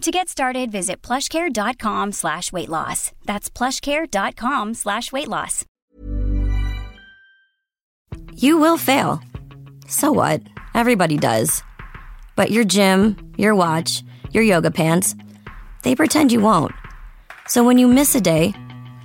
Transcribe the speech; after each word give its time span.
To 0.00 0.10
get 0.10 0.30
started, 0.30 0.72
visit 0.72 1.02
plushcare.com 1.02 2.12
slash 2.12 2.52
weight 2.52 2.70
loss. 2.70 3.12
That's 3.26 3.50
plushcare.com 3.50 4.72
slash 4.72 5.12
weight 5.12 5.28
loss. 5.28 5.66
You 8.32 8.56
will 8.56 8.78
fail. 8.78 9.20
So 9.86 10.10
what? 10.10 10.40
Everybody 10.74 11.18
does. 11.18 11.62
But 12.34 12.50
your 12.50 12.64
gym, 12.64 13.34
your 13.36 13.54
watch, 13.54 14.02
your 14.32 14.42
yoga 14.42 14.70
pants, 14.70 15.14
they 15.82 15.94
pretend 15.94 16.32
you 16.32 16.40
won't. 16.40 16.72
So 17.46 17.62
when 17.62 17.76
you 17.76 17.86
miss 17.86 18.14
a 18.14 18.22
day, 18.22 18.54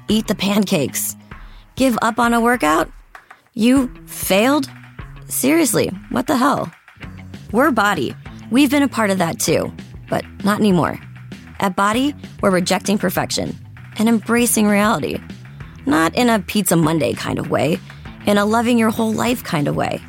eat 0.07 0.27
the 0.27 0.35
pancakes. 0.35 1.17
Give 1.75 1.97
up 2.01 2.19
on 2.19 2.33
a 2.33 2.39
workout? 2.39 2.89
You 3.53 3.93
failed? 4.05 4.69
Seriously, 5.27 5.89
what 6.09 6.27
the 6.27 6.37
hell? 6.37 6.71
We're 7.51 7.71
Body. 7.71 8.15
We've 8.49 8.71
been 8.71 8.83
a 8.83 8.87
part 8.87 9.09
of 9.09 9.17
that 9.17 9.39
too, 9.39 9.73
but 10.15 10.23
not 10.45 10.59
anymore. 10.59 10.97
At 11.59 11.75
Body, 11.75 12.15
we're 12.41 12.49
rejecting 12.49 12.97
perfection 12.97 13.53
and 13.97 14.07
embracing 14.07 14.65
reality. 14.65 15.19
Not 15.85 16.15
in 16.15 16.29
a 16.29 16.39
Pizza 16.39 16.77
Monday 16.77 17.11
kind 17.13 17.37
of 17.37 17.49
way, 17.49 17.79
in 18.25 18.37
a 18.37 18.45
loving 18.45 18.77
your 18.77 18.91
whole 18.91 19.11
life 19.11 19.43
kind 19.43 19.67
of 19.67 19.75
way. 19.75 20.01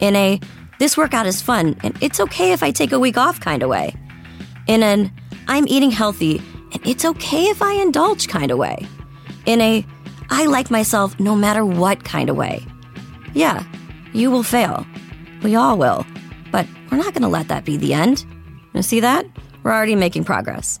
In 0.00 0.16
a 0.16 0.40
this 0.80 0.96
workout 0.96 1.26
is 1.26 1.40
fun 1.40 1.76
and 1.84 1.96
it's 2.02 2.18
okay 2.18 2.50
if 2.50 2.64
I 2.64 2.72
take 2.72 2.90
a 2.90 2.98
week 2.98 3.16
off 3.16 3.38
kind 3.38 3.62
of 3.62 3.68
way. 3.68 3.94
In 4.66 4.82
an 4.82 5.12
I'm 5.46 5.68
eating 5.68 5.92
healthy 5.92 6.42
and 6.72 6.84
it's 6.84 7.04
okay 7.04 7.44
if 7.44 7.62
I 7.62 7.74
indulge 7.74 8.26
kind 8.26 8.50
of 8.50 8.58
way. 8.58 8.84
In 9.46 9.60
a 9.60 9.86
I 10.28 10.46
like 10.46 10.72
myself 10.72 11.20
no 11.20 11.36
matter 11.36 11.64
what 11.64 12.02
kind 12.02 12.28
of 12.30 12.36
way. 12.36 12.66
Yeah, 13.32 13.62
you 14.12 14.28
will 14.32 14.42
fail. 14.42 14.84
We 15.44 15.54
all 15.54 15.78
will. 15.78 16.04
But 16.50 16.66
we're 16.90 16.98
not 16.98 17.14
going 17.14 17.22
to 17.22 17.28
let 17.28 17.46
that 17.46 17.64
be 17.64 17.76
the 17.76 17.94
end. 17.94 18.26
You 18.76 18.82
see 18.82 19.00
that? 19.00 19.24
We're 19.62 19.72
already 19.72 19.96
making 19.96 20.24
progress. 20.24 20.80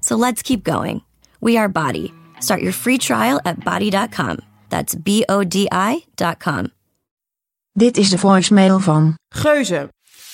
So 0.00 0.16
let's 0.16 0.42
keep 0.42 0.64
going. 0.64 1.02
We 1.40 1.56
are 1.56 1.68
Body. 1.68 2.12
Start 2.40 2.60
your 2.60 2.72
free 2.72 2.98
trial 2.98 3.40
at 3.44 3.62
body.com. 3.64 4.38
That's 4.68 4.96
B 4.96 5.22
O 5.28 5.44
D 5.44 5.68
I.com. 5.72 6.72
Dit 7.72 7.96
is 7.96 8.10
de 8.10 8.18
voicemail 8.18 8.80
van 8.80 9.14
Geuze. 9.28 9.88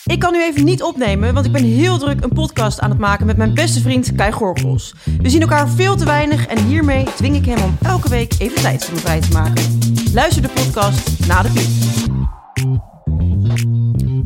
Ik 0.05 0.19
kan 0.19 0.33
nu 0.33 0.43
even 0.43 0.65
niet 0.65 0.83
opnemen, 0.83 1.35
want 1.35 1.47
ik 1.47 1.53
ben 1.53 1.65
heel 1.65 1.99
druk 1.99 2.23
een 2.23 2.33
podcast 2.33 2.81
aan 2.81 2.91
het 2.91 2.99
maken 2.99 3.27
met 3.27 3.37
mijn 3.37 3.55
beste 3.55 3.81
vriend 3.81 4.15
Kai 4.15 4.33
Gorgels. 4.33 4.95
We 5.21 5.31
zien 5.31 5.41
elkaar 5.41 5.69
veel 5.69 5.97
te 5.97 6.05
weinig 6.05 6.47
en 6.47 6.65
hiermee 6.65 7.05
dwing 7.05 7.37
ik 7.37 7.45
hem 7.45 7.63
om 7.63 7.77
elke 7.83 8.09
week 8.09 8.35
even 8.39 8.63
tijd 8.63 8.85
voor 8.85 8.95
me 8.95 9.01
vrij 9.01 9.21
te 9.21 9.33
maken. 9.33 9.65
Luister 10.13 10.43
de 10.43 10.49
podcast 10.49 11.27
na 11.27 11.43
de 11.43 11.51
piep. 11.53 11.71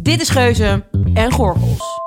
Dit 0.03 0.21
is 0.21 0.29
Geuze 0.29 0.85
en 1.15 1.33
Gorgels. 1.33 2.06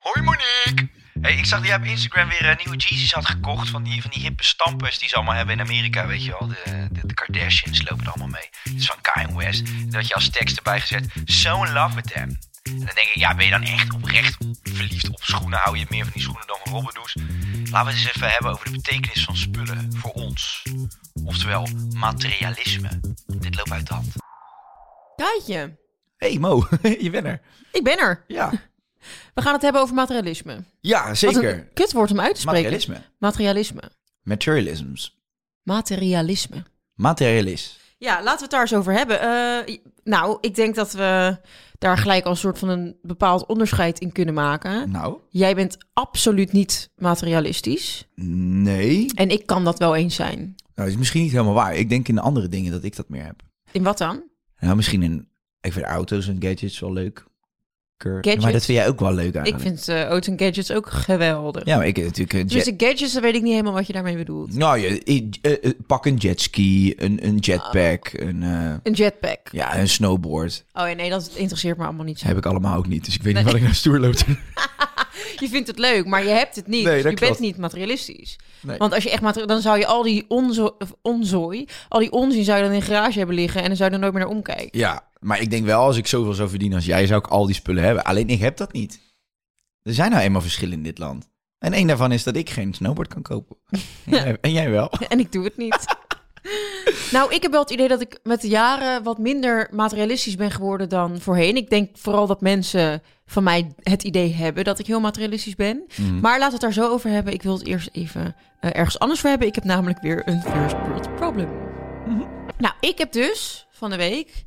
Hoi 0.00 0.22
Monique! 0.24 0.88
Hey, 1.20 1.36
ik 1.36 1.44
zag 1.44 1.58
dat 1.58 1.68
jij 1.68 1.76
op 1.76 1.84
Instagram 1.84 2.28
weer 2.28 2.48
eh, 2.48 2.56
nieuwe 2.64 2.76
Jeezys 2.76 3.12
had 3.12 3.26
gekocht. 3.26 3.68
Van 3.68 3.82
die, 3.82 4.02
van 4.02 4.10
die 4.10 4.22
hippe 4.22 4.44
stampers 4.44 4.98
die 4.98 5.08
ze 5.08 5.14
allemaal 5.14 5.34
hebben 5.34 5.54
in 5.54 5.60
Amerika, 5.60 6.06
weet 6.06 6.24
je 6.24 6.36
wel. 6.38 6.48
De, 6.48 6.88
de, 6.90 7.06
de 7.06 7.14
Kardashians 7.14 7.88
lopen 7.88 8.04
er 8.04 8.10
allemaal 8.12 8.28
mee. 8.28 8.48
Het 8.62 8.74
is 8.76 8.86
van 8.86 9.00
Kanye 9.00 9.36
West. 9.36 9.68
En 9.68 9.90
dat 9.90 10.08
je 10.08 10.14
als 10.14 10.30
tekst 10.30 10.56
erbij 10.56 10.80
gezet, 10.80 11.12
so 11.24 11.64
in 11.64 11.72
love 11.72 11.94
with 11.94 12.06
them. 12.06 12.38
En 12.62 12.76
dan 12.76 12.94
denk 12.94 13.08
ik, 13.08 13.14
ja, 13.14 13.34
ben 13.34 13.44
je 13.44 13.50
dan 13.50 13.62
echt 13.62 13.92
oprecht 13.94 14.36
verliefd 14.62 15.08
op 15.08 15.22
schoenen? 15.22 15.58
Hou 15.58 15.78
je 15.78 15.86
meer 15.88 16.02
van 16.04 16.12
die 16.12 16.22
schoenen 16.22 16.46
dan 16.46 16.58
van 16.64 16.72
Robbedoes? 16.72 17.14
Laten 17.70 17.92
we 17.92 17.98
het 17.98 18.06
eens 18.06 18.16
even 18.16 18.30
hebben 18.30 18.50
over 18.50 18.64
de 18.64 18.70
betekenis 18.70 19.24
van 19.24 19.36
spullen 19.36 19.92
voor 19.96 20.12
ons. 20.12 20.62
Oftewel, 21.24 21.68
materialisme. 21.94 23.00
Dit 23.26 23.56
loopt 23.56 23.72
uit 23.72 23.86
de 23.86 23.94
hand. 23.94 24.12
Kaatje, 25.16 25.78
Hey 26.16 26.38
Mo, 26.38 26.66
je 27.00 27.10
bent 27.10 27.26
er. 27.26 27.40
ik 27.72 27.84
ben 27.84 27.98
er. 27.98 28.24
Ja, 28.26 28.52
We 29.34 29.42
gaan 29.42 29.52
het 29.52 29.62
hebben 29.62 29.82
over 29.82 29.94
materialisme. 29.94 30.64
ja 30.80 31.06
Wat 31.08 31.16
zeker. 31.18 31.54
een 31.54 31.72
kutwoord 31.74 32.10
om 32.10 32.20
uit 32.20 32.34
te 32.34 32.40
spreken. 32.40 32.62
Materialisme. 32.62 33.02
Materialisme. 33.18 33.80
Materialisms. 34.22 35.18
Materialisme. 35.62 36.62
Materialist. 36.94 37.78
Ja, 37.98 38.14
laten 38.22 38.36
we 38.36 38.42
het 38.42 38.50
daar 38.50 38.60
eens 38.60 38.74
over 38.74 38.92
hebben. 38.92 39.20
Eh, 39.20 39.76
nou, 40.04 40.38
ik 40.40 40.54
denk 40.54 40.74
dat 40.74 40.92
we 40.92 41.38
daar 41.78 41.98
gelijk 41.98 42.24
al 42.24 42.30
een 42.30 42.36
soort 42.36 42.58
van 42.58 42.68
een 42.68 42.96
bepaald 43.02 43.46
onderscheid 43.46 43.98
in 43.98 44.12
kunnen 44.12 44.34
maken. 44.34 44.90
Nou, 44.90 45.18
Jij 45.28 45.54
bent 45.54 45.76
absoluut 45.92 46.52
niet 46.52 46.90
materialistisch. 46.96 48.06
nee. 48.14 49.10
En 49.14 49.28
ik 49.30 49.46
kan 49.46 49.64
dat 49.64 49.78
wel 49.78 49.96
eens 49.96 50.14
zijn. 50.14 50.38
Nou, 50.38 50.54
dat 50.74 50.86
is 50.86 50.96
misschien 50.96 51.22
niet 51.22 51.32
helemaal 51.32 51.54
waar. 51.54 51.74
Ik 51.76 51.88
denk 51.88 52.08
in 52.08 52.14
de 52.14 52.20
andere 52.20 52.48
dingen 52.48 52.72
dat 52.72 52.84
ik 52.84 52.96
dat 52.96 53.08
meer 53.08 53.24
heb. 53.24 53.42
In 53.72 53.82
wat 53.82 53.98
dan? 53.98 54.22
Nou, 54.58 54.76
misschien 54.76 55.02
in... 55.02 55.28
Ik 55.60 55.72
vind 55.72 55.84
auto's 55.86 56.28
en 56.28 56.36
gadgets 56.42 56.78
wel 56.80 56.92
leuk. 56.92 57.24
Gadgets? 58.04 58.42
Maar 58.42 58.52
dat 58.52 58.64
vind 58.64 58.78
jij 58.78 58.88
ook 58.88 59.00
wel 59.00 59.12
leuk 59.12 59.28
Ik 59.28 59.34
eigenlijk. 59.34 59.62
vind 59.64 59.88
eh 59.88 60.04
auto's 60.04 60.28
en 60.34 60.38
gadgets 60.38 60.70
ook 60.72 60.90
geweldig. 60.90 61.64
Ja, 61.64 61.76
maar 61.76 61.86
ik 61.86 61.96
heb 61.96 62.04
natuurlijk 62.04 62.32
een 62.32 62.46
Dus 62.46 62.70
gadgets, 62.76 63.12
dan 63.12 63.22
weet 63.22 63.34
ik 63.34 63.42
niet 63.42 63.50
helemaal 63.52 63.72
wat 63.72 63.86
je 63.86 63.92
daarmee 63.92 64.16
bedoelt. 64.16 64.54
Nou, 64.54 64.78
je, 64.78 64.98
ik- 65.04 65.36
eh, 65.42 65.52
eh, 65.62 65.70
pak 65.86 66.06
een 66.06 66.16
jetski, 66.16 66.94
een, 66.96 67.26
een 67.26 67.36
jetpack, 67.36 68.10
Oh. 68.20 68.26
een, 68.28 68.42
eh, 68.42 68.74
Een 68.82 68.92
jetpack. 68.92 69.38
ja, 69.52 69.78
een 69.78 69.88
snowboard. 69.88 70.64
Oh 70.72 70.88
ja, 70.88 70.94
nee, 70.94 71.10
dat 71.10 71.30
interesseert 71.34 71.76
me 71.78 71.84
allemaal 71.84 72.04
niet 72.04 72.18
zo. 72.18 72.26
Heb 72.26 72.36
ik 72.36 72.46
allemaal 72.46 72.76
ook 72.76 72.86
niet, 72.86 73.04
dus 73.04 73.14
ik 73.14 73.22
weet 73.22 73.34
niet 73.34 73.44
wat 73.44 73.54
ik 73.54 73.62
naar 73.62 73.74
stoer 73.74 73.98
loop. 73.98 74.14
Je 75.38 75.48
vindt 75.48 75.66
het 75.68 75.78
leuk, 75.78 76.06
maar 76.06 76.22
je 76.24 76.28
hebt 76.30 76.56
het 76.56 76.66
niet. 76.66 76.84
Nee, 76.84 77.02
Dus 77.02 77.12
je 77.12 77.18
bent 77.26 77.38
niet 77.38 77.56
materialistisch. 77.56 78.38
Nee. 78.62 78.78
Want 78.78 78.94
als 78.94 79.02
je 79.02 79.10
echt 79.10 79.22
materi- 79.22 79.46
dan 79.46 79.60
zou 79.60 79.78
je 79.78 79.86
al 79.86 80.02
die 80.02 80.24
onzo 80.28 80.76
onzooi, 81.02 81.64
al 81.88 82.00
die 82.00 82.12
onzin 82.12 82.44
zou 82.44 82.56
je 82.58 82.62
dan 82.64 82.72
in 82.72 82.78
een 82.80 82.86
garage 82.86 83.18
hebben 83.18 83.36
liggen 83.36 83.60
en 83.62 83.66
dan 83.66 83.76
zou 83.76 83.88
je 83.88 83.94
er 83.94 84.00
nooit 84.00 84.12
meer 84.14 84.22
naar 84.22 84.32
omkijken. 84.32 84.78
Ja, 84.78 85.02
maar 85.20 85.40
ik 85.40 85.50
denk 85.50 85.64
wel, 85.64 85.80
als 85.80 85.96
ik 85.96 86.06
zoveel 86.06 86.34
zou 86.34 86.48
verdienen 86.48 86.76
als 86.76 86.86
jij, 86.86 87.06
zou 87.06 87.20
ik 87.20 87.26
al 87.26 87.46
die 87.46 87.54
spullen 87.54 87.84
hebben. 87.84 88.04
Alleen 88.04 88.28
ik 88.28 88.40
heb 88.40 88.56
dat 88.56 88.72
niet. 88.72 89.00
Er 89.82 89.94
zijn 89.94 90.10
nou 90.10 90.22
eenmaal 90.22 90.40
verschillen 90.40 90.74
in 90.74 90.82
dit 90.82 90.98
land. 90.98 91.28
En 91.58 91.72
één 91.72 91.86
daarvan 91.86 92.12
is 92.12 92.22
dat 92.22 92.36
ik 92.36 92.50
geen 92.50 92.74
snowboard 92.74 93.08
kan 93.08 93.22
kopen. 93.22 93.56
En 94.04 94.12
jij, 94.12 94.38
en 94.40 94.52
jij 94.52 94.70
wel. 94.70 94.90
En 95.08 95.18
ik 95.18 95.32
doe 95.32 95.44
het 95.44 95.56
niet. 95.56 95.96
nou, 97.12 97.34
ik 97.34 97.42
heb 97.42 97.50
wel 97.50 97.60
het 97.60 97.70
idee 97.70 97.88
dat 97.88 98.00
ik 98.00 98.18
met 98.22 98.40
de 98.40 98.48
jaren 98.48 99.02
wat 99.02 99.18
minder 99.18 99.68
materialistisch 99.72 100.36
ben 100.36 100.50
geworden 100.50 100.88
dan 100.88 101.20
voorheen. 101.20 101.56
Ik 101.56 101.70
denk 101.70 101.98
vooral 101.98 102.26
dat 102.26 102.40
mensen 102.40 103.02
van 103.26 103.42
mij 103.42 103.72
het 103.82 104.02
idee 104.02 104.34
hebben 104.34 104.64
dat 104.64 104.78
ik 104.78 104.86
heel 104.86 105.00
materialistisch 105.00 105.54
ben. 105.54 105.84
Maar 106.20 106.38
laten 106.38 106.46
we 106.46 106.52
het 106.52 106.60
daar 106.60 106.84
zo 106.84 106.92
over 106.92 107.10
hebben. 107.10 107.32
Ik 107.32 107.42
wil 107.42 107.58
het 107.58 107.66
eerst 107.66 107.88
even 107.92 108.36
eh, 108.60 108.70
ergens 108.72 108.98
anders 108.98 109.20
voor 109.20 109.30
hebben. 109.30 109.48
Ik 109.48 109.54
heb 109.54 109.64
namelijk 109.64 110.00
weer 110.00 110.22
een 110.28 110.42
first 110.42 110.76
world 110.86 111.14
problem. 111.14 111.48
Nou, 112.58 112.74
ik 112.80 112.98
heb 112.98 113.12
dus 113.12 113.66
van 113.70 113.90
de 113.90 113.96
week. 113.96 114.42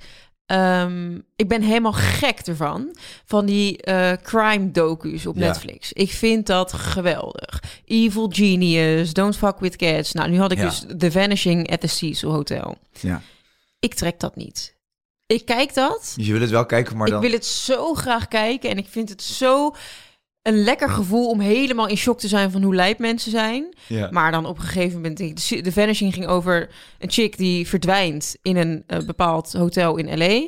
Ehm, 0.54 1.20
ik 1.36 1.48
ben 1.48 1.62
helemaal 1.62 1.94
gek 1.94 2.40
ervan. 2.40 2.96
Van 3.26 3.46
die 3.46 3.82
eh, 3.82 4.12
crime 4.24 4.72
docu's 4.72 5.26
op 5.26 5.36
Ja. 5.36 5.46
Netflix. 5.48 5.94
Ik 5.94 6.12
vind 6.12 6.46
dat 6.48 6.74
geweldig. 6.74 7.64
Evil 7.86 8.30
Genius, 8.34 9.14
Don't 9.14 9.38
Fuck 9.38 9.60
With 9.60 9.76
Cats. 9.76 10.12
Nou, 10.12 10.30
nu 10.30 10.40
had 10.40 10.52
ik 10.52 10.58
Ja. 10.58 10.64
dus 10.66 10.86
The 10.98 11.12
Vanishing 11.12 11.72
at 11.72 11.80
the 11.82 11.88
Cecil 11.88 12.32
Hotel. 12.32 12.78
Ja. 13.00 13.22
Ik 13.80 13.94
trek 13.94 14.20
dat 14.20 14.36
niet. 14.36 14.76
Ik 15.26 15.46
kijk 15.46 15.74
dat. 15.74 16.14
Je 16.16 16.32
wil 16.32 16.42
het 16.42 16.50
wel 16.50 16.66
kijken, 16.66 16.98
maar 16.98 17.08
dan... 17.08 17.24
Ik 17.24 17.30
wil 17.30 17.38
het 17.38 17.46
zo 17.46 17.94
graag 17.94 18.28
kijken. 18.28 18.70
En 18.70 18.78
ik 18.78 18.88
vind 18.90 19.10
het 19.10 19.22
zo 19.24 19.76
een 20.44 20.64
lekker 20.64 20.90
gevoel 20.90 21.30
om 21.30 21.40
helemaal 21.40 21.88
in 21.88 21.98
shock 21.98 22.20
te 22.20 22.28
zijn 22.28 22.52
van 22.52 22.64
hoe 22.64 22.76
lijp 22.76 23.00
mensen 23.00 23.32
zijn. 23.32 23.76
Ja. 23.88 24.08
Maar 24.12 24.32
dan 24.32 24.46
op 24.46 24.58
een 24.58 24.64
gegeven 24.64 25.02
moment, 25.02 25.18
de 25.18 25.62
The 25.62 25.72
Vanishing 25.72 26.14
ging 26.14 26.28
over 26.28 26.70
een 27.00 27.12
chick 27.12 27.38
die 27.38 27.68
verdwijnt 27.68 28.36
in 28.42 28.58
een 28.58 28.84
eh, 28.88 29.00
bepaald 29.00 29.54
hotel 29.54 29.98
in 29.98 30.18
LA. 30.18 30.48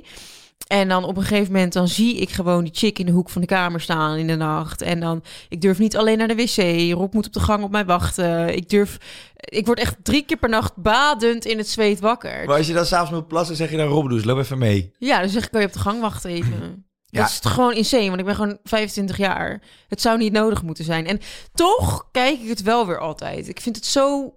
En 0.67 0.87
dan 0.87 1.03
op 1.03 1.17
een 1.17 1.23
gegeven 1.23 1.53
moment 1.53 1.73
dan 1.73 1.87
zie 1.87 2.15
ik 2.15 2.29
gewoon 2.29 2.63
die 2.63 2.73
chick 2.73 2.99
in 2.99 3.05
de 3.05 3.11
hoek 3.11 3.29
van 3.29 3.41
de 3.41 3.47
kamer 3.47 3.81
staan 3.81 4.17
in 4.17 4.27
de 4.27 4.35
nacht. 4.35 4.81
En 4.81 4.99
dan, 4.99 5.23
ik 5.49 5.61
durf 5.61 5.79
niet 5.79 5.97
alleen 5.97 6.17
naar 6.17 6.27
de 6.27 6.35
wc. 6.35 6.91
Rob 6.93 7.13
moet 7.13 7.25
op 7.27 7.33
de 7.33 7.39
gang 7.39 7.63
op 7.63 7.71
mij 7.71 7.85
wachten. 7.85 8.55
Ik 8.55 8.69
durf, 8.69 8.97
ik 9.35 9.65
word 9.65 9.79
echt 9.79 9.95
drie 10.03 10.25
keer 10.25 10.37
per 10.37 10.49
nacht 10.49 10.75
badend 10.75 11.45
in 11.45 11.57
het 11.57 11.69
zweet 11.69 11.99
wakker. 11.99 12.45
Maar 12.45 12.57
als 12.57 12.67
je 12.67 12.73
dan 12.73 12.85
s'avonds 12.85 13.11
moet 13.11 13.27
plassen, 13.27 13.55
zeg 13.55 13.71
je 13.71 13.77
dan 13.77 13.87
Rob, 13.87 14.25
loop 14.25 14.37
even 14.37 14.57
mee. 14.57 14.91
Ja, 14.97 15.19
dan 15.19 15.29
zeg 15.29 15.43
ik, 15.43 15.51
kan 15.51 15.61
je 15.61 15.67
op 15.67 15.73
de 15.73 15.79
gang 15.79 16.01
wachten 16.01 16.29
even. 16.29 16.85
Ja. 17.15 17.21
Dat 17.21 17.29
is 17.29 17.51
gewoon 17.51 17.73
insane, 17.73 18.07
want 18.07 18.19
ik 18.19 18.25
ben 18.25 18.35
gewoon 18.35 18.59
25 18.63 19.17
jaar. 19.17 19.61
Het 19.87 20.01
zou 20.01 20.17
niet 20.17 20.31
nodig 20.31 20.63
moeten 20.63 20.85
zijn. 20.85 21.07
En 21.07 21.19
toch 21.53 22.07
kijk 22.11 22.39
ik 22.39 22.49
het 22.49 22.61
wel 22.61 22.87
weer 22.87 22.99
altijd. 22.99 23.47
Ik 23.47 23.59
vind 23.59 23.75
het 23.75 23.85
zo 23.85 24.33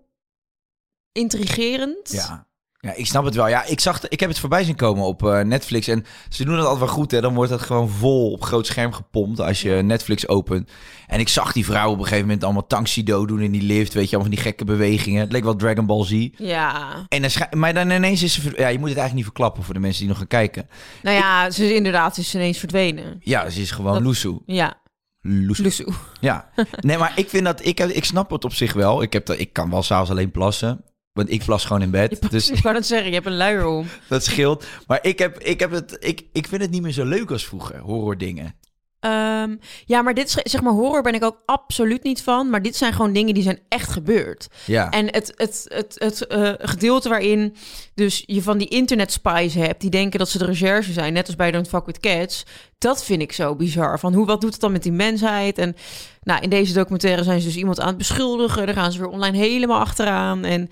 intrigerend. 1.13 2.11
Ja. 2.11 2.48
Ja, 2.81 2.95
ik 2.95 3.07
snap 3.07 3.25
het 3.25 3.35
wel. 3.35 3.49
Ja, 3.49 3.65
ik, 3.65 3.81
zag, 3.81 4.09
ik 4.09 4.21
heb 4.21 4.29
het 4.29 4.39
voorbij 4.39 4.65
zien 4.65 4.77
komen 4.77 5.05
op 5.05 5.27
eh, 5.27 5.41
Netflix. 5.41 5.89
En 5.89 6.05
ze 6.29 6.45
doen 6.45 6.55
het 6.55 6.65
altijd 6.65 6.85
wel 6.85 6.95
goed, 6.95 7.11
hè. 7.11 7.21
Dan 7.21 7.35
wordt 7.35 7.51
het 7.51 7.61
gewoon 7.61 7.89
vol 7.89 8.33
op 8.33 8.43
groot 8.43 8.67
scherm 8.67 8.93
gepompt 8.93 9.41
als 9.41 9.63
je 9.63 9.71
Netflix 9.71 10.29
opent. 10.29 10.71
En 11.07 11.21
ik 11.21 11.29
zag 11.29 11.53
die 11.53 11.65
vrouw 11.65 11.91
op 11.91 11.99
een 11.99 12.03
gegeven 12.03 12.25
moment 12.25 12.45
allemaal 12.45 12.67
Tanksido 12.67 13.27
doen 13.27 13.41
in 13.41 13.51
die 13.51 13.63
lift. 13.63 13.95
Weet 13.95 14.11
je, 14.11 14.17
allemaal 14.17 14.35
van 14.35 14.43
die 14.43 14.53
gekke 14.53 14.65
bewegingen. 14.65 15.21
Het 15.21 15.33
leek 15.33 15.45
wel 15.45 15.57
Dragon 15.57 15.87
Ball 15.87 16.05
Z. 16.05 16.29
Ja. 16.37 16.95
En 17.09 17.23
dan 17.23 17.31
maar 17.51 17.75
dan 17.75 17.91
ineens 17.91 18.23
is 18.23 18.35
ze... 18.35 18.41
Ja, 18.43 18.69
je 18.69 18.79
moet 18.79 18.89
het 18.89 18.99
eigenlijk 18.99 19.15
niet 19.15 19.25
verklappen 19.25 19.63
voor 19.63 19.75
de 19.75 19.81
mensen 19.81 20.01
die 20.01 20.09
nog 20.09 20.19
gaan 20.19 20.27
kijken. 20.27 20.69
Nou 21.03 21.17
ja, 21.17 21.51
ze 21.51 21.65
is 21.65 21.71
inderdaad 21.71 22.15
ze 22.15 22.21
is 22.21 22.35
ineens 22.35 22.59
verdwenen. 22.59 23.21
Ja, 23.21 23.51
ze 23.51 23.61
is 23.61 23.71
gewoon 23.71 24.05
Dat-. 24.05 24.41
Ja. 24.47 24.75
Lusu. 25.21 25.87
Ja. 26.21 26.51
Nee, 26.81 26.99
maar 26.99 27.13
ik 27.17 27.29
vind 27.29 27.45
dat... 27.45 27.65
Ik, 27.65 27.79
heb, 27.79 27.89
ik 27.89 28.05
snap 28.05 28.31
het 28.31 28.45
op 28.45 28.55
zich 28.55 28.73
wel. 28.73 29.03
Ik, 29.03 29.13
heb 29.13 29.27
dat, 29.27 29.39
ik 29.39 29.53
kan 29.53 29.71
wel 29.71 29.83
s'avonds 29.83 30.11
alleen 30.11 30.31
plassen. 30.31 30.85
Want 31.19 31.31
ik 31.31 31.45
plas 31.45 31.65
gewoon 31.65 31.83
in 31.83 31.91
bed. 31.91 32.31
Dus 32.31 32.51
Ik 32.51 32.63
wou 32.63 32.75
dat 32.75 32.87
zeggen, 32.87 33.09
je 33.09 33.15
hebt 33.15 33.27
een 33.27 33.37
luier 33.37 33.67
om. 33.67 33.87
dat 34.09 34.25
scheelt. 34.25 34.67
Maar 34.87 34.99
ik, 35.03 35.19
heb, 35.19 35.39
ik, 35.39 35.61
heb 35.61 35.71
het, 35.71 35.97
ik, 36.01 36.25
ik 36.33 36.47
vind 36.49 36.63
het 36.63 36.71
niet 36.71 36.83
meer 36.83 36.93
zo 36.93 37.05
leuk 37.05 37.31
als 37.31 37.47
vroeger, 37.47 37.79
horror 37.79 38.19
dingen. 38.19 38.55
Ehm, 39.01 39.57
ja, 39.85 40.03
maar 40.03 40.15
dit 40.15 40.43
zeg 40.43 40.61
maar, 40.61 40.73
horror 40.73 41.03
ben 41.03 41.15
ik 41.15 41.25
ook 41.25 41.43
absoluut 41.47 42.03
niet 42.03 42.23
van. 42.23 42.51
Maar 42.51 42.63
dit 42.63 42.77
zijn 42.77 42.93
gewoon 42.93 43.13
dingen 43.13 43.35
die 43.35 43.43
zijn 43.43 43.61
echt 43.69 43.91
gebeurd. 43.91 44.49
Ja. 44.65 44.91
En 44.91 45.07
het, 45.07 45.33
het, 45.37 45.65
het, 45.69 45.95
het 45.99 46.27
eh, 46.27 46.53
gedeelte 46.59 47.09
waarin 47.09 47.57
dus 47.95 48.23
je 48.27 48.43
van 48.43 48.59
die 48.59 48.69
internet 48.69 49.13
spies 49.13 49.55
hebt... 49.55 49.81
die 49.81 49.91
denken 49.91 50.19
dat 50.19 50.29
ze 50.29 50.39
de 50.39 50.45
recherche 50.45 50.93
zijn, 50.93 51.13
net 51.13 51.27
als 51.27 51.37
bij 51.37 51.51
Don't 51.51 51.69
Fuck 51.69 51.87
With 51.87 52.01
Cats... 52.01 52.45
dat 52.79 53.05
vind 53.05 53.23
ik 53.23 53.33
zo 53.33 53.57
bizar. 53.57 53.99
Van 53.99 54.15
hoe, 54.15 54.27
wat 54.27 54.41
doet 54.41 54.53
het 54.53 54.61
dan 54.61 54.73
met 54.73 54.83
die 54.83 54.93
mensheid? 54.93 55.59
En 55.59 55.77
nou, 56.23 56.43
in 56.43 56.51
deze 56.51 56.73
documentaire 56.73 57.23
zijn 57.23 57.41
ze 57.41 57.47
dus 57.47 57.57
iemand 57.57 57.81
aan 57.81 57.89
het 57.89 57.99
beschuldigen. 57.99 58.67
Daar 58.67 58.75
gaan 58.75 58.93
ze 58.93 58.99
weer 58.99 59.09
online 59.09 59.37
helemaal 59.37 59.81
achteraan. 59.81 60.45
En 60.45 60.71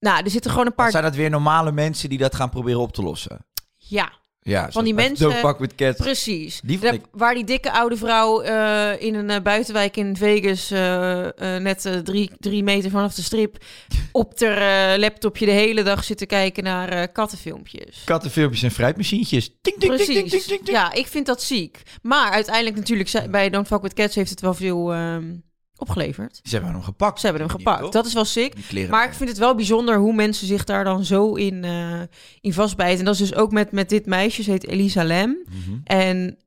nou, 0.00 0.24
er 0.24 0.30
zitten 0.30 0.50
gewoon 0.50 0.66
een 0.66 0.74
paar... 0.74 0.90
Zijn 0.90 1.02
dat 1.02 1.14
weer 1.14 1.30
normale 1.30 1.72
mensen 1.72 2.08
die 2.08 2.18
dat 2.18 2.34
gaan 2.34 2.50
proberen 2.50 2.80
op 2.80 2.92
te 2.92 3.02
lossen? 3.02 3.46
Ja, 3.76 4.12
Ja, 4.42 4.70
Van 4.70 4.84
die 4.84 4.94
mensen- 4.94 5.28
Don't 5.30 5.40
fuck 5.40 5.58
with 5.58 5.74
cats. 5.74 5.98
Precies. 6.00 6.60
Die 6.60 6.78
vond 6.78 6.82
Daar- 6.90 7.00
ik- 7.00 7.06
Waar 7.12 7.34
die 7.34 7.44
dikke 7.44 7.72
oude 7.72 7.96
vrouw 7.96 8.40
eh, 8.40 9.02
in 9.02 9.14
een 9.14 9.30
eh, 9.30 9.40
buitenwijk 9.42 9.96
in 9.96 10.16
Vegas, 10.16 10.70
eh, 10.70 11.56
net 11.56 12.00
drie, 12.04 12.30
drie 12.38 12.62
meter 12.62 12.90
vanaf 12.90 13.14
de 13.14 13.22
strip, 13.22 13.56
op 14.12 14.40
haar 14.40 14.98
laptopje 14.98 15.44
de 15.46 15.50
hele 15.52 15.82
dag 15.82 16.04
zitten 16.04 16.26
kijken 16.26 16.64
naar 16.64 17.08
kattenfilmpjes. 17.08 18.02
Kattenfilmpjes 18.04 18.62
en 18.62 18.70
fruitmachientjes. 18.70 19.44
Ding, 19.60 19.78
ding, 19.78 19.96
ding, 19.96 20.06
ding, 20.06 20.28
Precies. 20.28 20.46
ding. 20.46 20.60
Ja, 20.68 20.92
ik 20.92 21.06
vind 21.06 21.26
dat 21.26 21.42
ziek. 21.42 21.82
Maar 22.02 22.30
uiteindelijk 22.30 22.76
natuurlijk, 22.76 23.30
bij 23.30 23.50
Don't 23.50 23.66
Fuck 23.66 23.82
With 23.82 23.94
Cats 23.94 24.14
heeft 24.14 24.30
het 24.30 24.40
wel 24.40 24.54
veel 24.54 24.92
ehm, 24.92 25.32
opgeleverd. 25.80 26.40
Ze 26.42 26.54
hebben 26.54 26.72
hem 26.72 26.82
gepakt. 26.82 27.20
Ze 27.20 27.26
hebben 27.26 27.46
hem 27.46 27.56
gepakt. 27.56 27.92
Dat 27.92 28.06
is 28.06 28.12
wel 28.12 28.24
sick. 28.24 28.54
Maar 28.90 29.06
ik 29.06 29.12
vind 29.12 29.28
het 29.28 29.38
wel 29.38 29.54
bijzonder 29.54 29.98
hoe 29.98 30.14
mensen 30.14 30.46
zich 30.46 30.64
daar 30.64 30.84
dan 30.84 31.04
zo 31.04 31.34
in, 31.34 31.64
eh, 31.64 32.00
in 32.40 32.52
vastbijten. 32.52 32.98
En 32.98 33.04
dat 33.04 33.14
is 33.14 33.20
dus 33.28 33.34
ook 33.34 33.50
met, 33.52 33.72
met 33.72 33.88
dit 33.88 34.06
meisje, 34.06 34.42
ze 34.42 34.50
heet 34.50 34.66
Elisa 34.66 35.04
Lam. 35.04 35.38
Mhm. 35.48 35.78
En 35.84 36.38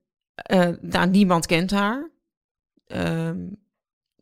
nou, 0.81 1.09
niemand 1.09 1.45
kent 1.45 1.71
haar. 1.71 2.11
Ehm, 2.85 3.37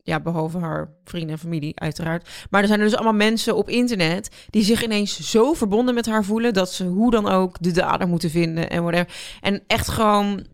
ja, 0.04 0.20
behalve 0.20 0.58
haar 0.58 0.94
vrienden 1.04 1.32
en 1.32 1.40
familie, 1.40 1.80
uiteraard. 1.80 2.30
Maar 2.50 2.62
er 2.62 2.68
zijn 2.68 2.80
er 2.80 2.86
dus 2.86 2.96
allemaal 2.96 3.14
mensen 3.14 3.56
op 3.56 3.70
internet 3.70 4.30
die 4.50 4.64
zich 4.64 4.84
ineens 4.84 5.20
zo 5.20 5.54
verbonden 5.54 5.94
met 5.94 6.06
haar 6.06 6.24
voelen 6.24 6.54
dat 6.54 6.72
ze 6.72 6.86
hoe 6.86 7.12
dan 7.12 7.28
ook 7.28 7.58
de 7.60 7.72
dader 7.72 8.08
moeten 8.08 8.30
vinden 8.30 8.70
en 8.70 8.84
whatever. 8.84 9.14
En 9.42 9.64
echt 9.68 9.88
gewoon 9.88 10.46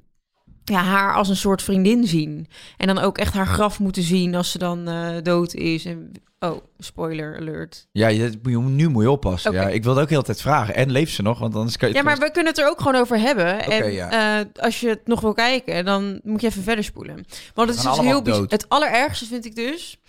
ja, 0.69 0.83
haar 0.83 1.13
als 1.13 1.29
een 1.29 1.35
soort 1.35 1.61
vriendin 1.61 2.07
zien. 2.07 2.47
En 2.77 2.87
dan 2.87 2.97
ook 2.97 3.17
echt 3.17 3.33
haar 3.33 3.47
graf 3.47 3.79
moeten 3.79 4.03
zien 4.03 4.35
als 4.35 4.51
ze 4.51 4.57
dan 4.57 4.87
eh, 4.87 5.15
dood 5.23 5.53
is. 5.53 5.85
En, 5.85 6.11
oh, 6.39 6.57
spoiler 6.77 7.37
alert. 7.39 7.87
Ja, 7.91 8.07
je, 8.07 8.39
nu 8.43 8.89
moet 8.89 9.03
je 9.03 9.11
oppassen. 9.11 9.51
Ja, 9.51 9.69
ik 9.69 9.83
wilde 9.83 10.01
ook 10.01 10.09
heel 10.09 10.21
tijd 10.21 10.41
vragen. 10.41 10.75
En 10.75 10.91
leeft 10.91 11.13
ze 11.13 11.21
nog? 11.21 11.39
Want 11.39 11.55
anders 11.55 11.77
kan 11.77 11.89
je 11.89 11.95
Ja, 11.95 12.03
maar 12.03 12.17
we 12.17 12.31
kunnen 12.31 12.53
het 12.53 12.61
er 12.61 12.69
ook 12.69 12.77
gewoon 12.77 12.95
over 12.95 13.19
hebben. 13.19 13.59
En 13.65 13.91
ja. 13.91 14.39
eh, 14.39 14.45
als 14.63 14.79
je 14.79 14.89
het 14.89 15.07
nog 15.07 15.21
wil 15.21 15.33
kijken, 15.33 15.85
dan 15.85 16.19
moet 16.23 16.41
je 16.41 16.47
even 16.47 16.63
verder 16.63 16.83
spoelen. 16.83 17.25
Want 17.53 17.69
het 17.69 17.77
is 17.77 17.83
dus 17.83 17.99
heel 17.99 18.23
dood. 18.23 18.51
Het 18.51 18.69
allerergste 18.69 19.25
vind 19.25 19.45
ik 19.45 19.55
dus. 19.55 19.99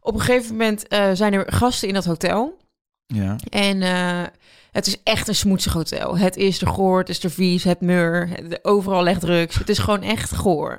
Op 0.00 0.14
een 0.14 0.20
gegeven 0.20 0.50
moment 0.50 0.88
eh, 0.88 1.10
zijn 1.12 1.32
er 1.32 1.52
gasten 1.52 1.88
in 1.88 1.94
dat 1.94 2.04
hotel. 2.04 2.56
Ja. 3.06 3.36
En 3.50 3.82
het 4.76 4.86
is 4.86 5.02
echt 5.02 5.28
een 5.28 5.34
smoetsig 5.34 5.72
hotel. 5.72 6.18
Het 6.18 6.36
is 6.36 6.60
er 6.60 6.68
goor, 6.68 6.98
het 6.98 7.08
is 7.08 7.24
er 7.24 7.30
vies, 7.30 7.64
het 7.64 7.80
het- 7.80 8.64
overal 8.64 9.02
ligt 9.02 9.20
drugs. 9.20 9.54
Het 9.54 9.68
is 9.68 9.78
gewoon 9.78 10.02
echt 10.02 10.34
goor. 10.34 10.78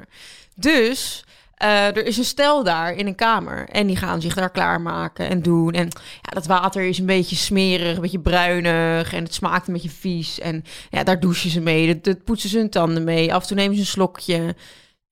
Dus 0.56 1.26
eh, 1.54 1.86
er 1.86 2.06
is 2.06 2.18
een 2.18 2.24
stel 2.24 2.64
daar 2.64 2.94
in 2.94 3.08
een 3.08 3.16
kamer. 3.16 3.70
En 3.70 3.88
die 3.88 3.96
gaan 3.96 4.22
zich 4.22 4.34
daar 4.34 4.50
klaarmaken 4.50 5.30
en 5.30 5.42
doen. 5.42 5.74
En 5.74 5.90
ja, 6.22 6.30
dat 6.34 6.46
water 6.46 6.84
is 6.84 6.98
een 6.98 7.06
beetje 7.06 7.36
smerig, 7.36 7.96
een 7.96 8.02
beetje 8.02 8.20
bruinig. 8.20 9.14
En 9.14 9.24
het 9.24 9.34
smaakt 9.34 9.68
een 9.68 9.74
beetje 9.74 9.90
vies. 9.90 10.40
En 10.40 10.64
ja, 10.90 11.04
daar 11.04 11.20
douchen 11.20 11.50
ze 11.50 11.60
mee. 11.60 12.02
Dat 12.02 12.24
poetsen 12.24 12.50
ze 12.50 12.58
hun 12.58 12.70
tanden 12.70 13.04
mee. 13.04 13.34
Af 13.34 13.42
en 13.42 13.48
toe 13.48 13.58
nemen 13.58 13.76
ze 13.76 13.82
een 13.82 13.88
slokje. 13.88 14.56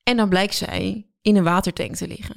En 0.04 0.18
dan 0.18 0.30
blijkt 0.30 0.56
zij 0.56 1.06
in 1.22 1.36
een 1.36 1.44
watertank 1.44 1.96
te 1.96 2.08
liggen. 2.08 2.36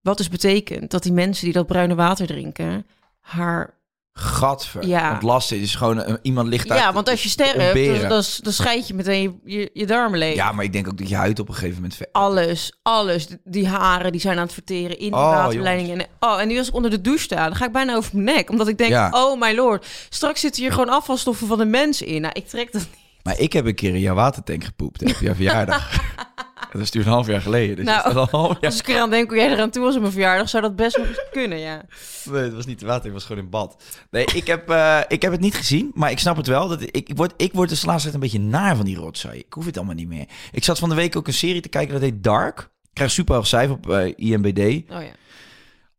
Wat 0.00 0.16
dus 0.16 0.28
betekent 0.28 0.90
dat 0.90 1.02
die 1.02 1.12
mensen 1.12 1.44
die 1.44 1.54
dat 1.54 1.66
bruine 1.66 1.94
water 1.94 2.26
drinken... 2.26 2.86
haar 3.20 3.79
Gadver. 4.20 4.86
Ja. 4.86 5.12
Ontlasten. 5.12 5.56
Het 5.56 5.64
is 5.64 5.74
gewoon 5.74 6.02
eh, 6.02 6.14
iemand 6.22 6.48
ligt 6.48 6.68
daar. 6.68 6.78
ja, 6.78 6.92
want 6.92 7.08
als 7.08 7.22
je 7.22 7.28
te 7.28 7.32
sterft, 7.32 8.00
dan, 8.00 8.08
dan, 8.08 8.22
dan 8.42 8.52
scheid 8.52 8.88
je 8.88 8.94
meteen 8.94 9.40
je, 9.44 9.58
je, 9.58 9.70
je 9.72 9.86
darmen 9.86 10.18
leeg. 10.18 10.34
Ja, 10.34 10.52
maar 10.52 10.64
ik 10.64 10.72
denk 10.72 10.88
ook 10.88 10.98
dat 10.98 11.08
je 11.08 11.14
huid 11.14 11.38
op 11.38 11.48
een 11.48 11.54
gegeven 11.54 11.74
moment... 11.74 11.98
Alles, 12.12 12.78
alles. 12.82 13.26
Die 13.44 13.68
haren 13.68 14.12
die 14.12 14.20
zijn 14.20 14.36
aan 14.36 14.42
het 14.44 14.52
verteren 14.52 14.98
in 14.98 15.10
die 15.10 15.14
Oh. 15.14 15.46
En, 15.54 16.06
oh, 16.20 16.40
en 16.40 16.48
nu 16.48 16.58
als 16.58 16.68
ik 16.68 16.74
onder 16.74 16.90
de 16.90 17.00
douche 17.00 17.22
sta, 17.22 17.44
dan 17.44 17.54
ga 17.56 17.64
ik 17.66 17.72
bijna 17.72 17.94
over 17.94 18.10
mijn 18.18 18.36
nek. 18.36 18.50
Omdat 18.50 18.68
ik 18.68 18.78
denk, 18.78 18.90
Ja. 18.90 19.08
oh 19.12 19.40
my 19.40 19.54
lord, 19.54 19.86
straks 20.08 20.40
zitten 20.40 20.62
hier 20.62 20.72
gewoon 20.72 20.88
afvalstoffen 20.88 21.46
van 21.46 21.58
de 21.58 21.64
mensen 21.64 22.06
in. 22.06 22.20
Nou, 22.20 22.32
ik 22.36 22.48
trek 22.48 22.72
dat 22.72 22.80
niet. 22.90 22.98
Maar 23.22 23.38
ik 23.38 23.52
heb 23.52 23.66
een 23.66 23.74
keer 23.74 23.94
in 23.94 24.00
jouw 24.00 24.14
watertank 24.14 24.64
gepoept 24.64 25.00
hè, 25.00 25.10
op 25.10 25.20
jouw 25.20 25.34
verjaardag. 25.34 25.90
dat 26.72 26.80
is 26.80 26.90
natuurlijk 26.92 27.06
een 27.06 27.12
half 27.12 27.26
jaar 27.26 27.40
geleden. 27.40 27.76
Dus 27.76 27.84
Nou, 27.84 28.02
al 28.02 28.22
een 28.22 28.28
half 28.30 28.52
jaar... 28.60 28.70
Als 28.70 28.80
ik 28.80 28.88
eraan 28.88 29.10
denk 29.10 29.28
hoe 29.28 29.38
jij 29.38 29.50
eraan 29.50 29.70
toe 29.70 29.82
was 29.82 29.94
op 29.94 30.00
mijn 30.00 30.12
verjaardag, 30.12 30.48
zou 30.48 30.62
dat 30.62 30.76
best 30.76 30.96
nog 30.96 31.06
eens 31.06 31.24
kunnen, 31.30 31.58
ja. 31.58 31.82
Nee, 32.24 32.42
het 32.42 32.54
was 32.54 32.66
niet 32.66 32.80
de 32.80 32.86
water, 32.86 33.04
het 33.04 33.12
was 33.12 33.24
gewoon 33.24 33.42
in 33.42 33.50
bad. 33.50 33.82
Nee, 34.10 34.24
ik 34.34 34.46
heb, 34.46 34.70
eh, 34.70 35.00
ik 35.08 35.22
heb 35.22 35.32
het 35.32 35.40
niet 35.40 35.54
gezien, 35.54 35.90
maar 35.94 36.10
ik 36.10 36.18
snap 36.18 36.36
het 36.36 36.46
wel. 36.46 36.68
Dat 36.68 36.82
ik, 36.82 37.08
ik, 37.08 37.16
word, 37.16 37.32
ik 37.36 37.52
word 37.52 37.68
dus 37.68 37.80
de 37.80 37.86
laatste 37.86 38.10
tijd 38.10 38.14
een 38.14 38.30
beetje 38.30 38.48
naar 38.48 38.76
van 38.76 38.84
die 38.84 38.96
rotzooi. 38.96 39.38
Ik 39.38 39.52
hoef 39.52 39.64
het 39.64 39.76
allemaal 39.76 39.94
niet 39.94 40.08
meer. 40.08 40.26
Ik 40.52 40.64
zat 40.64 40.78
van 40.78 40.88
de 40.88 40.94
week 40.94 41.16
ook 41.16 41.26
een 41.26 41.32
serie 41.32 41.60
te 41.60 41.68
kijken, 41.68 41.92
dat 41.92 42.02
heet 42.02 42.22
Dark. 42.24 42.58
Ik 42.60 42.90
krijg 42.92 43.10
super 43.10 43.34
hoog 43.34 43.46
cijfer 43.46 43.76
op 43.76 43.90
eh, 43.90 44.12
IMBD. 44.16 44.58
Oh 44.58 45.02
ja. 45.02 45.10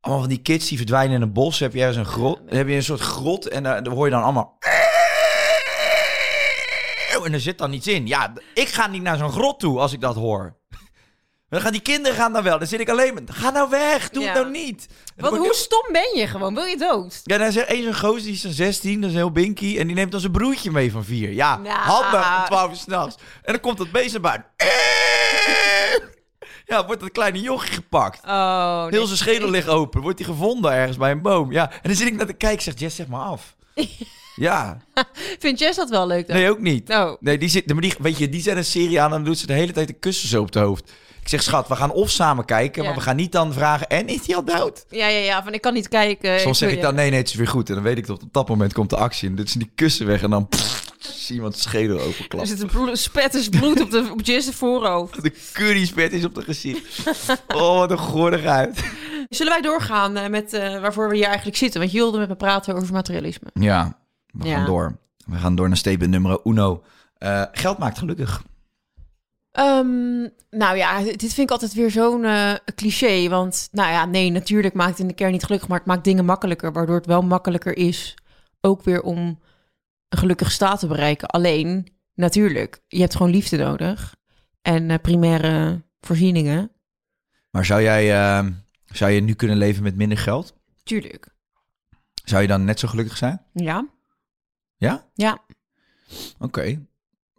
Allemaal 0.01 0.21
van 0.21 0.29
die 0.29 0.41
kids 0.41 0.67
die 0.67 0.77
verdwijnen 0.77 1.15
in 1.15 1.21
een 1.21 1.33
bos. 1.33 1.59
Heb 1.59 1.73
je 1.73 1.79
ergens 1.79 1.97
een 1.97 2.05
grot, 2.05 2.39
dan 2.47 2.57
heb 2.57 2.67
je 2.67 2.75
een 2.75 2.83
soort 2.83 2.99
grot 2.99 3.47
en 3.47 3.63
daar, 3.63 3.83
daar 3.83 3.93
hoor 3.93 4.05
je 4.05 4.11
dan 4.11 4.23
allemaal... 4.23 4.57
En 7.23 7.33
er 7.33 7.39
zit 7.39 7.57
dan 7.57 7.69
niets 7.69 7.87
in. 7.87 8.07
Ja, 8.07 8.33
ik 8.53 8.67
ga 8.67 8.87
niet 8.87 9.01
naar 9.01 9.17
zo'n 9.17 9.31
grot 9.31 9.59
toe 9.59 9.79
als 9.79 9.93
ik 9.93 10.01
dat 10.01 10.15
hoor. 10.15 10.59
Dan 11.51 11.61
gaan 11.61 11.71
die 11.71 11.81
kinderen 11.81 12.17
gaan 12.17 12.33
dan 12.33 12.43
wel. 12.43 12.57
Dan 12.59 12.67
zit 12.67 12.79
ik 12.79 12.89
alleen 12.89 13.13
met... 13.13 13.23
Ga 13.31 13.49
nou 13.49 13.69
weg, 13.69 14.09
doe 14.09 14.23
het 14.23 14.33
nou 14.33 14.49
niet. 14.51 14.87
Want 15.15 15.37
hoe 15.37 15.53
stom 15.53 15.83
ben 15.91 16.17
je 16.17 16.27
gewoon? 16.27 16.53
Wil 16.55 16.63
je 16.63 16.77
dood? 16.77 17.21
ja, 17.23 17.37
dan 17.37 17.47
is 17.47 17.55
er 17.55 17.65
één 17.67 17.83
zo'n 17.83 17.95
gozer, 17.95 18.23
die 18.23 18.31
is 18.33 18.41
dan 18.41 18.51
16, 18.51 19.01
dat 19.01 19.09
is 19.09 19.15
heel 19.15 19.31
binky. 19.31 19.77
En 19.77 19.87
die 19.87 19.95
neemt 19.95 20.11
dan 20.11 20.19
zijn 20.19 20.31
broertje 20.31 20.71
mee 20.71 20.91
van 20.91 21.03
4. 21.03 21.31
Ja, 21.31 21.57
Nou. 21.57 21.75
handig 21.79 22.39
om 22.39 22.45
12 22.45 22.69
uur 22.69 22.75
s'nachts. 22.75 23.15
En 23.41 23.51
dan 23.53 23.61
komt 23.61 23.77
dat 23.77 23.91
beest. 23.91 24.17
Ja, 26.65 26.85
wordt 26.85 27.01
dat 27.01 27.11
kleine 27.11 27.39
jochie 27.39 27.73
gepakt. 27.73 28.25
Oh, 28.25 28.87
Heel 28.87 29.05
zijn 29.05 29.17
schedel 29.17 29.49
ligt 29.49 29.67
open. 29.67 30.01
Wordt 30.01 30.19
hij 30.19 30.27
gevonden 30.27 30.71
ergens 30.71 30.97
bij 30.97 31.11
een 31.11 31.21
boom. 31.21 31.51
Ja, 31.51 31.71
en 31.71 31.79
dan 31.83 31.95
zit 31.95 32.07
ik 32.07 32.15
naar 32.15 32.25
te 32.25 32.33
kijken. 32.33 32.63
Zegt 32.63 32.79
Jess, 32.79 32.95
zeg 32.95 33.07
maar 33.07 33.21
af. 33.21 33.55
Ja, 34.35 34.77
Vind 35.39 35.59
Jess 35.59 35.77
dat 35.77 35.89
wel 35.89 36.07
leuk 36.07 36.27
dan? 36.27 36.35
nee, 36.35 36.49
ook 36.49 36.59
niet. 36.59 36.89
Oh. 36.89 37.13
Nee, 37.19 37.37
die 37.37 37.49
zit, 37.49 37.67
maar 37.73 37.81
die, 37.81 37.93
weet 37.99 38.17
je, 38.17 38.29
die 38.29 38.41
zet 38.41 38.57
een 38.57 38.65
serie 38.65 38.99
aan 39.01 39.05
en 39.05 39.11
dan 39.11 39.23
doet 39.23 39.37
ze 39.37 39.45
de 39.47 39.53
hele 39.53 39.71
tijd 39.71 39.87
de 39.87 39.93
kussen 39.93 40.29
zo 40.29 40.39
op 40.39 40.45
het 40.45 40.55
hoofd. 40.55 40.91
Zeg, 41.31 41.43
schat, 41.43 41.67
we 41.67 41.75
gaan 41.75 41.91
of 41.91 42.09
samen 42.09 42.45
kijken, 42.45 42.81
Ja. 42.81 42.87
maar 42.87 42.97
we 42.97 43.03
gaan 43.03 43.15
niet 43.15 43.31
dan 43.31 43.53
vragen, 43.53 43.87
en 43.87 44.07
is 44.07 44.27
hij 44.27 44.35
al 44.35 44.43
dood? 44.43 44.85
Ja, 44.89 45.07
ja, 45.07 45.17
ja, 45.19 45.43
van 45.43 45.53
ik 45.53 45.61
kan 45.61 45.73
niet 45.73 45.87
kijken. 45.87 46.39
Soms 46.39 46.57
zeg 46.57 46.71
ik 46.71 46.81
dan, 46.81 46.95
nee, 46.95 47.09
nee, 47.09 47.19
het 47.19 47.27
is 47.29 47.35
weer 47.35 47.47
goed. 47.47 47.69
En 47.69 47.75
dan 47.75 47.83
weet 47.83 47.97
ik 47.97 48.07
dat 48.07 48.23
op 48.23 48.33
dat 48.33 48.47
moment 48.49 48.73
komt 48.73 48.89
de 48.89 48.95
actie. 48.97 49.29
En 49.29 49.35
dan 49.35 49.47
ze 49.47 49.57
die 49.57 49.71
kussen 49.75 50.05
weg 50.05 50.21
en 50.23 50.29
dan 50.29 50.49
zie 50.99 51.35
iemand 51.35 51.57
schedel 51.57 51.97
Er 51.99 52.05
openklappen. 52.05 52.57
zit 52.57 52.73
een 52.73 52.97
spetters 52.97 53.49
bloed 53.49 53.81
op, 53.81 53.91
de, 53.91 54.09
op 54.11 54.21
Jess' 54.21 54.49
voorhoofd. 54.49 55.21
De 55.23 55.33
curryspet 55.53 56.11
is 56.13 56.25
op 56.25 56.35
de 56.35 56.41
gezicht. 56.41 57.03
Oh, 57.47 57.77
wat 57.77 57.91
een 57.91 57.97
goordigheid. 57.97 58.83
Zullen 59.29 59.53
wij 59.53 59.61
doorgaan 59.61 60.17
eh, 60.17 60.29
met 60.29 60.53
eh, 60.53 60.79
waarvoor 60.81 61.09
we 61.09 61.15
hier 61.15 61.25
eigenlijk 61.25 61.57
zitten? 61.57 61.79
Want 61.79 61.91
je 61.91 61.97
wilde 61.97 62.17
met 62.17 62.29
me 62.29 62.35
praten 62.35 62.75
over 62.75 62.93
materialisme. 62.93 63.47
Ja, 63.53 63.97
we 64.31 64.47
Ja. 64.47 64.55
gaan 64.55 64.65
door. 64.65 64.97
We 65.25 65.37
gaan 65.37 65.55
door 65.55 65.67
naar 65.67 65.77
statement 65.77 66.11
nummer 66.11 66.39
uno. 66.43 66.83
Eh, 67.17 67.43
geld 67.51 67.77
maakt 67.77 67.97
gelukkig. 67.97 68.41
Ehm, 69.51 70.19
nou 70.49 70.77
ja, 70.77 71.03
dit 71.03 71.19
vind 71.19 71.37
ik 71.37 71.51
altijd 71.51 71.73
weer 71.73 71.91
zo'n 71.91 72.25
eh, 72.25 72.53
cliché. 72.75 73.29
Want 73.29 73.67
nou 73.71 73.91
ja, 73.91 74.05
nee, 74.05 74.31
natuurlijk 74.31 74.73
maakt 74.73 74.89
het 74.89 74.99
in 74.99 75.07
de 75.07 75.13
kern 75.13 75.31
niet 75.31 75.43
gelukkig, 75.43 75.67
maar 75.69 75.77
het 75.77 75.87
maakt 75.87 76.03
dingen 76.03 76.25
makkelijker. 76.25 76.71
Waardoor 76.71 76.95
het 76.95 77.05
wel 77.05 77.21
makkelijker 77.21 77.77
is, 77.77 78.17
ook 78.61 78.83
weer 78.83 79.01
om 79.01 79.17
een 80.09 80.17
gelukkige 80.17 80.51
staat 80.51 80.79
te 80.79 80.87
bereiken. 80.87 81.27
Alleen, 81.27 81.87
natuurlijk, 82.13 82.81
je 82.87 82.99
hebt 82.99 83.15
gewoon 83.15 83.31
liefde 83.31 83.57
nodig. 83.57 84.15
En 84.61 84.91
eh, 84.91 84.99
primaire 85.01 85.81
voorzieningen. 85.99 86.71
Maar 87.49 87.65
zou 87.65 87.81
jij, 87.81 88.13
eh, 88.13 88.47
zou 88.85 89.11
je 89.11 89.21
nu 89.21 89.33
kunnen 89.33 89.57
leven 89.57 89.83
met 89.83 89.95
minder 89.95 90.17
geld? 90.17 90.53
Tuurlijk. 90.83 91.27
Zou 92.23 92.41
je 92.41 92.47
dan 92.47 92.63
net 92.63 92.79
zo 92.79 92.87
gelukkig 92.87 93.17
zijn? 93.17 93.41
Ja. 93.53 93.87
Ja? 94.77 95.09
Ja. 95.13 95.43
Oké. 96.39 96.79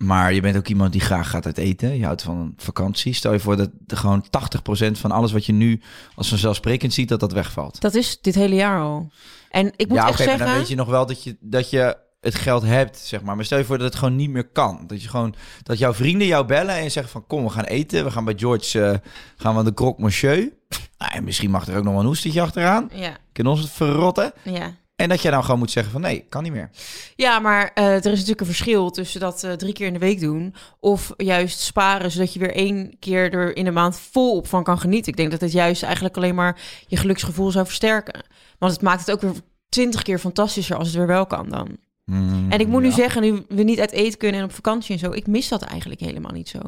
Maar 0.02 0.32
je 0.32 0.40
bent 0.40 0.56
ook 0.56 0.68
iemand 0.68 0.92
die 0.92 1.00
graag 1.00 1.30
gaat 1.30 1.46
uit 1.46 1.58
eten. 1.58 1.96
Je 1.96 2.04
houdt 2.04 2.22
van 2.22 2.36
een 2.36 2.54
vakantie. 2.56 3.12
Stel 3.12 3.32
je 3.32 3.38
voor 3.40 3.56
dat 3.56 3.70
de 3.86 3.96
gewoon 3.96 4.24
80% 4.24 4.90
van 4.92 5.10
alles 5.10 5.32
wat 5.32 5.46
je 5.46 5.52
nu 5.52 5.80
als 6.14 6.28
vanzelfsprekend 6.28 6.92
ziet, 6.92 7.08
dat 7.08 7.20
dat 7.20 7.32
wegvalt. 7.32 7.80
Dat 7.80 7.94
is 7.94 8.20
dit 8.20 8.34
hele 8.34 8.54
jaar 8.54 8.80
al. 8.80 9.12
En 9.50 9.72
ik 9.76 9.88
moet 9.88 9.96
ja, 9.96 10.08
echt 10.08 10.18
zeggen... 10.18 10.46
dan 10.46 10.56
weet 10.56 10.68
je 10.68 10.74
nog 10.74 10.88
wel 10.88 11.06
dat 11.06 11.22
je, 11.22 11.36
dat 11.40 11.70
je 11.70 11.96
het 12.20 12.34
geld 12.34 12.62
hebt, 12.62 12.98
zeg 12.98 13.22
maar. 13.22 13.36
Maar 13.36 13.44
stel 13.44 13.58
je 13.58 13.64
voor 13.64 13.78
dat 13.78 13.86
het 13.86 13.98
gewoon 13.98 14.16
niet 14.16 14.30
meer 14.30 14.48
kan. 14.48 14.84
Dat 14.86 15.02
je 15.02 15.08
gewoon, 15.08 15.34
dat 15.62 15.78
jouw 15.78 15.94
vrienden 15.94 16.26
jou 16.26 16.46
bellen 16.46 16.74
en 16.74 16.90
zeggen 16.90 17.12
van, 17.12 17.26
kom, 17.26 17.44
we 17.44 17.50
gaan 17.50 17.64
eten. 17.64 18.04
We 18.04 18.10
gaan 18.10 18.24
bij 18.24 18.34
George, 18.36 18.84
eh, 18.84 18.98
gaan 19.36 19.52
we 19.52 19.58
aan 19.58 19.64
de 19.64 19.74
croque 19.74 20.02
monsieur. 20.02 20.52
Nou, 20.98 21.12
en 21.12 21.24
misschien 21.24 21.50
mag 21.50 21.66
er 21.66 21.76
ook 21.76 21.84
nog 21.84 21.92
wel 21.92 22.00
een 22.00 22.06
hoestetje 22.06 22.40
achteraan. 22.40 22.90
Ja, 22.94 23.16
Kunnen 23.32 23.52
ons 23.52 23.62
het 23.62 23.70
verrotten. 23.70 24.32
ja. 24.44 24.80
En 25.02 25.08
dat 25.08 25.22
je 25.22 25.30
dan 25.30 25.44
gewoon 25.44 25.58
moet 25.58 25.70
zeggen 25.70 25.92
van, 25.92 26.00
nee, 26.00 26.24
kan 26.28 26.42
niet 26.42 26.52
meer. 26.52 26.70
Ja, 27.16 27.38
maar 27.38 27.70
eh, 27.74 27.84
er 27.84 27.96
is 27.96 28.04
natuurlijk 28.04 28.40
een 28.40 28.46
verschil 28.46 28.90
tussen 28.90 29.20
dat 29.20 29.44
eh, 29.44 29.52
drie 29.52 29.72
keer 29.72 29.86
in 29.86 29.92
de 29.92 29.98
week 29.98 30.20
doen... 30.20 30.54
of 30.80 31.12
juist 31.16 31.58
sparen, 31.58 32.10
zodat 32.10 32.32
je 32.32 32.38
weer 32.38 32.54
één 32.54 32.98
keer 32.98 33.32
er 33.32 33.56
in 33.56 33.64
de 33.64 33.70
maand 33.70 33.98
volop 33.98 34.46
van 34.46 34.64
kan 34.64 34.78
genieten. 34.78 35.12
Ik 35.12 35.16
denk 35.16 35.30
dat 35.30 35.40
het 35.40 35.52
juist 35.52 35.82
eigenlijk 35.82 36.16
alleen 36.16 36.34
maar 36.34 36.60
je 36.86 36.96
geluksgevoel 36.96 37.50
zou 37.50 37.66
versterken. 37.66 38.24
Want 38.58 38.72
het 38.72 38.82
maakt 38.82 39.00
het 39.00 39.10
ook 39.10 39.20
weer 39.20 39.32
twintig 39.68 40.02
keer 40.02 40.18
fantastischer 40.18 40.76
als 40.76 40.86
het 40.86 40.96
weer 40.96 41.06
wel 41.06 41.26
kan 41.26 41.48
dan. 41.48 41.76
Mm, 42.04 42.50
En 42.50 42.60
ik 42.60 42.66
moet 42.66 42.82
nu 42.82 42.90
zeggen, 42.90 43.22
nu 43.22 43.44
we 43.48 43.62
niet 43.62 43.80
uit 43.80 43.92
eten 43.92 44.18
kunnen 44.18 44.40
en 44.40 44.46
op 44.46 44.54
vakantie 44.54 44.92
en 44.92 44.98
zo... 44.98 45.12
ik 45.12 45.26
mis 45.26 45.48
dat 45.48 45.62
eigenlijk 45.62 46.00
helemaal 46.00 46.32
niet 46.32 46.48
zo. 46.48 46.58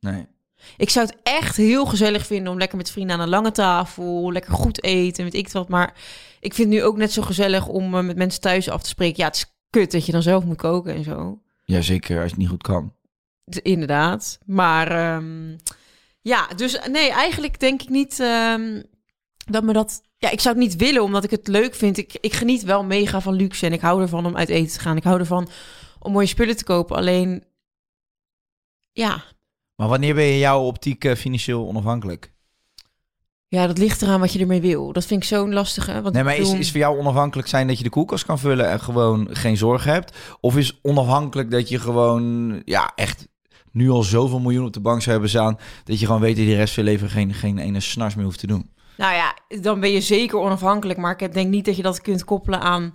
Nee. 0.00 0.26
Ik 0.76 0.90
zou 0.90 1.06
het 1.06 1.16
echt 1.22 1.56
heel 1.56 1.86
gezellig 1.86 2.26
vinden 2.26 2.52
om 2.52 2.58
lekker 2.58 2.76
met 2.76 2.90
vrienden 2.90 3.16
aan 3.16 3.22
een 3.22 3.28
lange 3.28 3.52
tafel, 3.52 4.32
lekker 4.32 4.52
goed 4.52 4.82
eten, 4.82 5.24
weet 5.24 5.34
ik 5.34 5.48
wat. 5.48 5.68
Maar 5.68 5.94
ik 6.40 6.54
vind 6.54 6.68
het 6.68 6.78
nu 6.78 6.84
ook 6.84 6.96
net 6.96 7.12
zo 7.12 7.22
gezellig 7.22 7.66
om 7.66 7.94
eh, 7.94 8.04
met 8.04 8.16
mensen 8.16 8.40
thuis 8.40 8.68
af 8.68 8.82
te 8.82 8.88
spreken. 8.88 9.16
Ja, 9.18 9.26
het 9.26 9.36
is 9.36 9.54
kut 9.70 9.92
dat 9.92 10.06
je 10.06 10.12
dan 10.12 10.22
zelf 10.22 10.44
moet 10.44 10.56
koken 10.56 10.94
en 10.94 11.04
zo. 11.04 11.42
Jazeker, 11.64 12.14
als 12.16 12.24
je 12.24 12.30
het 12.30 12.38
niet 12.38 12.48
goed 12.48 12.62
kan. 12.62 12.94
Inderdaad. 13.62 14.38
Maar 14.46 14.90
ehm, 14.90 15.56
ja, 16.20 16.46
dus 16.56 16.80
nee, 16.90 17.10
eigenlijk 17.10 17.60
denk 17.60 17.82
ik 17.82 17.88
niet 17.88 18.20
ehm, 18.20 18.82
dat 19.50 19.62
me 19.62 19.72
dat. 19.72 20.02
Ja, 20.16 20.30
ik 20.30 20.40
zou 20.40 20.54
het 20.54 20.64
niet 20.64 20.76
willen 20.76 21.02
omdat 21.02 21.24
ik 21.24 21.30
het 21.30 21.48
leuk 21.48 21.74
vind. 21.74 21.96
Ik, 21.96 22.18
ik 22.20 22.32
geniet 22.32 22.62
wel 22.62 22.84
mega 22.84 23.20
van 23.20 23.34
luxe 23.34 23.66
en 23.66 23.72
ik 23.72 23.80
hou 23.80 24.02
ervan 24.02 24.26
om 24.26 24.36
uit 24.36 24.48
eten 24.48 24.72
te 24.72 24.80
gaan. 24.80 24.96
Ik 24.96 25.04
hou 25.04 25.18
ervan 25.18 25.48
om 25.98 26.12
mooie 26.12 26.26
spullen 26.26 26.56
te 26.56 26.64
kopen. 26.64 26.96
Alleen, 26.96 27.44
ja, 28.92 29.24
Maar 29.76 29.88
wanneer 29.88 30.14
ben 30.14 30.24
je 30.24 30.38
jouw 30.38 30.62
optiek 30.62 31.04
eh, 31.04 31.14
financieel 31.14 31.66
onafhankelijk? 31.66 32.32
Ja, 33.50 33.66
dat 33.66 33.78
ligt 33.78 34.02
eraan 34.02 34.20
wat 34.20 34.32
je 34.32 34.38
ermee 34.38 34.60
wil. 34.60 34.92
Dat 34.92 35.04
vind 35.04 35.22
ik 35.22 35.28
zo'n 35.28 35.52
lastige. 35.52 36.02
Want 36.02 36.14
Nee, 36.14 36.24
maar 36.24 36.36
is, 36.36 36.52
is 36.52 36.70
voor 36.70 36.80
jou 36.80 36.98
onafhankelijk 36.98 37.48
zijn 37.48 37.66
dat 37.66 37.78
je 37.78 37.84
de 37.84 37.90
koelkast 37.90 38.24
kan 38.24 38.38
vullen 38.38 38.70
en 38.70 38.80
gewoon 38.80 39.28
geen 39.30 39.56
zorgen 39.56 39.92
hebt? 39.92 40.16
Of 40.40 40.56
is 40.56 40.78
onafhankelijk 40.82 41.50
dat 41.50 41.68
je 41.68 41.78
gewoon, 41.78 42.62
ja, 42.64 42.92
echt 42.94 43.28
nu 43.72 43.90
al 43.90 44.02
zoveel 44.02 44.40
miljoen 44.40 44.66
op 44.66 44.72
de 44.72 44.80
bank 44.80 45.00
zou 45.00 45.10
hebben 45.10 45.30
staan, 45.30 45.58
dat 45.84 46.00
je 46.00 46.06
gewoon 46.06 46.20
weet 46.20 46.36
dat 46.36 46.44
je 46.44 46.50
de 46.50 46.56
rest 46.56 46.74
van 46.74 46.84
je 46.84 46.90
leven 46.90 47.10
geen, 47.10 47.34
geen 47.34 47.58
ene 47.58 47.80
snars 47.80 48.14
meer 48.14 48.24
hoeft 48.24 48.38
te 48.38 48.46
doen? 48.46 48.70
Nou 48.96 49.14
ja, 49.14 49.36
dan 49.60 49.80
ben 49.80 49.90
je 49.90 50.00
zeker 50.00 50.38
onafhankelijk. 50.38 50.98
Maar 50.98 51.22
ik 51.22 51.32
denk 51.32 51.50
niet 51.50 51.64
dat 51.64 51.76
je 51.76 51.82
dat 51.82 52.00
kunt 52.00 52.24
koppelen 52.24 52.60
aan 52.60 52.94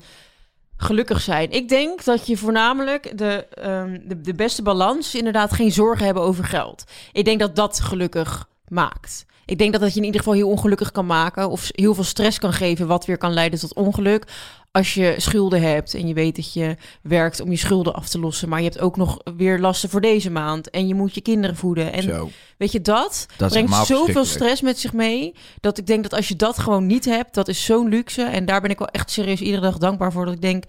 gelukkig 0.78 1.22
zijn. 1.22 1.52
Ik 1.52 1.70
denk 1.70 2.04
dat 2.04 2.28
je 2.28 2.38
voornamelijk 2.38 3.18
de, 3.18 3.48
ehm, 3.48 4.00
de, 4.08 4.22
de 4.22 4.34
beste 4.34 4.62
balans... 4.62 5.16
inderdaad 5.16 5.54
geen 5.54 5.72
zorgen 5.72 6.06
hebben 6.06 6.24
over 6.24 6.44
geld. 6.44 6.84
Ik 7.12 7.26
denk 7.26 7.40
dat 7.40 7.56
dat 7.56 7.80
gelukkig 7.80 8.48
maakt. 8.68 9.26
Ik 9.46 9.58
denk 9.58 9.72
dat 9.72 9.82
dat 9.82 9.94
je 9.94 10.00
in 10.00 10.06
ieder 10.06 10.20
geval 10.20 10.36
heel 10.36 10.50
ongelukkig 10.50 10.92
kan 10.92 11.06
maken... 11.06 11.50
of 11.50 11.70
heel 11.72 11.94
veel 11.94 12.04
stress 12.04 12.40
kan 12.40 12.54
geven... 12.54 12.88
wat 12.88 13.06
weer 13.06 13.18
kan 13.18 13.34
leiden 13.34 13.60
tot 13.60 13.74
ongeluk. 13.74 14.28
Als 14.72 14.94
je 14.94 15.16
schulden 15.18 15.62
hebt 15.62 15.94
en 15.94 16.08
je 16.08 16.14
weet 16.14 16.36
dat 16.36 16.54
je 16.54 16.76
werkt 17.02 17.40
om 17.40 17.52
je 17.52 17.58
schulden 17.58 17.94
af 17.94 18.10
te 18.10 18.20
lossen... 18.20 18.50
maar 18.50 18.60
je 18.60 18.66
hebt 18.66 18.80
ook 18.80 18.98
nog 18.98 19.20
weer 19.38 19.60
lasten 19.60 19.90
voor 19.90 20.02
deze 20.02 20.30
maand... 20.30 20.70
en 20.70 20.88
je 20.88 20.96
moet 20.96 21.16
je 21.16 21.22
kinderen 21.22 21.56
voeden. 21.56 21.94
En 21.94 22.04
Zo. 22.04 22.30
Weet 22.58 22.72
je, 22.72 22.82
dat, 22.82 23.26
Dat 23.38 23.50
brengt 23.50 23.86
zoveel 23.86 24.26
stress 24.26 24.62
met 24.62 24.80
zich 24.80 24.94
mee. 24.94 25.34
Dat 25.62 25.78
ik 25.78 25.88
denk 25.88 26.04
dat 26.04 26.14
als 26.14 26.28
je 26.28 26.36
dat 26.36 26.60
gewoon 26.60 26.86
niet 26.86 27.06
hebt, 27.06 27.34
dat 27.34 27.48
is 27.48 27.66
zo'n 27.66 27.90
luxe. 27.90 28.24
En 28.24 28.46
daar 28.46 28.62
ben 28.62 28.70
ik 28.70 28.80
wel 28.80 28.88
echt 28.88 29.12
serieus 29.12 29.42
iedere 29.42 29.62
dag 29.62 29.78
dankbaar 29.78 30.12
voor. 30.12 30.26
Dat 30.26 30.34
ik 30.34 30.42
denk, 30.42 30.64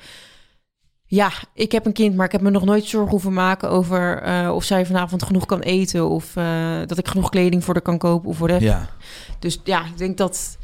ja, 1.06 1.30
ik 1.54 1.72
heb 1.72 1.86
een 1.86 1.92
kind, 1.92 2.14
maar 2.16 2.26
ik 2.26 2.32
heb 2.32 2.40
me 2.40 2.50
nog 2.50 2.64
nooit 2.64 2.84
zorgen 2.84 3.10
hoeven 3.10 3.32
maken 3.32 3.70
over 3.70 4.22
eh, 4.22 4.50
of 4.54 4.64
zij 4.64 4.86
vanavond 4.86 5.22
genoeg 5.22 5.46
kan 5.46 5.60
eten. 5.60 6.08
Of 6.08 6.36
eh, 6.36 6.78
dat 6.86 6.98
ik 6.98 7.08
genoeg 7.08 7.30
kleding 7.30 7.64
voor 7.64 7.74
haar 7.74 7.82
kan 7.82 7.98
kopen. 7.98 8.28
Of 8.28 8.38
whatever. 8.38 8.62
Ja. 8.62 8.88
Dus 9.38 9.60
ja, 9.64 9.84
ik 9.86 9.98
denk 9.98 10.16
dat. 10.16 10.58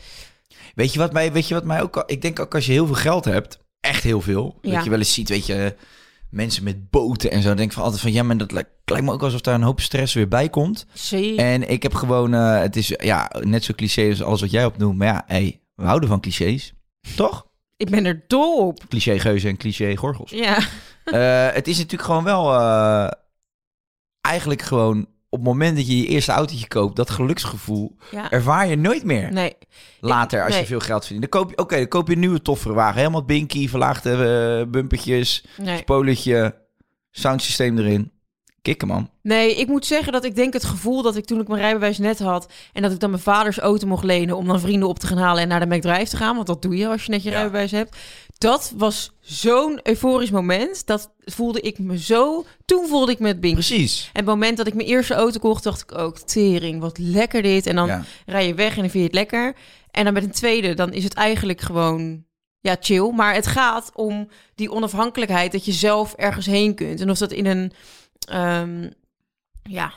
Weet 0.75 0.93
je 0.93 0.99
wat 0.99 1.13
mij, 1.13 1.33
weet 1.33 1.49
je 1.49 1.55
wat 1.55 1.65
mij 1.65 1.83
ook, 1.83 1.97
al- 1.97 2.03
ik 2.07 2.23
denk 2.23 2.39
ook 2.41 2.55
als 2.55 2.67
je 2.67 2.73
heel 2.73 2.87
veel 2.87 2.95
geld 2.95 3.25
hebt, 3.25 3.59
echt 3.81 4.03
heel 4.03 4.21
veel, 4.21 4.59
Ja. 4.63 4.75
dat 4.75 4.85
je 4.85 4.91
wel 4.91 4.99
eens 4.99 5.15
ziet, 5.15 5.29
weet 5.29 5.47
je, 5.47 5.77
mensen 6.31 6.65
met 6.65 6.91
boten 6.91 7.31
en 7.31 7.43
zo, 7.43 7.49
dan 7.49 7.57
denk 7.57 7.69
ik 7.69 7.75
van 7.75 7.83
altijd 7.85 8.03
van, 8.03 8.13
ja, 8.13 8.23
maar 8.23 8.37
dat 8.37 8.53
lijkt, 8.53 8.71
lijkt 8.85 9.05
me 9.07 9.13
ook 9.13 9.23
alsof 9.23 9.41
daar 9.41 9.55
een 9.55 9.63
hoop 9.63 9.81
stress 9.81 10.15
weer 10.15 10.29
bij 10.29 10.49
komt. 10.49 10.87
Zee. 10.93 11.37
En 11.37 11.71
ik 11.71 11.83
heb 11.83 11.95
gewoon, 11.95 12.35
eh, 12.35 12.59
het 12.61 12.77
is 12.77 12.89
ja, 12.89 13.31
net 13.41 13.65
zo 13.65 13.73
cliché 13.77 14.09
als 14.09 14.23
alles 14.23 14.41
wat 14.41 14.51
jij 14.51 14.65
opnoemt. 14.65 14.99
Maar 14.99 15.07
ja, 15.09 15.23
hey, 15.27 15.61
we 15.75 15.85
houden 15.85 16.09
van 16.09 16.21
clichés. 16.21 16.73
Toch? 17.17 17.47
Ik 17.77 17.91
ben 17.91 18.05
er 18.05 18.25
dol 18.27 18.67
op. 18.67 18.89
Cliché 18.89 19.19
geuzen 19.19 19.51
en 19.51 19.57
cliché 19.57 19.97
gorgels. 19.97 20.31
Ja. 20.31 20.59
Eh, 21.05 21.55
het 21.55 21.69
is 21.69 21.77
natuurlijk 21.77 22.03
gewoon 22.03 22.25
wel 22.25 22.55
eh, 22.55 23.11
eigenlijk 24.21 24.63
gewoon 24.63 25.07
op 25.29 25.39
het 25.39 25.49
moment 25.49 25.77
dat 25.77 25.87
je 25.87 25.97
je 25.97 26.07
eerste 26.07 26.33
autootje 26.33 26.69
koopt, 26.69 26.97
dat 26.97 27.11
geluksgevoel 27.11 27.97
ja. 28.11 28.31
ervaar 28.31 28.67
je 28.67 28.77
nooit 28.77 29.05
meer. 29.05 29.33
Nee. 29.33 29.57
Later, 30.01 30.43
als 30.43 30.51
nee. 30.51 30.61
je 30.61 30.67
veel 30.67 30.81
geld 30.81 31.07
verdient. 31.07 31.31
Dan 31.31 31.41
koop 31.41 31.51
je, 31.51 31.59
oké, 31.59 31.77
dan 31.77 31.89
koop 31.89 32.09
je 32.09 32.13
een 32.15 32.21
nieuwe 32.21 32.43
toffere 32.43 32.75
wagen. 32.75 32.99
Helemaal 32.99 33.25
binky, 33.25 33.69
verlaagde 33.69 34.11
eh, 34.11 34.71
bumpertjes, 34.71 35.45
Nee. 35.57 35.79
spoilertje, 35.79 36.55
soundsysteem 37.11 37.79
erin. 37.79 38.13
Kikken, 38.63 38.89
man. 38.89 39.11
Nee, 39.23 39.55
ik 39.57 39.67
moet 39.67 39.87
zeggen 39.87 40.13
dat 40.13 40.25
ik 40.25 40.35
denk 40.35 40.53
het 40.53 40.65
gevoel 40.65 41.03
dat 41.03 41.17
ik 41.17 41.25
toen 41.25 41.41
ik 41.41 41.49
mijn 41.49 41.61
rijbewijs 41.61 41.99
net 41.99 42.19
had... 42.19 42.53
en 42.73 42.83
dat 42.83 42.93
ik 42.93 43.01
dan 43.01 43.11
mijn 43.11 43.23
vaders 43.23 43.59
auto 43.59 43.87
mocht 43.87 44.05
lenen 44.05 44.37
om 44.37 44.47
dan 44.47 44.61
vrienden 44.61 44.89
op 44.89 44.99
te 44.99 45.07
gaan 45.07 45.19
halen... 45.19 45.43
en 45.43 45.49
naar 45.49 45.69
de 45.69 45.77
McDrive 45.77 46.11
te 46.11 46.17
gaan, 46.17 46.35
want 46.35 46.47
dat 46.47 46.63
doe 46.63 46.77
je 46.77 46.89
als 46.89 47.05
je 47.05 47.11
net 47.11 47.23
je 47.23 47.31
Ja. 47.31 47.37
rijbewijs 47.37 47.71
hebt. 47.71 47.97
Dat 48.39 48.73
was 48.77 49.13
zo'n 49.21 49.81
euforisch 49.83 50.31
moment. 50.31 50.87
Dat 50.87 51.13
voelde 51.25 51.61
ik 51.61 51.79
me 51.79 51.99
zo... 51.99 52.45
Toen 52.65 52.87
voelde 52.89 53.13
ik 53.13 53.19
me 53.19 53.29
het 53.29 53.41
bing. 53.41 53.55
Precies. 53.55 54.05
En 54.13 54.19
het 54.21 54.25
moment 54.25 54.57
dat 54.57 54.67
ik 54.67 54.75
mijn 54.75 54.89
eerste 54.89 55.15
auto 55.15 55.39
kocht, 55.39 55.63
dacht 55.63 55.83
ik 55.83 55.99
ook... 55.99 56.19
tering, 56.19 56.81
wat 56.81 56.99
lekker 56.99 57.43
dit. 57.43 57.67
En 57.67 57.77
dan 57.77 57.87
Ja. 57.87 58.05
rij 58.27 58.47
je 58.47 58.55
weg 58.55 58.71
en 58.77 58.81
dan 58.81 58.91
vind 58.91 58.93
je 58.93 59.03
het 59.03 59.15
lekker. 59.15 59.55
En 59.91 60.05
dan 60.05 60.13
met 60.13 60.25
een 60.25 60.31
tweede, 60.31 60.75
dan 60.75 60.93
is 60.93 61.05
het 61.05 61.15
eigenlijk 61.15 61.61
gewoon... 61.61 62.25
Ja, 62.61 62.77
chill. 62.81 63.11
Maar 63.13 63.35
het 63.35 63.47
gaat 63.47 63.91
om 63.95 64.29
die 64.55 64.71
onafhankelijkheid... 64.73 65.53
dat 65.53 65.65
je 65.65 65.73
zelf 65.73 66.13
ergens 66.15 66.47
heen 66.47 66.75
kunt. 66.75 67.01
En 67.01 67.11
of 67.11 67.19
dat 67.19 67.33
in 67.33 67.47
een... 67.47 67.73
ehm, 68.25 68.91
ja, 69.63 69.93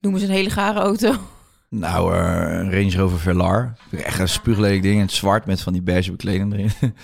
noem 0.00 0.14
eens 0.14 0.22
een 0.22 0.30
hele 0.30 0.50
gare 0.50 0.80
auto. 0.80 1.14
Nou, 1.70 2.14
eh, 2.14 2.58
een 2.58 2.72
Range 2.72 2.96
Rover 2.96 3.18
Velar. 3.18 3.76
Echt 3.90 4.18
een 4.18 4.28
spuuglelijk 4.28 4.82
ding 4.82 4.94
in 4.94 5.00
het 5.00 5.12
zwart 5.12 5.46
met 5.46 5.60
van 5.60 5.72
die 5.72 5.82
beige 5.82 6.10
bekleding 6.10 6.52
erin. 6.52 6.72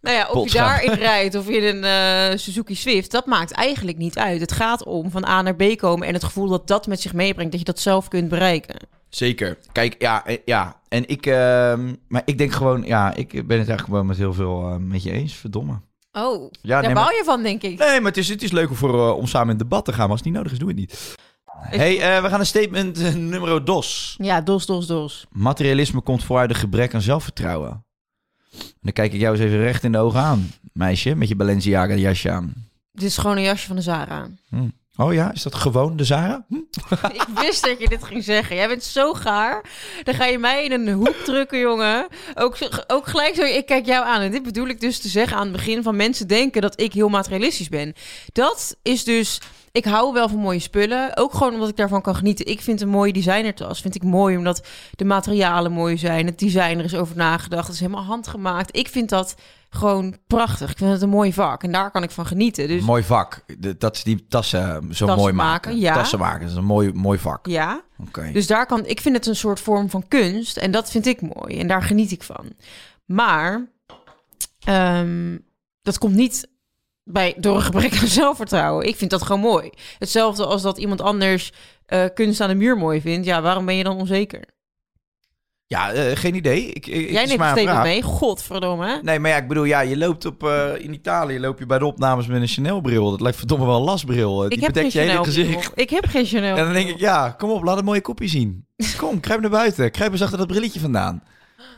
Nou 0.00 0.16
ja, 0.16 0.28
of 0.28 0.52
je 0.52 0.58
daarin 0.58 0.92
rijdt 0.92 1.34
of 1.34 1.48
in 1.48 1.64
een 1.64 1.84
eh, 1.84 2.38
Suzuki 2.38 2.74
Swift, 2.74 3.10
dat 3.10 3.26
maakt 3.26 3.52
eigenlijk 3.52 3.98
niet 3.98 4.18
uit. 4.18 4.40
Het 4.40 4.52
gaat 4.52 4.84
om 4.84 5.10
van 5.10 5.26
A 5.26 5.42
naar 5.42 5.56
B 5.56 5.76
komen 5.76 6.06
en 6.06 6.14
het 6.14 6.24
gevoel 6.24 6.48
dat 6.48 6.66
dat 6.66 6.86
met 6.86 7.00
zich 7.00 7.12
meebrengt, 7.12 7.50
dat 7.50 7.60
je 7.60 7.66
dat 7.66 7.78
zelf 7.78 8.08
kunt 8.08 8.28
bereiken. 8.28 8.76
Zeker. 9.08 9.58
Kijk, 9.72 9.94
ja, 9.98 10.26
eh, 10.26 10.38
ja. 10.44 10.80
En 10.88 11.08
ik, 11.08 11.26
ehm, 11.26 11.94
maar 12.08 12.22
ik 12.24 12.38
denk 12.38 12.52
gewoon, 12.52 12.82
ja, 12.82 13.14
ik 13.14 13.30
ben 13.30 13.40
het 13.40 13.50
eigenlijk 13.50 13.84
gewoon 13.84 14.06
met 14.06 14.16
heel 14.16 14.34
veel 14.34 14.78
met 14.78 15.02
je 15.02 15.10
eens. 15.10 15.34
Verdomme. 15.34 15.80
Oh, 16.12 16.50
Ja, 16.62 16.68
daar 16.74 16.82
nee, 16.82 16.94
bouw 16.94 17.04
maar- 17.04 17.14
je 17.14 17.22
van, 17.24 17.42
denk 17.42 17.62
ik. 17.62 17.78
Nee, 17.78 18.00
maar 18.00 18.08
het 18.10 18.16
is, 18.16 18.28
het 18.28 18.42
is 18.42 18.50
leuk 18.52 18.70
om, 18.70 18.76
voor, 18.76 18.94
eh, 19.08 19.16
om 19.16 19.26
samen 19.26 19.52
in 19.52 19.58
debat 19.58 19.84
te 19.84 19.90
gaan. 19.92 20.00
Maar 20.00 20.10
als 20.10 20.18
het 20.18 20.28
niet 20.28 20.34
nodig 20.36 20.52
is, 20.52 20.58
doe 20.58 20.68
het 20.68 20.76
niet. 20.76 21.16
hey, 21.60 22.16
eh, 22.16 22.22
we 22.22 22.28
gaan 22.28 22.40
een 22.40 22.46
statement 22.46 22.98
eh, 23.02 23.14
nummer 23.14 23.64
dos. 23.64 24.14
Ja, 24.18 24.40
dos, 24.40 24.66
dos, 24.66 24.86
dos. 24.86 25.26
Materialisme 25.30 26.00
komt 26.00 26.24
vooruit 26.24 26.50
een 26.50 26.56
gebrek 26.56 26.94
aan 26.94 27.00
zelfvertrouwen. 27.00 27.84
En 28.52 28.58
dan 28.80 28.92
kijk 28.92 29.12
ik 29.12 29.20
jou 29.20 29.34
eens 29.36 29.44
even 29.44 29.58
recht 29.58 29.84
in 29.84 29.92
de 29.92 29.98
ogen 29.98 30.20
aan, 30.20 30.50
meisje, 30.72 31.14
met 31.14 31.28
je 31.28 31.36
Balenciaga 31.36 31.94
jasje 31.94 32.30
aan. 32.30 32.54
Dit 32.92 33.02
is 33.08 33.16
gewoon 33.16 33.36
een 33.36 33.42
jasje 33.42 33.66
van 33.66 33.76
de 33.76 33.82
Zara. 33.82 34.28
Hm. 34.48 34.68
Oh 35.00 35.12
ja, 35.12 35.32
is 35.32 35.42
dat 35.42 35.54
gewoon 35.54 35.96
de 35.96 36.04
Zara? 36.04 36.44
Hm? 36.48 36.54
Ik 37.20 37.26
wist 37.34 37.64
dat 37.64 37.80
je 37.80 37.88
dit 37.88 38.04
ging 38.04 38.24
zeggen. 38.24 38.56
Jij 38.56 38.68
bent 38.68 38.84
zo 38.84 39.14
gaar. 39.14 39.64
Dan 40.02 40.14
ga 40.14 40.24
je 40.24 40.38
mij 40.38 40.64
in 40.64 40.72
een 40.72 40.92
hoek 40.92 41.16
drukken, 41.24 41.58
jongen. 41.58 42.06
Ook, 42.34 42.58
ook 42.86 43.06
gelijk 43.06 43.34
zo, 43.34 43.42
ik 43.42 43.66
kijk 43.66 43.86
jou 43.86 44.04
aan. 44.04 44.20
En 44.20 44.30
dit 44.30 44.42
bedoel 44.42 44.66
ik 44.66 44.80
dus 44.80 44.98
te 44.98 45.08
zeggen 45.08 45.36
aan 45.36 45.42
het 45.42 45.52
begin 45.52 45.82
van 45.82 45.96
mensen 45.96 46.28
denken 46.28 46.62
dat 46.62 46.80
ik 46.80 46.92
heel 46.92 47.08
materialistisch 47.08 47.68
ben. 47.68 47.94
Dat 48.32 48.76
is 48.82 49.04
dus... 49.04 49.40
Ik 49.72 49.84
hou 49.84 50.12
wel 50.12 50.28
van 50.28 50.38
mooie 50.38 50.58
spullen. 50.58 51.16
Ook 51.16 51.32
gewoon 51.34 51.52
omdat 51.52 51.68
ik 51.68 51.76
daarvan 51.76 52.02
kan 52.02 52.14
genieten. 52.16 52.46
Ik 52.46 52.60
vind 52.60 52.80
een 52.80 52.88
mooie 52.88 53.12
designertas. 53.12 53.80
Vind 53.80 53.94
ik 53.94 54.02
mooi 54.02 54.36
omdat 54.36 54.66
de 54.94 55.04
materialen 55.04 55.72
mooi 55.72 55.98
zijn. 55.98 56.26
Het 56.26 56.38
design 56.38 56.78
er 56.78 56.84
is 56.84 56.94
over 56.94 57.16
nagedacht. 57.16 57.66
Het 57.66 57.74
is 57.74 57.80
helemaal 57.80 58.02
handgemaakt. 58.04 58.76
Ik 58.76 58.88
vind 58.88 59.08
dat 59.08 59.34
gewoon 59.70 60.16
prachtig. 60.26 60.70
Ik 60.70 60.76
vind 60.78 60.90
het 60.90 61.02
een 61.02 61.08
mooi 61.08 61.32
vak. 61.32 61.62
En 61.62 61.72
daar 61.72 61.90
kan 61.90 62.02
ik 62.02 62.10
van 62.10 62.26
genieten. 62.26 62.68
Dus 62.68 62.82
Mooi 62.82 63.02
vak. 63.02 63.44
Dat 63.78 63.96
ze 63.96 64.04
die 64.04 64.26
tassen 64.28 64.60
zo 64.82 65.06
Tassen 65.06 65.06
mooi 65.16 65.32
maken. 65.32 65.70
maken, 65.70 65.78
ja. 65.80 65.94
Tassen 65.94 66.18
maken, 66.18 66.40
dat 66.40 66.50
is 66.50 66.56
een 66.56 66.64
mooi, 66.64 66.92
mooi 66.92 67.18
vak. 67.18 67.46
ja, 67.46 67.80
Oké. 68.06 68.30
Dus 68.32 68.46
daar 68.46 68.66
kan 68.66 68.86
ik 68.86 69.00
vind 69.00 69.16
het 69.16 69.26
een 69.26 69.36
soort 69.36 69.60
vorm 69.60 69.90
van 69.90 70.08
kunst 70.08 70.56
en 70.56 70.70
dat 70.70 70.90
vind 70.90 71.06
ik 71.06 71.20
mooi 71.34 71.58
en 71.58 71.66
daar 71.68 71.82
geniet 71.82 72.10
ik 72.10 72.22
van. 72.22 72.52
Maar 73.04 73.66
ehm, 74.60 75.38
dat 75.82 75.98
komt 75.98 76.14
niet 76.14 76.48
bij 77.04 77.34
door 77.36 77.56
een 77.56 77.62
gebrek 77.62 77.92
aan 78.00 78.06
zelfvertrouwen. 78.06 78.86
Ik 78.86 78.96
vind 78.96 79.10
dat 79.10 79.22
gewoon 79.22 79.40
mooi. 79.40 79.70
Hetzelfde 79.98 80.46
als 80.46 80.62
dat 80.62 80.78
iemand 80.78 81.00
anders 81.00 81.52
eh, 81.86 82.04
kunst 82.14 82.40
aan 82.40 82.48
de 82.48 82.54
muur 82.54 82.76
mooi 82.76 83.00
vindt. 83.00 83.26
Ja, 83.26 83.42
waarom 83.42 83.64
ben 83.66 83.76
je 83.76 83.84
dan 83.84 83.96
onzeker? 83.96 84.44
Ja, 85.66 85.92
eh, 85.92 86.16
geen 86.16 86.34
idee. 86.34 86.66
Ik, 86.66 86.86
ik, 86.86 87.10
Jij 87.10 87.24
neemt 87.26 87.28
het 87.28 87.32
statement 87.40 87.68
vraag. 87.68 87.82
mee. 87.82 88.02
Godverdomme. 88.02 88.86
hè? 88.86 89.02
Nee, 89.02 89.18
maar 89.18 89.30
ja, 89.30 89.36
ik 89.36 89.48
bedoel, 89.48 89.64
ja, 89.64 89.80
je 89.80 89.96
loopt 89.96 90.24
op, 90.24 90.44
eh, 90.44 90.68
in 90.78 90.92
Italië 90.92 91.40
loop 91.40 91.58
je 91.58 91.66
bij 91.66 91.78
de 91.78 91.84
opnames 91.84 92.26
met 92.26 92.40
een 92.40 92.48
Chanel-bril. 92.48 93.10
Dat 93.10 93.20
lijkt 93.20 93.38
verdomme 93.38 93.66
wel 93.66 93.76
een 93.76 93.82
lasbril. 93.82 94.36
Die 94.38 94.48
Ik 94.50 94.60
heb 94.60 94.72
bedekt 94.72 94.92
geen 94.92 95.02
je 95.04 95.10
hele 95.10 95.24
Chanel. 95.24 95.24
gezicht. 95.52 95.72
Ik 95.74 95.90
heb 95.90 96.06
geen 96.06 96.24
Chanel. 96.26 96.56
En 96.56 96.64
dan 96.64 96.72
denk 96.72 96.88
ik, 96.88 96.98
ja, 96.98 97.30
kom 97.38 97.50
op, 97.50 97.62
laat 97.62 97.78
een 97.78 97.84
mooie 97.84 98.00
kopje 98.00 98.28
zien. 98.28 98.66
Kom, 98.98 99.20
kruip 99.20 99.40
naar 99.40 99.50
buiten. 99.50 99.90
Kruip 99.90 100.12
eens 100.12 100.22
achter 100.22 100.38
dat 100.38 100.46
brilletje 100.46 100.80
vandaan. 100.80 101.22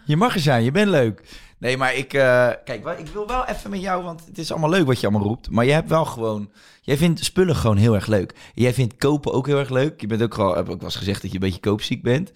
Je 0.05 0.17
mag 0.17 0.35
er 0.35 0.41
zijn, 0.41 0.65
je 0.65 0.71
bent 0.71 0.91
leuk. 0.91 1.23
Nee, 1.63 1.77
maar 1.77 1.95
ik, 1.95 2.15
eh, 2.15 2.51
kijk, 2.65 2.87
ik 2.99 3.09
wil 3.09 3.27
wel 3.27 3.47
even 3.47 3.71
met 3.71 3.81
jou, 3.81 4.03
want 4.03 4.27
het 4.27 4.39
is 4.39 4.51
allemaal 4.51 4.71
leuk 4.71 4.87
wat 4.87 5.01
je 5.01 5.07
allemaal 5.07 5.27
roept. 5.27 5.51
Maar 5.51 5.65
je 5.65 5.73
hebt 5.73 5.89
wel 5.89 6.05
gewoon, 6.05 6.51
jij 6.81 6.97
vindt 6.97 7.25
spullen 7.25 7.57
gewoon 7.57 7.77
heel 7.77 7.95
erg 7.95 8.07
leuk. 8.07 8.35
Jij 8.55 8.75
vindt 8.75 8.97
kopen 8.97 9.33
ook 9.33 9.47
heel 9.47 9.59
erg 9.59 9.71
leuk. 9.71 10.01
Je 10.01 10.07
bent 10.07 10.23
ook 10.23 10.35
gewoon, 10.35 10.57
heb 10.57 10.69
ik 10.69 10.75
wel 10.75 10.83
eens 10.83 10.97
gezegd 10.97 11.23
dat 11.23 11.31
je 11.31 11.37
een 11.37 11.45
beetje 11.45 11.61
koopziek 11.61 12.03
bent. 12.03 12.33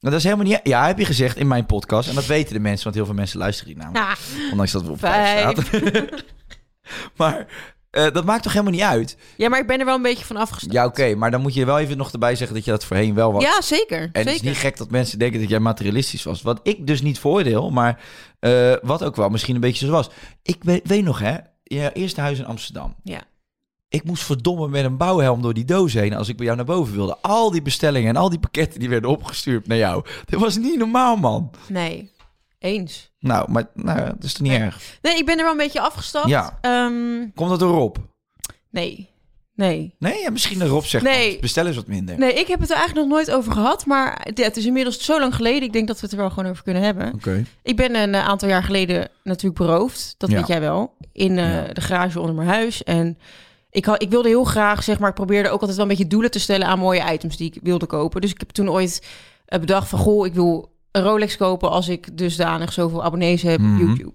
Maar 0.00 0.10
dat 0.10 0.20
is 0.20 0.24
helemaal 0.24 0.46
niet, 0.46 0.60
ja, 0.62 0.86
heb 0.86 0.98
je 0.98 1.04
gezegd 1.04 1.36
in 1.36 1.48
mijn 1.48 1.66
podcast. 1.66 2.08
En 2.08 2.14
dat 2.14 2.26
weten 2.26 2.54
de 2.54 2.60
mensen, 2.60 2.84
want 2.84 2.96
heel 2.96 3.04
veel 3.04 3.14
mensen 3.14 3.38
luisteren 3.38 3.74
die 3.74 3.82
namelijk. 3.82 4.18
Ondanks 4.50 4.72
dat 4.72 4.82
we 4.82 4.90
op 4.90 4.98
vijf 4.98 5.54
vijf. 5.54 5.66
staan. 5.66 6.08
maar 7.18 7.46
eh, 7.92 8.10
dat 8.12 8.24
maakt 8.24 8.42
toch 8.42 8.52
helemaal 8.52 8.72
niet 8.72 8.82
uit? 8.82 9.16
Ja, 9.36 9.48
maar 9.48 9.60
ik 9.60 9.66
ben 9.66 9.78
er 9.78 9.84
wel 9.84 9.94
een 9.94 10.02
beetje 10.02 10.24
van 10.24 10.36
afgestapt. 10.36 10.72
Ja, 10.72 10.84
oké, 10.84 11.14
maar 11.14 11.30
dan 11.30 11.40
moet 11.40 11.54
je 11.54 11.64
wel 11.64 11.78
even 11.78 11.96
nog 11.96 12.12
erbij 12.12 12.36
zeggen 12.36 12.56
dat 12.56 12.64
je 12.64 12.70
dat 12.70 12.84
voorheen 12.84 13.14
wel 13.14 13.32
was. 13.32 13.42
Ja, 13.42 13.60
zeker. 13.60 13.98
En 13.98 14.10
zeker. 14.12 14.24
het 14.24 14.34
is 14.34 14.40
niet 14.40 14.56
gek 14.56 14.76
dat 14.76 14.90
mensen 14.90 15.18
denken 15.18 15.40
dat 15.40 15.48
jij 15.48 15.60
materialistisch 15.60 16.22
was. 16.22 16.42
Wat 16.42 16.60
ik 16.62 16.86
dus 16.86 17.02
niet 17.02 17.18
voordeel, 17.18 17.70
maar 17.70 18.00
eh, 18.38 18.74
wat 18.82 19.04
ook 19.04 19.16
wel 19.16 19.28
misschien 19.28 19.54
een 19.54 19.60
beetje 19.60 19.86
zo 19.86 19.92
was. 19.92 20.10
Ik 20.42 20.64
weet, 20.64 20.88
weet 20.88 21.04
nog, 21.04 21.18
hè, 21.18 21.36
je 21.62 21.92
eerste 21.92 22.20
huis 22.20 22.38
in 22.38 22.46
Amsterdam. 22.46 22.94
Ja. 23.02 23.20
Ik 23.88 24.04
moest 24.04 24.22
verdomme 24.22 24.68
met 24.68 24.84
een 24.84 24.96
bouwhelm 24.96 25.42
door 25.42 25.54
die 25.54 25.64
doos 25.64 25.92
heen 25.92 26.14
als 26.14 26.28
ik 26.28 26.36
bij 26.36 26.44
jou 26.44 26.56
naar 26.56 26.66
boven 26.66 26.94
wilde. 26.94 27.16
Al 27.20 27.50
die 27.50 27.62
bestellingen 27.62 28.08
en 28.08 28.16
al 28.16 28.30
die 28.30 28.38
pakketten 28.38 28.80
die 28.80 28.88
werden 28.88 29.10
opgestuurd 29.10 29.66
naar 29.66 29.78
jou. 29.78 30.04
Dat 30.24 30.40
was 30.40 30.56
niet 30.56 30.78
normaal, 30.78 31.16
man. 31.16 31.50
Nee, 31.68 32.10
eens. 32.62 33.10
Nou, 33.18 33.50
maar 33.50 33.64
nou, 33.74 33.98
dat 34.04 34.24
is 34.24 34.32
toch 34.32 34.42
niet 34.42 34.50
Nee. 34.52 34.60
erg. 34.60 34.98
Nee, 35.02 35.16
ik 35.16 35.26
ben 35.26 35.36
er 35.38 35.42
wel 35.42 35.52
een 35.52 35.58
beetje 35.58 35.80
afgestapt. 35.80 36.28
Ja. 36.28 36.58
Ehm, 36.60 37.28
Komt 37.34 37.50
dat 37.50 37.58
door 37.58 37.72
Rob? 37.74 37.96
nee, 38.70 39.10
nee. 39.54 39.94
Nee, 39.98 40.20
ja, 40.20 40.30
misschien 40.30 40.58
dat 40.58 40.68
Rob 40.68 40.82
zegt, 40.84 41.04
Nee. 41.04 41.38
bestel 41.40 41.66
eens 41.66 41.76
wat 41.76 41.86
minder. 41.86 42.18
Nee, 42.18 42.32
ik 42.34 42.46
heb 42.46 42.60
het 42.60 42.70
er 42.70 42.76
eigenlijk 42.76 43.06
nog 43.08 43.16
nooit 43.16 43.30
over 43.30 43.52
gehad. 43.52 43.86
Maar 43.86 44.20
het- 44.22 44.38
ja, 44.38 44.44
het 44.44 44.56
is 44.56 44.66
inmiddels 44.66 45.04
zo 45.04 45.20
lang 45.20 45.34
geleden. 45.34 45.62
Ik 45.62 45.72
denk 45.72 45.86
dat 45.86 45.96
we 45.96 46.02
het 46.02 46.12
er 46.12 46.18
wel 46.20 46.30
gewoon 46.30 46.50
over 46.50 46.62
kunnen 46.62 46.82
hebben. 46.82 47.12
Oké. 47.14 47.44
Ik 47.62 47.76
ben 47.76 47.94
een 47.96 48.14
eh, 48.14 48.26
aantal 48.28 48.48
jaar 48.48 48.62
geleden 48.62 49.08
natuurlijk 49.24 49.56
beroofd. 49.64 50.14
Dat 50.18 50.30
Ja. 50.30 50.36
weet 50.36 50.46
jij 50.46 50.60
wel. 50.60 50.94
In 51.12 51.38
eh, 51.38 51.54
Ja. 51.54 51.72
de 51.72 51.80
garage 51.80 52.20
onder 52.20 52.34
mijn 52.34 52.48
huis. 52.48 52.82
En 52.82 53.18
ik, 53.70 53.84
had, 53.84 54.02
ik 54.02 54.10
wilde 54.10 54.28
heel 54.28 54.44
graag, 54.44 54.82
zeg 54.82 54.98
maar, 54.98 55.08
ik 55.08 55.14
probeerde 55.14 55.48
ook 55.48 55.60
altijd 55.60 55.76
wel 55.76 55.82
een 55.86 55.90
beetje 55.96 56.06
doelen 56.10 56.30
te 56.30 56.38
stellen 56.38 56.66
aan 56.66 56.78
mooie 56.78 57.12
items 57.12 57.36
die 57.36 57.52
ik 57.54 57.60
wilde 57.62 57.86
kopen. 57.86 58.20
Dus 58.20 58.30
ik 58.30 58.38
heb 58.40 58.50
toen 58.50 58.70
ooit 58.70 59.06
eh, 59.46 59.60
bedacht 59.60 59.88
van, 59.88 59.98
goh, 59.98 60.26
ik 60.26 60.34
wil 60.34 60.71
een 60.92 61.02
Rolex 61.02 61.36
kopen 61.36 61.70
als 61.70 61.88
ik 61.88 62.16
dusdanig 62.18 62.72
zoveel 62.72 63.04
abonnees 63.04 63.42
heb 63.42 63.60
Mhm. 63.60 63.72
op 63.74 63.78
YouTube. 63.86 64.12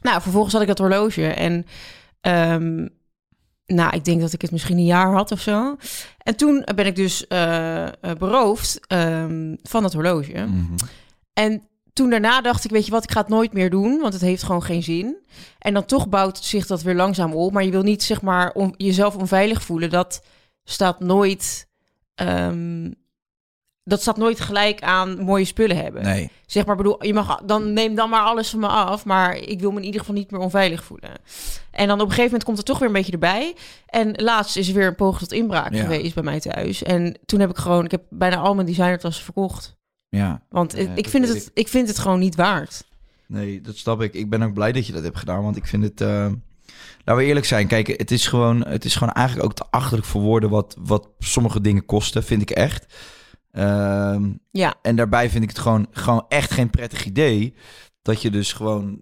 Nou, 0.00 0.22
vervolgens 0.22 0.52
had 0.52 0.62
ik 0.62 0.68
dat 0.68 0.78
horloge 0.78 1.26
en 1.26 1.66
ehm, 2.20 2.88
nou, 3.66 3.96
ik 3.96 4.04
denk 4.04 4.20
dat 4.20 4.32
ik 4.32 4.42
het 4.42 4.50
misschien 4.50 4.76
een 4.78 4.84
jaar 4.84 5.12
had 5.12 5.32
of 5.32 5.40
zo. 5.40 5.76
En 6.18 6.36
toen 6.36 6.64
ben 6.74 6.86
ik 6.86 6.96
dus 6.96 7.26
eh, 7.26 7.86
eh, 7.86 7.92
beroofd 8.18 8.86
ehm, 8.86 9.54
van 9.62 9.82
dat 9.82 9.92
horloge. 9.92 10.32
Mhm. 10.46 10.74
En 11.32 11.62
toen 11.92 12.10
daarna 12.10 12.40
dacht 12.40 12.64
ik, 12.64 12.70
weet 12.70 12.84
je 12.86 12.90
wat, 12.90 13.04
ik 13.04 13.10
ga 13.12 13.20
het 13.20 13.28
nooit 13.28 13.52
meer 13.52 13.70
doen, 13.70 13.98
want 14.00 14.12
het 14.12 14.22
heeft 14.22 14.42
gewoon 14.42 14.62
geen 14.62 14.82
zin. 14.82 15.16
En 15.58 15.74
dan 15.74 15.84
toch 15.84 16.08
bouwt 16.08 16.38
zich 16.38 16.66
dat 16.66 16.82
weer 16.82 16.94
langzaam 16.94 17.32
op. 17.32 17.52
Maar 17.52 17.64
je 17.64 17.70
wil 17.70 17.82
niet, 17.82 18.02
zeg 18.02 18.22
maar, 18.22 18.52
on- 18.52 18.74
jezelf 18.76 19.16
onveilig 19.16 19.62
voelen. 19.62 19.90
Dat 19.90 20.22
staat 20.64 21.00
nooit, 21.00 21.68
ehm, 22.14 22.90
dat 23.84 24.00
staat 24.00 24.16
nooit 24.16 24.40
gelijk 24.40 24.82
aan 24.82 25.18
mooie 25.22 25.44
spullen 25.44 25.76
hebben. 25.76 26.02
Nee. 26.02 26.30
Zeg 26.46 26.66
maar, 26.66 26.76
bedoel, 26.76 27.04
je 27.04 27.14
mag 27.14 27.40
dan 27.44 27.72
neem 27.72 27.94
dan 27.94 28.10
maar 28.10 28.22
alles 28.22 28.50
van 28.50 28.60
me 28.60 28.66
af, 28.66 29.04
maar 29.04 29.36
ik 29.36 29.60
wil 29.60 29.70
me 29.70 29.78
in 29.78 29.84
ieder 29.84 30.00
geval 30.00 30.14
niet 30.14 30.30
meer 30.30 30.40
onveilig 30.40 30.84
voelen. 30.84 31.10
En 31.70 31.86
dan 31.86 31.96
op 31.96 32.00
een 32.04 32.08
gegeven 32.08 32.24
moment 32.24 32.44
komt 32.44 32.58
er 32.58 32.64
toch 32.64 32.78
weer 32.78 32.88
een 32.88 32.94
beetje 32.94 33.12
erbij. 33.12 33.54
En 33.86 34.12
laatst 34.16 34.56
is 34.56 34.68
er 34.68 34.74
weer 34.74 34.86
een 34.86 34.94
poging 34.94 35.20
tot 35.20 35.32
inbraak 35.32 35.74
Ja. 35.74 35.82
geweest 35.82 36.14
bij 36.14 36.22
mij 36.22 36.40
thuis. 36.40 36.82
En 36.82 37.18
toen 37.26 37.40
heb 37.40 37.50
ik 37.50 37.56
gewoon, 37.56 37.84
ik 37.84 37.90
heb 37.90 38.02
bijna 38.10 38.36
al 38.36 38.54
mijn 38.54 38.66
designertassen 38.66 39.24
verkocht. 39.24 39.76
Ja. 40.08 40.42
Want 40.48 40.72
Ja, 40.76 40.88
ik, 40.94 41.08
vind 41.08 41.28
het, 41.28 41.50
ik 41.54 41.68
vind 41.68 41.88
het 41.88 41.98
gewoon 41.98 42.18
niet 42.18 42.34
waard. 42.34 42.84
Nee, 43.26 43.60
dat 43.60 43.76
snap 43.76 44.02
ik. 44.02 44.14
Ik 44.14 44.30
ben 44.30 44.42
ook 44.42 44.54
blij 44.54 44.72
dat 44.72 44.86
je 44.86 44.92
dat 44.92 45.02
hebt 45.02 45.18
gedaan, 45.18 45.42
want 45.42 45.56
ik 45.56 45.66
vind 45.66 45.82
het... 45.82 46.00
eh, 46.00 46.26
Laten 47.04 47.22
we 47.22 47.28
eerlijk 47.28 47.46
zijn. 47.46 47.66
Kijk, 47.66 47.86
het 47.86 48.10
is 48.10 48.26
gewoon, 48.26 48.66
het 48.66 48.84
is 48.84 48.94
gewoon 48.96 49.12
eigenlijk 49.14 49.46
ook 49.48 49.54
te 49.54 49.64
achterlijk 49.70 50.06
voor 50.06 50.20
woorden 50.20 50.50
wat, 50.50 50.76
wat 50.78 51.08
sommige 51.18 51.60
dingen 51.60 51.84
kosten, 51.86 52.22
vind 52.24 52.42
ik 52.42 52.50
echt. 52.50 52.86
Ehm, 53.52 54.30
Ja, 54.50 54.74
en 54.82 54.96
daarbij 54.96 55.30
vind 55.30 55.42
ik 55.42 55.48
het 55.48 55.58
gewoon, 55.58 55.86
gewoon 55.90 56.24
echt 56.28 56.50
geen 56.50 56.70
prettig 56.70 57.04
idee 57.04 57.54
dat 58.02 58.22
je 58.22 58.30
dus 58.30 58.52
gewoon 58.52 58.98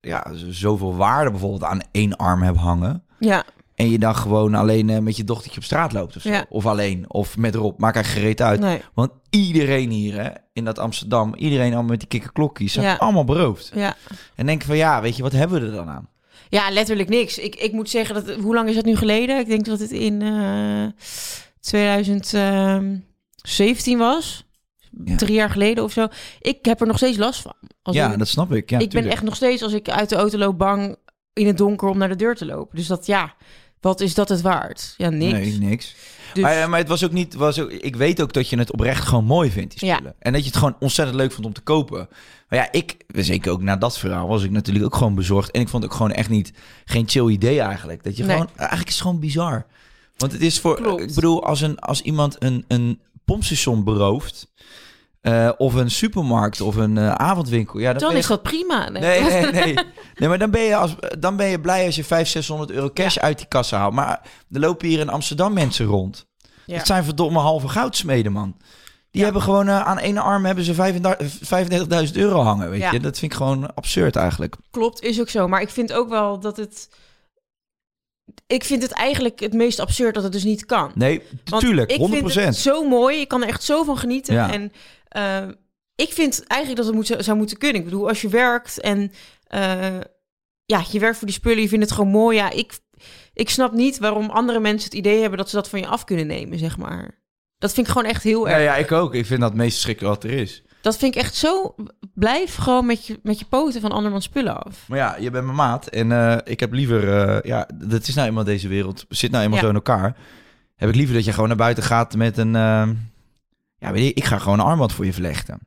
ja, 0.00 0.26
zoveel 0.50 0.96
waarde 0.96 1.30
bijvoorbeeld 1.30 1.64
aan 1.64 1.80
één 1.92 2.16
arm 2.16 2.42
hebt 2.42 2.58
hangen. 2.58 3.04
ja, 3.18 3.44
En 3.74 3.90
je 3.90 3.98
dan 3.98 4.16
gewoon 4.16 4.54
alleen 4.54 4.90
eh, 4.90 4.98
met 4.98 5.16
je 5.16 5.24
dochtertje 5.24 5.58
op 5.58 5.64
straat 5.64 5.92
loopt 5.92 6.16
of 6.16 6.22
zo. 6.22 6.28
Ja. 6.30 6.44
Of 6.48 6.66
alleen, 6.66 7.04
of 7.10 7.36
met 7.36 7.54
Rob. 7.54 7.78
Maakt 7.80 7.94
eigenlijk 7.96 8.24
gereed 8.24 8.42
uit. 8.48 8.60
nee, 8.60 8.80
Want 8.94 9.10
iedereen 9.30 9.90
hier 9.90 10.22
hè, 10.22 10.30
in 10.52 10.64
dat 10.64 10.78
Amsterdam, 10.78 11.34
iedereen 11.34 11.66
allemaal 11.72 11.90
met 11.90 11.98
die 11.98 12.08
kikkerklokjes, 12.08 12.72
zijn 12.72 12.86
Ja. 12.86 12.94
allemaal 12.94 13.24
beroofd. 13.24 13.70
ja. 13.74 13.94
En 14.34 14.46
denk 14.46 14.62
van 14.62 14.76
ja, 14.76 15.00
weet 15.02 15.16
je, 15.16 15.22
wat 15.22 15.32
hebben 15.32 15.60
we 15.60 15.66
er 15.66 15.72
dan 15.72 15.88
aan? 15.88 16.08
Ja, 16.48 16.70
letterlijk 16.70 17.08
niks. 17.08 17.38
Ik, 17.38 17.54
ik 17.54 17.72
moet 17.72 17.90
zeggen, 17.90 18.14
dat, 18.14 18.34
hoe 18.36 18.54
lang 18.54 18.68
is 18.68 18.74
dat 18.74 18.84
nu 18.84 18.96
geleden? 18.96 19.38
Ik 19.38 19.46
denk 19.46 19.64
dat 19.64 19.78
het 19.78 19.90
in 19.90 20.22
eh 20.22 20.86
2017 23.44 23.98
was. 23.98 24.44
Ja. 25.04 25.16
Drie 25.16 25.34
jaar 25.34 25.50
geleden 25.50 25.84
of 25.84 25.92
zo. 25.92 26.06
Ik 26.40 26.64
heb 26.64 26.80
er 26.80 26.86
nog 26.86 26.96
steeds 26.96 27.16
last 27.18 27.40
van. 27.40 27.54
Als 27.82 27.96
ja, 27.96 28.12
ik, 28.12 28.18
dat 28.18 28.28
snap 28.28 28.52
ik. 28.52 28.70
Ja, 28.70 28.78
ik 28.78 28.90
ben 28.90 29.06
echt 29.06 29.22
nog 29.22 29.36
steeds, 29.36 29.62
als 29.62 29.72
ik 29.72 29.88
uit 29.88 30.08
de 30.08 30.16
auto 30.16 30.38
loop, 30.38 30.58
bang 30.58 30.96
in 31.32 31.46
het 31.46 31.56
donker 31.56 31.88
om 31.88 31.98
naar 31.98 32.08
de 32.08 32.16
deur 32.16 32.34
te 32.34 32.44
lopen. 32.46 32.76
Dus 32.76 32.86
dat, 32.86 33.06
ja, 33.06 33.34
wat 33.80 34.00
is 34.00 34.14
dat 34.14 34.28
het 34.28 34.40
waard? 34.40 34.94
Ja, 34.96 35.08
niks. 35.08 35.32
Nee, 35.32 35.58
niks. 35.58 35.94
Dus, 36.32 36.42
Maar, 36.42 36.56
eh, 36.62 36.68
maar 36.68 36.78
het 36.78 36.88
was 36.88 37.04
ook 37.04 37.12
niet. 37.12 37.34
Was 37.34 37.58
ook, 37.58 37.70
ik 37.70 37.96
weet 37.96 38.22
ook 38.22 38.32
dat 38.32 38.48
je 38.48 38.58
het 38.58 38.72
oprecht 38.72 39.04
gewoon 39.06 39.24
mooi 39.24 39.50
vindt, 39.50 39.78
die 39.80 39.88
Ja. 39.88 39.94
spullen. 39.94 40.14
En 40.18 40.32
dat 40.32 40.40
je 40.40 40.46
het 40.48 40.56
gewoon 40.56 40.76
ontzettend 40.80 41.18
leuk 41.18 41.32
vond 41.32 41.46
om 41.46 41.52
te 41.52 41.60
kopen. 41.60 42.08
Maar 42.48 42.58
ja, 42.58 42.72
ik, 42.72 42.96
zeker 43.08 43.52
ook 43.52 43.62
na 43.62 43.76
dat 43.76 43.98
verhaal, 43.98 44.28
was 44.28 44.42
ik 44.42 44.50
natuurlijk 44.50 44.84
ook 44.84 44.96
gewoon 44.96 45.14
bezorgd. 45.14 45.50
En 45.50 45.60
ik 45.60 45.68
vond 45.68 45.82
het 45.82 45.92
ook 45.92 45.98
gewoon 45.98 46.12
echt 46.12 46.28
niet 46.28 46.52
geen 46.84 47.08
chill 47.08 47.28
idee 47.28 47.60
eigenlijk. 47.60 48.04
Dat 48.04 48.16
je 48.16 48.22
Nee. 48.24 48.32
gewoon. 48.32 48.50
Eigenlijk 48.56 48.88
is 48.88 48.94
het 48.94 49.02
gewoon 49.02 49.20
bizar. 49.20 49.66
Want 50.16 50.32
het 50.32 50.40
is 50.42 50.60
voor. 50.60 50.76
Klopt. 50.76 51.02
Ik 51.02 51.14
bedoel, 51.14 51.44
als, 51.44 51.60
een, 51.60 51.78
als 51.78 52.00
iemand 52.02 52.36
een, 52.42 52.64
een 52.68 53.00
pompstation 53.24 53.84
berooft. 53.84 54.52
eh, 55.20 55.50
of 55.56 55.74
een 55.74 55.90
supermarkt 55.90 56.60
of 56.60 56.76
een 56.76 56.98
eh, 56.98 57.12
avondwinkel. 57.14 57.78
Ja, 57.78 57.90
dan, 57.90 57.98
dan 57.98 58.08
ben 58.08 58.16
je 58.16 58.22
is 58.22 58.28
dat 58.28 58.42
prima. 58.42 58.88
Nee. 58.88 59.02
Nee, 59.02 59.42
nee, 59.42 59.52
nee. 59.52 59.74
Nee, 60.18 60.28
maar 60.28 60.38
dan 60.38 60.50
ben 60.50 60.60
je, 60.62 60.76
als, 60.76 60.94
dan 61.18 61.36
ben 61.36 61.46
je 61.46 61.60
blij 61.60 61.86
als 61.86 61.96
je 61.96 62.04
500, 62.04 62.28
600 62.44 62.70
euro 62.70 62.90
cash 62.94 63.16
uit 63.18 63.38
die 63.38 63.46
kassa 63.46 63.78
haalt. 63.78 63.92
Maar 63.94 64.20
er 64.52 64.60
lopen 64.60 64.88
hier 64.88 64.98
in 65.00 65.08
Amsterdam 65.08 65.52
mensen 65.52 65.86
rond. 65.86 66.26
Ja. 66.66 66.76
Dat 66.76 66.86
zijn 66.86 67.04
verdomme 67.04 67.38
halve 67.38 67.68
goudsmeden, 67.68 68.32
man. 68.32 68.54
Die 69.10 69.20
Ja. 69.20 69.24
hebben 69.24 69.42
gewoon 69.42 69.68
eh, 69.68 69.80
aan 69.86 69.98
één 69.98 70.18
arm 70.18 70.44
hebben 70.44 70.64
ze 70.64 70.74
35 70.74 72.06
35.000 72.08 72.16
euro 72.16 72.40
hangen, 72.40 72.70
weet 72.70 72.80
Ja. 72.80 72.92
je. 72.92 73.00
Dat 73.00 73.18
vind 73.18 73.32
ik 73.32 73.38
gewoon 73.38 73.74
absurd 73.74 74.16
eigenlijk. 74.16 74.56
Klopt, 74.70 75.00
is 75.02 75.20
ook 75.20 75.28
zo. 75.28 75.48
Maar 75.48 75.60
ik 75.60 75.70
vind 75.70 75.92
ook 75.92 76.08
wel 76.08 76.40
dat 76.40 76.56
het... 76.56 76.88
Ik 78.46 78.64
vind 78.64 78.82
het 78.82 78.92
eigenlijk 78.92 79.40
het 79.40 79.52
meest 79.52 79.78
absurd 79.78 80.14
dat 80.14 80.22
het 80.22 80.32
dus 80.32 80.44
niet 80.44 80.64
kan. 80.64 80.92
Nee, 80.94 81.22
Want 81.44 81.62
tuurlijk, 81.62 81.90
ik 81.90 81.98
100 81.98 82.32
vind 82.32 82.44
het 82.44 82.56
zo 82.56 82.88
mooi. 82.88 83.20
Ik 83.20 83.28
kan 83.28 83.42
er 83.42 83.48
echt 83.48 83.62
zo 83.62 83.82
van 83.82 83.98
genieten. 83.98 84.34
Ja. 84.34 84.52
En 84.52 84.72
eh, 85.08 85.48
ik 85.94 86.12
vind 86.12 86.44
eigenlijk 86.46 86.82
dat 86.82 86.94
het 86.94 86.94
moet, 86.94 87.24
zou 87.24 87.36
moeten 87.36 87.58
kunnen. 87.58 87.78
Ik 87.78 87.84
bedoel, 87.84 88.08
als 88.08 88.20
je 88.20 88.28
werkt 88.28 88.80
en 88.80 89.12
eh, 89.46 90.00
ja, 90.64 90.84
je 90.90 90.98
werkt 90.98 91.16
voor 91.16 91.26
die 91.26 91.36
spullen, 91.36 91.62
je 91.62 91.68
vindt 91.68 91.84
het 91.84 91.94
gewoon 91.94 92.10
mooi. 92.10 92.36
Ja, 92.36 92.50
ik, 92.50 92.78
ik 93.32 93.50
snap 93.50 93.72
niet 93.72 93.98
waarom 93.98 94.30
andere 94.30 94.60
mensen 94.60 94.88
het 94.90 94.98
idee 94.98 95.20
hebben 95.20 95.38
dat 95.38 95.48
ze 95.48 95.56
dat 95.56 95.68
van 95.68 95.78
je 95.80 95.86
af 95.86 96.04
kunnen 96.04 96.26
nemen, 96.26 96.58
zeg 96.58 96.76
maar. 96.76 97.22
Dat 97.58 97.72
vind 97.72 97.86
ik 97.86 97.92
gewoon 97.92 98.08
echt 98.08 98.22
heel 98.22 98.48
erg. 98.48 98.56
Ja, 98.56 98.62
ja, 98.62 98.76
ik 98.76 98.92
ook. 98.92 99.14
Ik 99.14 99.26
vind 99.26 99.40
dat 99.40 99.48
het 99.48 99.58
meest 99.58 99.78
schrikkelijk 99.78 100.14
wat 100.14 100.24
er 100.24 100.38
is. 100.38 100.62
Dat 100.84 100.96
vind 100.96 101.14
ik 101.14 101.22
echt 101.22 101.34
zo. 101.34 101.74
Blijf 102.14 102.54
gewoon 102.54 102.86
met 102.86 103.06
je, 103.06 103.18
met 103.22 103.38
je 103.38 103.44
poten 103.44 103.80
van 103.80 103.92
andermans 103.92 104.24
spullen 104.24 104.64
af. 104.64 104.84
Maar 104.88 104.98
ja, 104.98 105.16
je 105.20 105.30
bent 105.30 105.44
mijn 105.44 105.56
maat. 105.56 105.86
En 105.86 106.12
eh, 106.12 106.36
ik 106.44 106.60
heb 106.60 106.72
liever... 106.72 107.28
eh, 107.28 107.42
ja, 107.50 107.68
dat 107.74 108.06
is 108.08 108.14
nou 108.14 108.28
eenmaal 108.28 108.44
deze 108.44 108.68
wereld. 108.68 109.04
Zit 109.08 109.30
nou 109.30 109.42
eenmaal 109.44 109.58
Ja. 109.58 109.64
zo 109.64 109.68
in 109.70 109.74
elkaar. 109.76 110.16
Heb 110.76 110.88
ik 110.88 110.94
liever 110.94 111.14
dat 111.14 111.24
je 111.24 111.32
gewoon 111.32 111.48
naar 111.48 111.56
buiten 111.56 111.82
gaat 111.84 112.16
met 112.16 112.38
een... 112.38 112.56
eh, 112.56 112.88
ja, 113.78 113.92
weet 113.92 114.04
je, 114.04 114.12
ik 114.14 114.24
ga 114.24 114.38
gewoon 114.38 114.58
een 114.58 114.64
armband 114.64 114.92
voor 114.92 115.04
je 115.06 115.12
vlechten. 115.12 115.58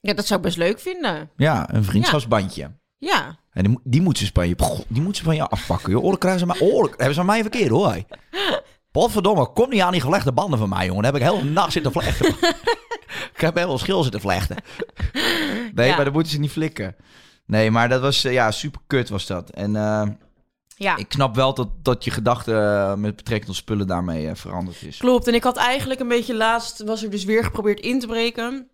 Ja, 0.00 0.14
dat 0.14 0.26
zou 0.26 0.38
ik 0.40 0.44
best 0.46 0.56
leuk 0.58 0.80
vinden. 0.80 1.30
Ja, 1.36 1.74
een 1.74 1.84
vriendschapsbandje. 1.84 2.70
Ja. 2.98 3.36
En 3.52 3.62
die, 3.62 3.72
moet- 3.72 3.82
die 3.84 4.02
moeten 4.02 4.26
ze 4.26 4.30
van 4.34 4.48
je, 4.48 4.54
die 4.88 5.02
moeten 5.02 5.14
ze 5.18 5.24
van 5.24 5.34
je 5.36 5.48
afpakken. 5.48 5.90
Joh. 5.90 6.02
Oorlijk 6.02 6.20
krijgen 6.20 6.40
ze 6.40 6.46
maar, 6.46 6.60
oorlijk, 6.60 6.94
hebben 6.96 7.14
ze 7.14 7.20
aan 7.20 7.26
mij 7.26 7.40
verkeerd 7.40 7.70
hoor. 7.70 7.96
Potverdomme, 8.92 9.52
kom 9.52 9.70
niet 9.70 9.80
aan 9.80 9.92
die 9.92 10.00
gevlechte 10.00 10.32
banden 10.32 10.58
van 10.58 10.68
mij, 10.68 10.86
jongen. 10.86 11.02
Daar 11.02 11.12
heb 11.12 11.22
ik 11.22 11.28
heel 11.28 11.44
nacht 11.44 11.72
zitten 11.72 11.92
vlechten. 11.92 12.34
ik 13.34 13.40
heb 13.40 13.58
veel 13.58 13.78
schil 13.78 14.02
zitten 14.02 14.20
vlechten. 14.20 14.56
Nee, 15.74 15.88
Ja. 15.88 15.94
maar 15.96 16.04
dan 16.04 16.12
moeten 16.12 16.32
ze 16.32 16.38
niet 16.38 16.50
flikken. 16.50 16.96
Nee, 17.46 17.70
maar 17.70 17.88
dat 17.88 18.00
was, 18.00 18.24
eh, 18.24 18.32
ja, 18.32 18.50
super 18.50 18.80
kut 18.86 19.08
was 19.08 19.26
dat. 19.26 19.50
En 19.50 19.76
eh, 19.76 20.02
Ja. 20.76 20.96
ik 20.96 21.06
snap 21.08 21.34
wel 21.34 21.54
dat, 21.54 21.68
dat 21.82 22.04
je 22.04 22.10
gedachte 22.10 22.52
eh, 22.54 22.94
met 22.94 23.16
betrekking 23.16 23.46
tot 23.46 23.56
spullen 23.56 23.86
daarmee 23.86 24.34
veranderd 24.34 24.82
is. 24.82 24.96
Klopt. 24.96 25.28
En 25.28 25.34
ik 25.34 25.42
had 25.44 25.56
eigenlijk 25.56 26.00
een 26.00 26.08
beetje 26.08 26.34
laatst, 26.34 26.82
was 26.84 27.02
er 27.02 27.10
dus 27.10 27.24
weer 27.24 27.44
geprobeerd 27.44 27.80
in 27.80 28.00
te 28.00 28.06
breken. 28.06 28.68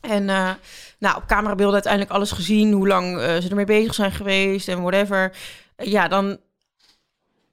En 0.00 0.24
nou, 0.98 1.16
op 1.16 1.26
camerabeelden 1.26 1.74
uiteindelijk 1.74 2.12
alles 2.12 2.30
gezien, 2.32 2.72
hoe 2.72 2.86
lang 2.88 3.20
ze 3.20 3.46
ermee 3.48 3.64
bezig 3.64 3.94
zijn 3.94 4.12
geweest 4.12 4.68
en 4.68 4.80
whatever. 4.82 5.36
Ja, 5.76 6.08
dan. 6.08 6.38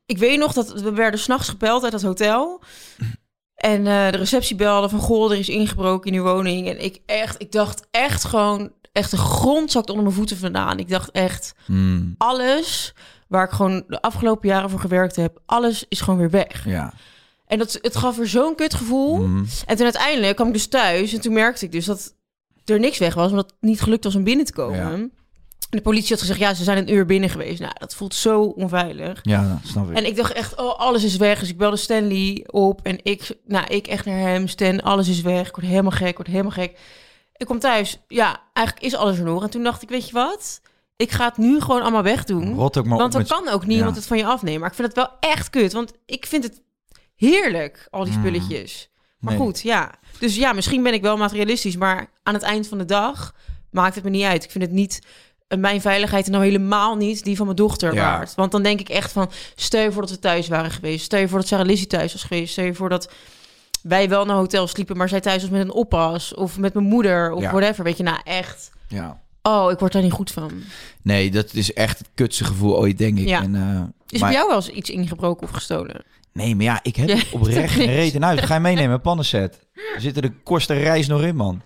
Ik 0.05 0.17
weet 0.17 0.39
nog 0.39 0.53
dat 0.53 0.81
we 0.81 0.91
werden 0.91 1.19
s'nachts 1.19 1.49
gebeld 1.49 1.83
uit 1.83 1.91
dat 1.91 2.01
hotel. 2.01 2.61
En 3.65 3.88
eh, 3.88 4.12
de 4.12 4.17
receptie 4.17 4.56
belde 4.56 4.89
van, 4.89 4.99
goh, 4.99 5.32
er 5.32 5.38
is 5.38 5.49
ingebroken 5.49 6.12
in 6.12 6.17
uw 6.17 6.23
woning. 6.23 6.67
En 6.67 6.84
ik 6.84 6.99
echt, 7.06 7.41
ik 7.41 7.51
dacht 7.51 7.88
echt 7.91 8.23
gewoon, 8.23 8.71
echt 8.91 9.12
de 9.12 9.17
grond 9.17 9.71
zakt 9.71 9.89
onder 9.89 10.04
mijn 10.04 10.15
voeten 10.15 10.38
vandaan. 10.38 10.80
Ik 10.80 10.89
dacht 10.89 11.12
echt, 11.12 11.54
Hmm, 11.65 12.15
alles 12.17 12.93
waar 13.28 13.45
ik 13.45 13.51
gewoon 13.51 13.84
de 13.88 14.01
afgelopen 14.01 14.49
jaren 14.49 14.69
voor 14.69 14.80
gewerkt 14.80 15.15
heb, 15.15 15.41
alles 15.45 15.86
is 15.89 16.01
gewoon 16.01 16.19
weer 16.19 16.30
weg. 16.30 16.65
ja. 16.65 16.93
En 17.47 17.58
dat, 17.58 17.80
het 17.82 17.95
gaf 17.95 18.19
er 18.19 18.28
zo'n 18.28 18.56
kutgevoel. 18.56 19.15
Hmm. 19.15 19.45
En 19.65 19.75
toen 19.75 19.86
uiteindelijk 19.86 20.36
kwam 20.36 20.47
ik 20.47 20.54
dus 20.54 20.67
thuis 20.67 21.13
en 21.13 21.21
toen 21.21 21.34
merkte 21.34 21.65
ik 21.65 21.71
dus 21.71 21.86
dat 21.86 22.13
er 22.65 22.80
niks 22.80 22.97
weg 22.97 23.13
was, 23.13 23.30
omdat 23.30 23.45
het 23.45 23.56
niet 23.60 23.82
gelukt 23.82 24.04
was 24.04 24.15
om 24.15 24.23
binnen 24.23 24.45
te 24.45 24.54
komen. 24.54 24.99
Ja. 24.99 25.08
De 25.69 25.81
politie 25.81 26.09
had 26.09 26.19
gezegd, 26.19 26.39
ja, 26.39 26.53
ze 26.53 26.63
zijn 26.63 26.77
een 26.77 26.93
uur 26.93 27.05
binnen 27.05 27.29
geweest. 27.29 27.59
Nou, 27.59 27.73
dat 27.79 27.95
voelt 27.95 28.13
zo 28.15 28.41
onveilig. 28.43 29.19
Ja, 29.21 29.47
dat 29.47 29.71
snap 29.71 29.89
ik. 29.89 29.95
En 29.97 30.05
ik 30.05 30.15
dacht 30.15 30.31
echt, 30.33 30.55
oh, 30.59 30.79
alles 30.79 31.03
is 31.03 31.15
weg. 31.17 31.39
Dus 31.39 31.49
ik 31.49 31.57
belde 31.57 31.75
Stanley 31.77 32.43
op 32.51 32.79
en 32.83 32.99
ik, 33.03 33.37
nou, 33.45 33.65
ik 33.67 33.87
echt 33.87 34.05
naar 34.05 34.17
hem. 34.19 34.47
Stan, 34.47 34.81
alles 34.81 35.07
is 35.07 35.21
weg. 35.21 35.47
Ik 35.47 35.55
word 35.55 35.67
helemaal 35.67 35.91
gek, 35.91 36.07
ik 36.07 36.15
word 36.15 36.27
helemaal 36.27 36.51
gek. 36.51 36.79
Ik 37.37 37.45
kom 37.45 37.59
thuis, 37.59 37.99
ja, 38.07 38.41
eigenlijk 38.53 38.85
is 38.87 38.95
alles 38.95 39.17
er 39.17 39.23
nog. 39.23 39.43
En 39.43 39.49
toen 39.49 39.63
dacht 39.63 39.81
ik, 39.81 39.89
weet 39.89 40.07
je 40.07 40.13
wat? 40.13 40.61
Ik 40.95 41.11
ga 41.11 41.25
het 41.25 41.37
nu 41.37 41.61
gewoon 41.61 41.81
allemaal 41.81 42.03
wegdoen. 42.03 42.55
Rot 42.55 42.77
ook 42.77 42.85
maar 42.85 42.97
Want 42.97 43.11
dan 43.11 43.21
met- 43.21 43.29
kan 43.31 43.47
ook 43.49 43.65
niemand 43.65 43.89
Ja. 43.91 43.95
het 43.97 44.07
van 44.07 44.17
je 44.17 44.25
afnemen. 44.25 44.59
Maar 44.59 44.69
ik 44.69 44.75
vind 44.75 44.87
het 44.87 44.95
wel 44.97 45.09
echt 45.19 45.49
kut, 45.49 45.73
want 45.73 45.91
ik 46.05 46.25
vind 46.25 46.43
het 46.43 46.61
heerlijk, 47.15 47.87
al 47.91 48.03
die 48.03 48.13
Mm. 48.13 48.19
spulletjes. 48.19 48.89
Maar 49.19 49.33
Nee. 49.33 49.41
goed, 49.43 49.61
ja. 49.61 49.91
Dus 50.19 50.35
ja, 50.35 50.53
misschien 50.53 50.83
ben 50.83 50.93
ik 50.93 51.01
wel 51.01 51.17
materialistisch, 51.17 51.75
maar 51.77 52.09
aan 52.23 52.33
het 52.33 52.43
eind 52.43 52.67
van 52.67 52.77
de 52.77 52.85
dag 52.85 53.35
maakt 53.71 53.95
het 53.95 54.03
me 54.03 54.09
niet 54.09 54.23
uit. 54.23 54.43
Ik 54.43 54.51
vind 54.51 54.63
het 54.63 54.73
niet 54.73 54.99
mijn 55.47 55.81
veiligheid 55.81 56.25
en 56.25 56.31
nou 56.31 56.43
helemaal 56.43 56.95
niet 56.95 57.23
die 57.23 57.36
van 57.36 57.45
mijn 57.45 57.58
dochter 57.58 57.93
Ja. 57.93 58.01
waard. 58.03 58.36
Want 58.36 58.51
dan 58.51 58.63
denk 58.63 58.79
ik 58.79 58.89
echt 58.89 59.12
van, 59.12 59.31
stel 59.55 59.81
je 59.84 59.91
voor 59.91 60.01
dat 60.01 60.12
we 60.12 60.19
thuis 60.19 60.47
waren 60.47 60.71
geweest. 60.71 61.05
Stel 61.05 61.19
je 61.19 61.27
voor 61.27 61.39
dat 61.39 61.47
Sarah 61.47 61.65
Lizzie 61.65 61.88
thuis 61.88 62.12
was 62.13 62.23
geweest. 62.23 62.51
Stel 62.51 62.65
je 62.65 62.73
voor 62.73 62.89
dat 62.89 63.12
wij 63.81 64.10
wel 64.10 64.25
naar 64.25 64.36
hotel 64.36 64.67
sliepen, 64.67 64.97
maar 64.97 65.10
zij 65.10 65.19
thuis 65.21 65.41
was 65.41 65.51
met 65.51 65.62
een 65.62 65.71
oppas. 65.71 66.34
Of 66.34 66.58
met 66.58 66.73
mijn 66.73 66.86
moeder, 66.86 67.31
of 67.31 67.41
Ja. 67.41 67.51
whatever. 67.51 67.84
Weet 67.84 67.97
je, 67.97 68.03
nou 68.03 68.19
echt... 68.23 68.71
Ja. 68.88 69.19
Oh, 69.41 69.71
ik 69.71 69.79
word 69.79 69.91
daar 69.93 70.01
niet 70.01 70.12
goed 70.12 70.31
van. 70.31 70.51
Nee, 71.01 71.31
dat 71.31 71.53
is 71.53 71.73
echt 71.73 71.97
het 71.97 72.10
kutste 72.15 72.43
gevoel 72.43 72.77
ooit, 72.77 72.97
denk 72.97 73.17
ik. 73.17 73.27
Ja. 73.27 73.41
En, 73.41 73.55
eh, 73.55 73.81
Is 74.10 74.19
maar- 74.19 74.29
bij 74.29 74.38
jou 74.38 74.47
wel 74.47 74.55
eens 74.58 74.69
iets 74.69 74.89
ingebroken 74.89 75.47
of 75.47 75.53
gestolen? 75.53 76.03
Nee, 76.34 76.55
maar 76.55 76.65
ja, 76.65 76.79
ik 76.84 76.95
heb 76.95 77.19
oprecht 77.31 77.73
geen 77.73 77.86
reet 77.91 78.13
in 78.13 78.21
huis. 78.21 78.41
Ga 78.41 78.53
je 78.53 78.60
meenemen, 78.60 78.93
een 78.93 79.01
pannenset. 79.01 79.60
Er 79.95 80.01
zitten 80.01 80.21
de 80.21 80.31
kosten 80.43 80.77
reis 80.77 81.08
nog 81.08 81.21
in, 81.21 81.36
man. 81.36 81.62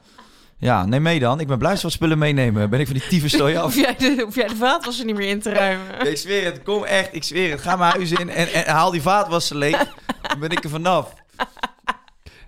Ja, 0.60 0.86
neem 0.86 1.02
mee 1.02 1.20
dan. 1.20 1.40
Ik 1.40 1.48
ben 1.48 1.58
blij 1.58 1.78
wat 1.82 1.92
spullen 1.92 2.18
meenemen. 2.18 2.70
Ben 2.70 2.80
ik 2.80 2.86
van 2.88 2.96
die 2.96 3.08
tyfus 3.08 3.34
stooi 3.34 3.56
af. 3.58 3.66
Of 3.66 3.76
jij 3.76 3.96
de, 3.96 4.28
jij 4.34 4.48
de 4.48 4.56
vaatwasser 4.56 5.06
niet 5.06 5.16
meer 5.16 5.30
in 5.30 5.42
te 5.42 5.52
ruimen? 5.52 6.08
Ik 6.08 6.18
zweer 6.18 6.46
het, 6.46 6.64
kom 6.64 6.84
echt, 6.84 7.16
ik 7.16 7.24
zweer 7.24 7.52
het. 7.52 7.62
Ga 7.62 7.76
mijn 7.76 7.92
huis 7.92 8.12
in 8.12 8.30
en, 8.30 8.48
en 8.54 8.74
haal 8.74 8.92
die 8.92 9.02
vaatwasser 9.02 9.56
leeg. 9.56 9.78
Dan 10.22 10.40
ben 10.40 10.50
ik 10.50 10.64
er 10.64 10.70
vanaf. 10.70 11.14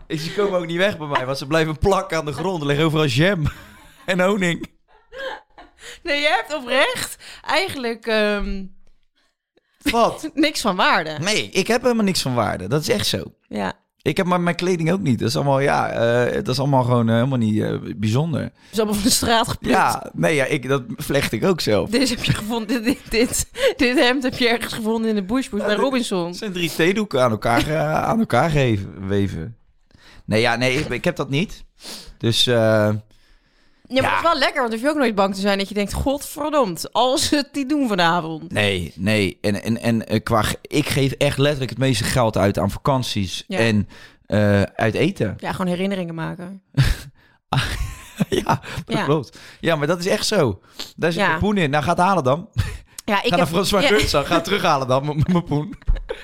Ze 0.08 0.34
komen 0.36 0.60
ook 0.60 0.66
niet 0.66 0.78
weg 0.78 0.98
bij 0.98 1.08
mij, 1.08 1.26
want 1.26 1.38
ze 1.38 1.48
blijven 1.48 1.78
plakken 1.78 2.18
aan 2.18 2.26
de 2.26 2.34
grond. 2.34 2.62
Er 2.62 2.68
liggen 2.68 2.86
overal 2.86 3.06
jam 3.06 3.44
en 4.06 4.20
honing. 4.20 4.70
Nee, 6.04 6.22
jij 6.22 6.32
hebt 6.36 6.54
oprecht 6.54 7.18
eigenlijk 7.46 8.06
ehm, 8.06 8.64
Wat? 9.82 10.30
niks 10.34 10.62
van 10.62 10.76
waarde. 10.76 11.18
Nee, 11.20 11.50
ik 11.50 11.68
heb 11.68 11.82
helemaal 11.82 12.04
niks 12.04 12.22
van 12.22 12.34
waarde. 12.34 12.68
Dat 12.68 12.82
is 12.82 12.90
echt 12.90 13.08
zo. 13.08 13.24
Ja. 13.48 13.74
Ik 14.04 14.18
heb 14.18 14.26
maar 14.26 14.42
mijn 14.42 14.56
kleding 14.56 14.92
ook 14.92 15.00
niet. 15.00 15.20
Dat 15.20 15.28
is 15.28 15.36
allemaal, 15.36 15.60
ja, 15.60 15.90
eh, 15.90 16.34
dat 16.34 16.48
is 16.48 16.60
allemaal 16.60 16.84
gewoon 16.84 17.10
eh, 17.10 17.16
helemaal 17.16 17.38
niet 17.38 17.62
eh, 17.62 17.78
bijzonder. 17.96 18.42
Het 18.42 18.52
is 18.72 18.78
allemaal 18.78 18.96
van 18.96 19.04
de 19.04 19.10
straat 19.10 19.48
geplukt. 19.48 19.76
Ja, 19.76 20.10
nee, 20.14 20.36
ja, 20.36 20.46
ik, 20.46 20.68
dat 20.68 20.84
vlecht 20.98 21.32
ik 21.32 21.46
ook 21.46 21.62
zelf. 21.62 21.90
Dit 21.90 22.10
heb 22.10 22.24
je 22.24 22.34
gevonden. 22.34 22.84
Dit, 22.84 23.00
dit, 23.10 23.50
dit, 23.78 24.00
hemd 24.00 24.24
heb 24.24 24.38
je 24.38 24.50
ergens 24.50 24.74
gevonden 24.74 25.10
in 25.10 25.16
de 25.16 25.24
bushbush 25.24 25.66
bij 25.66 25.76
Robinson. 25.76 26.28
Het 26.28 26.38
zijn 26.38 26.52
drie 26.52 26.72
theedoeken 26.76 27.24
aan 27.24 27.32
elkaar, 27.32 27.78
aan 27.78 28.20
elkaar 28.20 28.50
geven, 28.50 29.08
weven. 29.08 29.58
Nee, 30.26 30.42
ja, 30.42 30.56
nee, 30.56 30.76
ik, 30.76 30.90
ik 30.90 31.04
heb 31.04 31.16
dat 31.16 31.30
niet. 31.30 31.64
Dus 32.18 32.50
Ja, 33.94 34.02
maar 34.02 34.12
Ja. 34.12 34.16
het 34.18 34.26
is 34.26 34.32
wel 34.32 34.40
lekker, 34.40 34.60
want 34.60 34.72
dan 34.72 34.80
hoef 34.80 34.82
je 34.90 34.94
ook 34.94 35.02
nooit 35.02 35.16
bang 35.16 35.36
te 35.36 35.42
zijn 35.42 35.58
dat 35.58 35.68
je 35.68 35.74
denkt, 35.74 35.94
godverdomd, 35.94 36.94
als 36.94 37.28
ze 37.28 37.36
het 37.36 37.50
niet 37.54 37.70
doen 37.70 37.88
vanavond. 37.88 38.52
nee, 38.52 38.94
nee. 38.96 39.38
En, 39.42 39.64
en, 39.64 39.82
en 39.82 40.08
eh, 40.08 40.24
qua, 40.24 40.44
ik 40.62 40.90
geef 40.90 41.12
echt 41.12 41.38
letterlijk 41.38 41.70
het 41.70 41.80
meeste 41.80 42.04
geld 42.04 42.38
uit 42.38 42.60
aan 42.60 42.72
vakanties 42.72 43.44
Ja. 43.48 43.58
en 43.58 43.88
eh, 44.26 44.62
uit 44.62 44.94
eten. 44.94 45.34
Ja, 45.38 45.52
gewoon 45.52 45.68
herinneringen 45.72 46.16
maken. 46.16 46.62
ja, 48.30 48.62
dat 48.86 48.98
Ja. 48.98 49.04
klopt. 49.04 49.38
Ja, 49.60 49.76
maar 49.76 49.88
dat 49.88 50.00
is 50.00 50.08
echt 50.08 50.26
zo. 50.28 50.62
Daar 50.96 51.12
zit 51.12 51.28
mijn 51.28 51.40
poen 51.40 51.58
in. 51.58 51.70
Nou, 51.70 51.84
ga 51.84 51.90
het 51.90 52.00
halen 52.00 52.24
dan. 52.24 52.50
Ja, 53.06 53.18
ik 53.24 53.30
ga 53.30 53.36
naar 53.36 53.48
ja, 53.82 53.88
Geurtsen. 53.88 54.26
Ga 54.26 54.42
terughalen 54.42 54.88
dan 54.88 55.06
met 55.06 55.28
mijn 55.28 55.44
poen. 55.44 55.74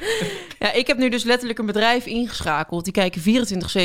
ja, 0.59 0.71
ik 0.71 0.87
heb 0.87 0.97
nu 0.97 1.09
dus 1.09 1.23
letterlijk 1.23 1.59
een 1.59 1.65
bedrijf 1.65 2.05
ingeschakeld. 2.05 2.83
Die 2.83 2.93
kijken 2.93 3.21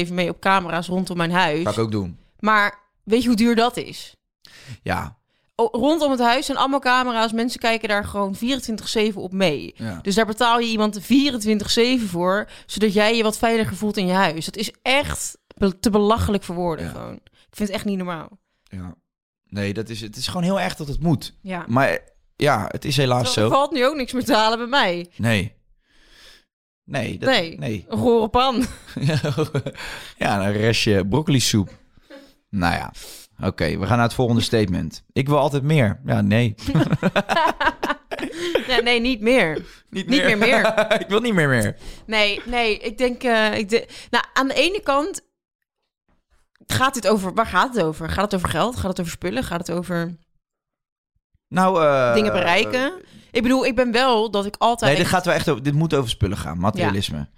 24-7 0.08 0.12
mee 0.12 0.28
op 0.28 0.40
camera's 0.40 0.86
rondom 0.86 1.16
mijn 1.16 1.30
huis. 1.32 1.62
Ga 1.64 1.70
ik 1.70 1.78
ook 1.78 1.90
doen. 1.90 2.18
Maar 2.38 2.78
weet 3.04 3.22
je 3.22 3.28
hoe 3.28 3.36
duur 3.36 3.54
dat 3.54 3.76
is? 3.76 4.14
Ja, 4.82 5.20
O- 5.54 5.68
rondom 5.72 6.10
het 6.10 6.20
huis 6.20 6.46
zijn 6.46 6.58
allemaal 6.58 6.80
camera's. 6.80 7.32
Mensen 7.32 7.60
kijken 7.60 7.88
daar 7.88 8.04
gewoon 8.04 8.36
24-7 8.36 9.14
op 9.14 9.32
mee. 9.32 9.74
ja. 9.76 9.98
Dus 10.02 10.14
daar 10.14 10.26
betaal 10.26 10.58
je 10.60 10.66
iemand 10.68 11.00
24-7 11.00 11.04
voor, 12.06 12.48
zodat 12.66 12.92
jij 12.92 13.16
je 13.16 13.22
wat 13.22 13.38
veiliger 13.38 13.76
voelt 13.76 13.96
in 13.96 14.06
je 14.06 14.12
huis. 14.12 14.44
Dat 14.44 14.56
is 14.56 14.72
echt 14.82 15.38
te 15.80 15.90
belachelijk 15.90 16.42
voor 16.42 16.54
woorden 16.54 16.84
Ja. 16.84 16.90
gewoon. 16.90 17.14
Ik 17.14 17.56
vind 17.56 17.68
het 17.68 17.70
echt 17.76 17.84
niet 17.84 17.96
normaal. 17.96 18.28
ja. 18.62 18.94
Nee, 19.46 19.72
dat 19.72 19.88
is, 19.88 20.00
het 20.00 20.16
is 20.16 20.26
gewoon 20.26 20.42
heel 20.42 20.60
erg 20.60 20.76
dat 20.76 20.88
het 20.88 21.00
moet. 21.02 21.34
Ja. 21.42 21.64
Maar 21.68 21.98
ja, 22.36 22.64
het 22.68 22.84
is 22.84 22.96
helaas 22.96 23.36
Er 23.36 23.42
zo. 23.42 23.48
valt 23.48 23.72
nu 23.72 23.86
ook 23.86 23.96
niks 23.96 24.12
meer 24.12 24.24
te 24.24 24.34
halen 24.34 24.58
bij 24.58 24.66
mij. 24.66 25.10
Nee. 25.16 25.54
Nee. 26.84 27.18
Dat, 27.18 27.28
Nee. 27.28 27.58
nee. 27.58 27.84
Een 27.88 27.98
gore 27.98 28.28
pan. 28.28 28.64
ja, 30.18 30.46
een 30.46 30.52
restje 30.52 31.06
broccoli 31.08 31.40
soep. 31.40 31.80
Nou 32.52 32.74
ja. 32.74 32.92
Oké, 33.46 33.78
we 33.78 33.86
gaan 33.86 33.96
naar 33.96 34.06
het 34.06 34.14
volgende 34.14 34.42
statement. 34.42 35.04
Ik 35.12 35.28
wil 35.28 35.38
altijd 35.38 35.62
meer. 35.62 36.00
Ja, 36.04 36.20
nee. 36.20 36.54
Nee, 38.68 38.82
nee, 38.82 39.00
niet 39.00 39.20
meer. 39.20 39.64
Niet 39.90 40.06
meer 40.06 40.38
meer. 40.38 40.66
ik 41.02 41.08
wil 41.08 41.20
niet 41.20 41.34
meer 41.34 41.48
meer. 41.48 41.76
Nee, 42.06 42.40
nee, 42.44 42.78
ik 42.78 42.98
denk... 42.98 43.22
eh, 43.22 43.58
ik 43.58 43.68
de... 43.68 43.88
Nou, 44.10 44.24
aan 44.32 44.48
de 44.48 44.54
ene 44.54 44.80
kant 44.82 45.20
gaat 46.66 46.94
dit 46.94 47.08
over... 47.08 47.34
Waar 47.34 47.46
gaat 47.46 47.74
het 47.74 47.84
over? 47.84 48.08
Gaat 48.08 48.24
het 48.24 48.34
over 48.34 48.48
geld? 48.48 48.76
Gaat 48.76 48.90
het 48.90 49.00
over 49.00 49.12
spullen? 49.12 49.44
Gaat 49.44 49.66
het 49.66 49.76
over 49.76 50.16
Nou, 51.48 51.82
eh, 51.84 52.14
dingen 52.14 52.32
bereiken? 52.32 52.92
Ik 53.30 53.42
bedoel, 53.42 53.66
ik 53.66 53.76
ben 53.76 53.92
wel 53.92 54.30
dat 54.30 54.46
ik 54.46 54.56
altijd... 54.58 54.90
Nee, 54.90 55.00
dit 55.00 55.10
gaat 55.10 55.24
wel 55.24 55.34
echt 55.34 55.48
over. 55.48 55.62
Dit 55.62 55.74
moet 55.74 55.94
over 55.94 56.10
spullen 56.10 56.38
gaan. 56.38 56.58
Materialisme. 56.58 57.16
Ja. 57.16 57.28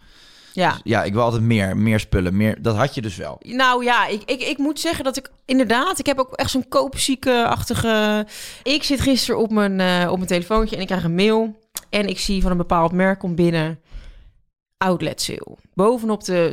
Ja, 0.84 1.02
ik 1.02 1.12
wil 1.12 1.22
altijd 1.22 1.42
meer, 1.42 1.76
meer 1.76 2.00
spullen. 2.00 2.36
Meer, 2.36 2.62
dat 2.62 2.76
had 2.76 2.94
je 2.94 3.02
dus 3.02 3.16
wel. 3.16 3.36
Nou 3.40 3.84
ja, 3.84 4.06
ik, 4.06 4.22
ik, 4.24 4.40
ik 4.40 4.58
moet 4.58 4.80
zeggen 4.80 5.04
dat 5.04 5.16
ik 5.16 5.30
inderdaad, 5.44 5.98
ik 5.98 6.06
heb 6.06 6.18
ook 6.18 6.32
echt 6.32 6.50
zo'n 6.50 6.68
koopzieke-achtige. 6.68 8.26
Ik 8.62 8.82
zit 8.82 9.00
gisteren 9.00 9.40
op 9.40 9.50
mijn, 9.50 9.80
eh, 9.80 10.10
op 10.10 10.16
mijn 10.16 10.28
telefoontje 10.28 10.74
en 10.76 10.80
ik 10.80 10.86
krijg 10.86 11.04
een 11.04 11.14
mail. 11.14 11.62
En 11.90 12.08
ik 12.08 12.18
zie 12.18 12.42
van 12.42 12.50
een 12.50 12.56
bepaald 12.56 12.92
merk 12.92 13.18
komt 13.18 13.34
binnen. 13.34 13.80
Outlet 14.78 15.20
sale. 15.22 15.56
Bovenop 15.74 16.24
de 16.24 16.50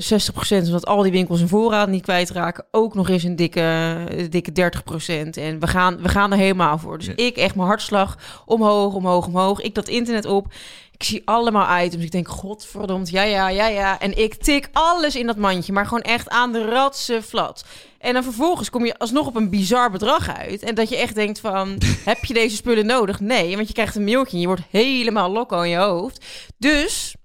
60%, 0.54 0.66
omdat 0.66 0.86
al 0.86 1.02
die 1.02 1.12
winkels 1.12 1.40
hun 1.40 1.48
voorraad 1.48 1.88
niet 1.90 2.02
kwijtraken, 2.04 2.66
ook 2.72 2.94
nog 2.94 3.10
eens 3.10 3.24
een 3.24 3.36
dikke, 3.36 3.98
dikke 4.30 4.52
30%. 4.52 5.38
En 5.38 5.60
we 5.60 5.68
gaan, 5.68 6.02
we 6.02 6.10
gaan 6.10 6.32
er 6.32 6.38
helemaal 6.38 6.78
voor. 6.78 6.98
Dus 6.98 7.08
Ja. 7.08 7.14
ik 7.16 7.38
echt 7.38 7.56
mijn 7.56 7.68
hartslag 7.68 8.18
omhoog, 8.46 8.94
omhoog, 8.94 9.28
omhoog. 9.28 9.62
Ik 9.62 9.76
dat 9.76 9.88
internet 9.88 10.26
op. 10.26 10.54
Ik 10.92 11.04
zie 11.08 11.22
allemaal 11.26 11.84
items. 11.84 12.04
Ik 12.04 12.12
denk, 12.12 12.28
godverdomd, 12.28 13.10
ja, 13.10 13.24
ja, 13.24 13.50
ja, 13.50 13.68
ja. 13.68 14.00
En 14.00 14.18
ik 14.18 14.36
tik 14.36 14.70
alles 14.72 15.16
in 15.16 15.28
dat 15.28 15.38
mandje, 15.38 15.74
maar 15.74 15.86
gewoon 15.86 16.04
echt 16.04 16.30
aan 16.30 16.52
de 16.52 16.66
ratse 16.66 17.22
flat. 17.22 17.66
En 18.00 18.14
dan 18.14 18.24
vervolgens 18.24 18.70
kom 18.70 18.86
je 18.86 18.98
alsnog 18.98 19.28
op 19.28 19.36
een 19.36 19.50
bizar 19.50 19.92
bedrag 19.92 20.38
uit. 20.38 20.62
En 20.64 20.76
dat 20.76 20.90
je 20.90 20.98
echt 20.98 21.16
denkt 21.16 21.40
van, 21.40 21.78
heb 22.06 22.26
je 22.26 22.34
deze 22.34 22.56
spullen 22.56 22.86
nodig? 22.86 23.20
Nee, 23.20 23.56
want 23.56 23.68
je 23.68 23.74
krijgt 23.74 23.96
een 23.96 24.04
mailtje 24.04 24.36
en 24.36 24.42
je 24.42 24.48
wordt 24.48 24.62
helemaal 24.70 25.32
loco 25.32 25.62
in 25.62 25.70
je 25.70 25.78
hoofd. 25.78 26.26
Dus 26.58 27.16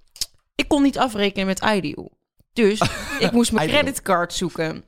ik 0.57 0.69
kon 0.69 0.83
niet 0.83 0.99
afrekenen 0.99 1.47
met 1.47 1.65
Ideal. 1.65 2.11
Dus 2.53 2.81
ik 3.19 3.33
moest 3.33 3.53
mijn 3.53 3.69
creditcard 3.69 4.33
zoeken. 4.33 4.85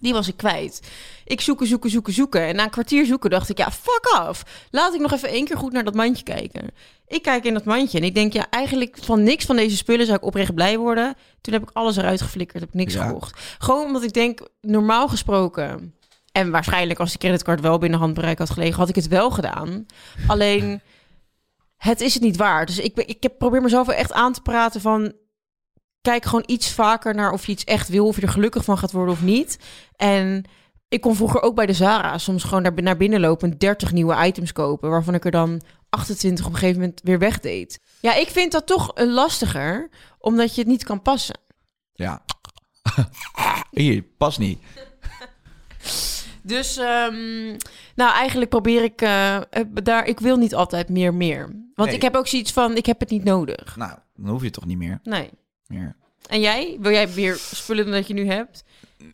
Die 0.00 0.12
was 0.12 0.28
ik 0.28 0.36
kwijt. 0.36 0.80
Ik 1.24 1.40
zoeken, 1.40 1.66
zoeken, 1.66 1.90
zoeken, 1.90 2.12
zoeken. 2.12 2.46
En 2.46 2.56
na 2.56 2.62
een 2.64 2.70
kwartier 2.70 3.06
zoeken 3.06 3.30
dacht 3.30 3.48
ik, 3.48 3.58
ja, 3.58 3.70
fuck 3.70 4.26
off. 4.28 4.66
Laat 4.70 4.94
ik 4.94 5.00
nog 5.00 5.12
even 5.12 5.28
één 5.28 5.44
keer 5.44 5.56
goed 5.56 5.72
naar 5.72 5.84
dat 5.84 5.94
mandje 5.94 6.24
kijken. 6.24 6.70
Ik 7.06 7.22
kijk 7.22 7.44
in 7.44 7.54
dat 7.54 7.64
mandje 7.64 7.98
en 7.98 8.04
ik 8.04 8.14
denk, 8.14 8.32
ja, 8.32 8.46
eigenlijk 8.50 8.96
van 9.00 9.22
niks 9.22 9.44
van 9.44 9.56
deze 9.56 9.76
spullen 9.76 10.06
zou 10.06 10.18
ik 10.18 10.24
oprecht 10.24 10.54
blij 10.54 10.78
worden. 10.78 11.14
Toen 11.40 11.52
heb 11.52 11.62
ik 11.62 11.70
alles 11.72 11.96
eruit 11.96 12.22
geflikkerd, 12.22 12.60
heb 12.60 12.68
ik 12.68 12.74
niks 12.74 12.94
Ja. 12.94 13.06
gekocht. 13.06 13.56
Gewoon 13.58 13.86
omdat 13.86 14.02
ik 14.02 14.12
denk, 14.12 14.40
normaal 14.60 15.08
gesproken... 15.08 15.94
En 16.32 16.50
waarschijnlijk 16.50 16.98
als 17.00 17.10
die 17.10 17.18
creditcard 17.18 17.60
wel 17.60 17.78
binnen 17.78 17.98
handbereik 17.98 18.38
had 18.38 18.50
gelegen, 18.50 18.78
had 18.78 18.88
ik 18.88 18.94
het 18.94 19.08
wel 19.08 19.30
gedaan. 19.30 19.86
Alleen, 20.26 20.80
het 21.82 22.00
is 22.00 22.14
het 22.14 22.22
niet 22.22 22.36
waard. 22.36 22.68
Dus 22.68 22.78
ik, 22.78 22.96
ik 22.96 23.22
heb, 23.22 23.38
probeer 23.38 23.62
mezelf 23.62 23.88
echt 23.88 24.12
aan 24.12 24.32
te 24.32 24.42
praten 24.42 24.80
van... 24.80 25.12
Kijk 26.00 26.24
gewoon 26.24 26.44
iets 26.46 26.72
vaker 26.72 27.14
naar 27.14 27.32
of 27.32 27.46
je 27.46 27.52
iets 27.52 27.64
echt 27.64 27.88
wil, 27.88 28.06
of 28.06 28.16
je 28.16 28.22
er 28.22 28.28
gelukkig 28.28 28.64
van 28.64 28.78
gaat 28.78 28.92
worden 28.92 29.14
of 29.14 29.22
niet. 29.22 29.58
En 29.96 30.44
ik 30.88 31.00
kon 31.00 31.16
vroeger 31.16 31.42
ook 31.42 31.54
bij 31.54 31.66
de 31.66 31.72
Zara 31.72 32.18
soms 32.18 32.44
gewoon 32.44 32.74
naar, 32.74 32.96
binnen 32.96 33.20
lopen 33.20 33.50
en 33.50 33.58
30 33.58 33.92
nieuwe 33.92 34.26
items 34.26 34.52
kopen, 34.52 34.90
waarvan 34.90 35.14
ik 35.14 35.24
er 35.24 35.30
dan 35.30 35.62
28 35.88 36.46
op 36.46 36.52
een 36.52 36.58
gegeven 36.58 36.80
moment 36.80 37.00
weer 37.04 37.18
wegdeed. 37.18 37.80
Ja, 38.00 38.14
ik 38.14 38.28
vind 38.28 38.52
dat 38.52 38.66
toch 38.66 38.92
lastiger, 38.94 39.90
omdat 40.18 40.54
je 40.54 40.60
het 40.60 40.70
niet 40.70 40.84
kan 40.84 41.02
passen. 41.02 41.38
Ja. 41.92 42.22
Hier, 43.70 44.02
pas 44.02 44.38
niet. 44.38 44.58
Dus, 46.42 46.76
ehm, 46.76 47.46
nou, 47.94 48.12
eigenlijk 48.14 48.50
probeer 48.50 48.82
ik 48.82 49.00
eh, 49.02 49.36
eh, 49.36 49.42
daar. 49.82 50.06
Ik 50.06 50.20
wil 50.20 50.36
niet 50.36 50.54
altijd 50.54 50.88
meer, 50.88 51.14
meer. 51.14 51.40
Want 51.74 51.88
Nee. 51.88 51.96
ik 51.96 52.02
heb 52.02 52.16
ook 52.16 52.26
zoiets 52.26 52.52
van: 52.52 52.76
ik 52.76 52.86
heb 52.86 53.00
het 53.00 53.10
niet 53.10 53.24
nodig. 53.24 53.76
Nou, 53.76 53.92
dan 54.16 54.28
hoef 54.30 54.42
je 54.42 54.50
toch 54.50 54.66
niet 54.66 54.78
meer. 54.78 55.00
Nee. 55.02 55.30
meer. 55.66 55.96
En 56.26 56.40
jij? 56.40 56.76
Wil 56.80 56.92
jij 56.92 57.08
meer 57.16 57.36
spullen 57.36 57.84
dan 57.84 57.92
dat 57.94 58.06
je 58.08 58.14
nu 58.14 58.26
hebt? 58.26 58.64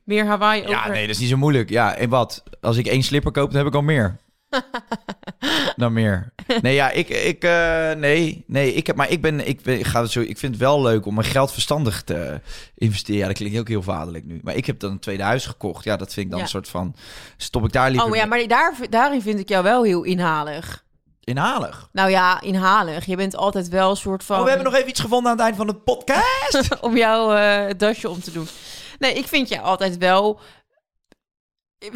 Meer 0.04 0.26
Hawaii 0.26 0.60
over? 0.60 0.70
Ja, 0.74 0.88
nee, 0.88 1.06
dat 1.06 1.14
is 1.14 1.20
niet 1.20 1.28
zo 1.30 1.36
moeilijk. 1.36 1.70
Ja, 1.70 1.94
en 1.94 2.08
wat? 2.08 2.42
Als 2.60 2.76
ik 2.76 2.86
één 2.86 3.02
slipper 3.02 3.32
koop, 3.32 3.48
dan 3.48 3.58
heb 3.58 3.66
ik 3.66 3.74
al 3.74 3.82
meer. 3.82 4.16
dan 5.76 5.92
meer. 5.92 6.32
Nee, 6.62 6.74
ja, 6.74 6.90
ik, 6.90 7.08
ik, 7.08 7.44
eh, 7.44 7.92
nee, 7.92 8.44
nee, 8.46 8.74
ik 8.74 8.86
heb, 8.86 8.96
maar 8.96 9.10
ik 9.10 9.20
ben, 9.22 9.48
ik, 9.48 9.62
ben, 9.62 9.78
ik 9.78 9.86
ga 9.86 10.00
het 10.02 10.10
zo, 10.10 10.20
ik 10.20 10.38
vind 10.38 10.52
het 10.52 10.62
wel 10.62 10.82
leuk 10.82 11.06
om 11.06 11.14
mijn 11.14 11.26
geld 11.26 11.52
verstandig 11.52 12.02
te 12.02 12.40
investeren. 12.74 13.20
Ja, 13.20 13.26
dat 13.26 13.36
klinkt 13.36 13.58
ook 13.58 13.68
heel 13.68 13.82
vaderlijk 13.82 14.24
nu. 14.24 14.40
Maar 14.42 14.54
ik 14.54 14.66
heb 14.66 14.80
dan 14.80 14.90
een 14.90 14.98
tweede 14.98 15.22
huis 15.22 15.46
gekocht. 15.46 15.84
Ja, 15.84 15.96
dat 15.96 16.12
vind 16.12 16.24
ik 16.26 16.30
dan 16.30 16.38
Ja. 16.40 16.44
een 16.44 16.50
soort 16.50 16.68
van, 16.68 16.94
stop 17.36 17.64
ik 17.64 17.72
daar 17.72 17.90
liever 17.90 18.08
Oh 18.08 18.16
ja, 18.16 18.26
mee- 18.26 18.38
maar 18.38 18.48
daar, 18.48 18.74
daarin 18.90 19.22
vind 19.22 19.38
ik 19.38 19.48
jou 19.48 19.62
wel 19.64 19.82
heel 19.82 20.02
inhalig. 20.02 20.86
inhalig. 21.24 21.88
Nou 21.92 22.10
ja, 22.10 22.40
inhalig. 22.40 23.04
Je 23.04 23.16
bent 23.16 23.36
altijd 23.36 23.68
wel 23.68 23.90
een 23.90 23.96
soort 23.96 24.24
van... 24.24 24.36
Oh, 24.38 24.42
we 24.42 24.48
hebben 24.48 24.66
nog 24.66 24.76
even 24.76 24.88
iets 24.88 25.00
gevonden 25.00 25.30
aan 25.30 25.36
het 25.36 25.46
eind 25.46 25.56
van 25.56 25.66
de 25.66 25.74
podcast. 25.74 26.68
om 26.80 26.96
jouw 26.96 27.34
eh, 27.34 27.66
het 27.66 27.78
dasje 27.78 28.08
om 28.08 28.20
te 28.20 28.30
doen. 28.32 28.48
Nee, 28.98 29.14
ik 29.14 29.26
vind 29.26 29.48
jou 29.48 29.62
altijd 29.62 29.96
wel... 29.96 30.40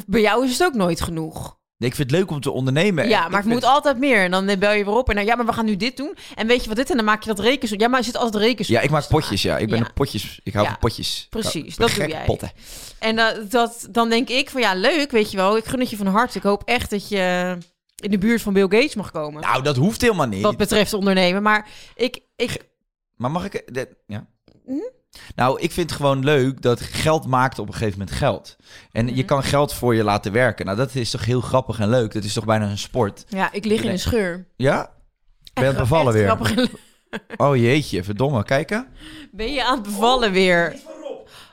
Bij 0.06 0.20
jou 0.20 0.44
is 0.44 0.52
het 0.58 0.62
ook 0.68 0.74
nooit 0.74 1.00
genoeg. 1.00 1.60
Ik 1.84 1.94
vind 1.94 2.10
het 2.10 2.18
leuk 2.20 2.30
om 2.30 2.40
te 2.40 2.50
ondernemen. 2.50 3.08
Ja, 3.08 3.24
Ik 3.24 3.30
maar 3.30 3.40
het 3.40 3.48
vind- 3.48 3.60
moet 3.60 3.70
altijd 3.72 3.98
meer. 3.98 4.18
En 4.22 4.30
dan 4.30 4.46
bel 4.58 4.72
je 4.72 4.84
weer 4.84 4.94
op 4.94 5.08
en 5.08 5.14
dan... 5.14 5.24
Ja, 5.24 5.34
maar 5.36 5.46
we 5.46 5.52
gaan 5.52 5.64
nu 5.64 5.76
dit 5.76 5.96
doen. 5.96 6.16
En 6.34 6.46
weet 6.46 6.62
je 6.62 6.68
wat 6.68 6.76
dit? 6.76 6.90
En 6.90 6.96
dan 6.96 7.04
maak 7.04 7.22
je 7.22 7.28
dat 7.28 7.38
rekens. 7.38 7.70
Ja, 7.76 7.88
maar 7.88 7.98
er 7.98 8.04
zit 8.04 8.16
altijd 8.16 8.42
rekens. 8.42 8.68
Ja, 8.68 8.80
ik 8.80 8.90
maak 8.90 9.08
potjes, 9.08 9.42
ja. 9.42 9.58
Ik 9.58 9.68
ben 9.68 9.78
Ja. 9.78 9.84
een 9.84 9.92
potjes. 9.92 10.40
Ik 10.42 10.52
hou 10.52 10.64
Ja, 10.64 10.70
van 10.70 10.80
potjes. 10.80 11.26
precies, 11.30 11.62
Ik 11.72 11.76
dat 11.76 11.94
doe 11.94 12.06
jij. 12.08 12.24
potten. 12.24 12.50
En 12.98 13.16
dat, 13.16 13.50
dat, 13.50 13.86
dan 13.90 14.08
denk 14.08 14.28
ik 14.28 14.50
van 14.50 14.60
ja, 14.60 14.74
leuk, 14.74 15.10
weet 15.10 15.30
je 15.30 15.36
wel. 15.36 15.56
Ik 15.56 15.64
gun 15.64 15.80
het 15.80 15.90
je 15.90 15.96
van 15.96 16.06
harte. 16.06 16.38
Ik 16.38 16.44
hoop 16.44 16.62
echt 16.64 16.90
dat 16.90 17.08
je 17.08 17.56
in 17.96 18.10
de 18.10 18.18
buurt 18.18 18.42
van 18.42 18.52
Bill 18.52 18.62
Gates 18.68 18.94
mag 18.94 19.10
komen. 19.10 19.42
Nou, 19.42 19.62
dat 19.62 19.76
hoeft 19.76 20.00
helemaal 20.00 20.26
niet. 20.26 20.42
wat 20.42 20.56
betreft 20.56 20.92
ondernemen. 20.92 21.42
Maar 21.42 21.68
ik, 21.94 22.20
ik, 22.36 22.56
Maar 23.16 23.30
mag 23.30 23.44
ik... 23.44 23.54
eh, 23.54 23.72
dit- 23.74 23.94
ja. 24.06 24.26
Hm? 24.66 24.72
Nou, 25.36 25.60
ik 25.60 25.72
vind 25.72 25.90
het 25.90 25.98
gewoon 25.98 26.24
leuk 26.24 26.62
dat 26.62 26.80
geld 26.80 27.26
maakt 27.26 27.58
op 27.58 27.66
een 27.66 27.72
gegeven 27.74 27.98
moment 27.98 28.16
geld. 28.16 28.56
En 28.92 29.04
Mhm. 29.04 29.14
je 29.14 29.24
kan 29.24 29.42
geld 29.42 29.74
voor 29.74 29.94
je 29.94 30.04
laten 30.04 30.32
werken. 30.32 30.64
Nou, 30.66 30.76
dat 30.78 30.94
is 30.94 31.10
toch 31.10 31.24
heel 31.24 31.40
grappig 31.40 31.78
en 31.80 31.88
leuk. 31.88 32.12
Dat 32.12 32.24
is 32.24 32.32
toch 32.32 32.44
bijna 32.44 32.68
een 32.70 32.78
sport. 32.78 33.24
ja, 33.28 33.52
ik 33.52 33.64
lig 33.64 33.82
in 33.82 33.90
een 33.90 33.98
scheur. 33.98 34.46
Ja? 34.56 34.90
Ben 35.52 35.64
je 35.64 35.70
aan 35.70 35.76
het 35.76 35.80
Echt 35.80 35.88
bevallen 35.88 36.12
weer? 36.12 36.28
en. 36.28 36.68
Oh 37.36 37.56
jeetje, 37.56 38.04
verdomme. 38.04 38.44
Kijken. 38.44 38.86
Ben 39.32 39.52
je 39.52 39.64
aan 39.64 39.74
het 39.74 39.82
bevallen 39.82 40.32
weer? 40.32 40.76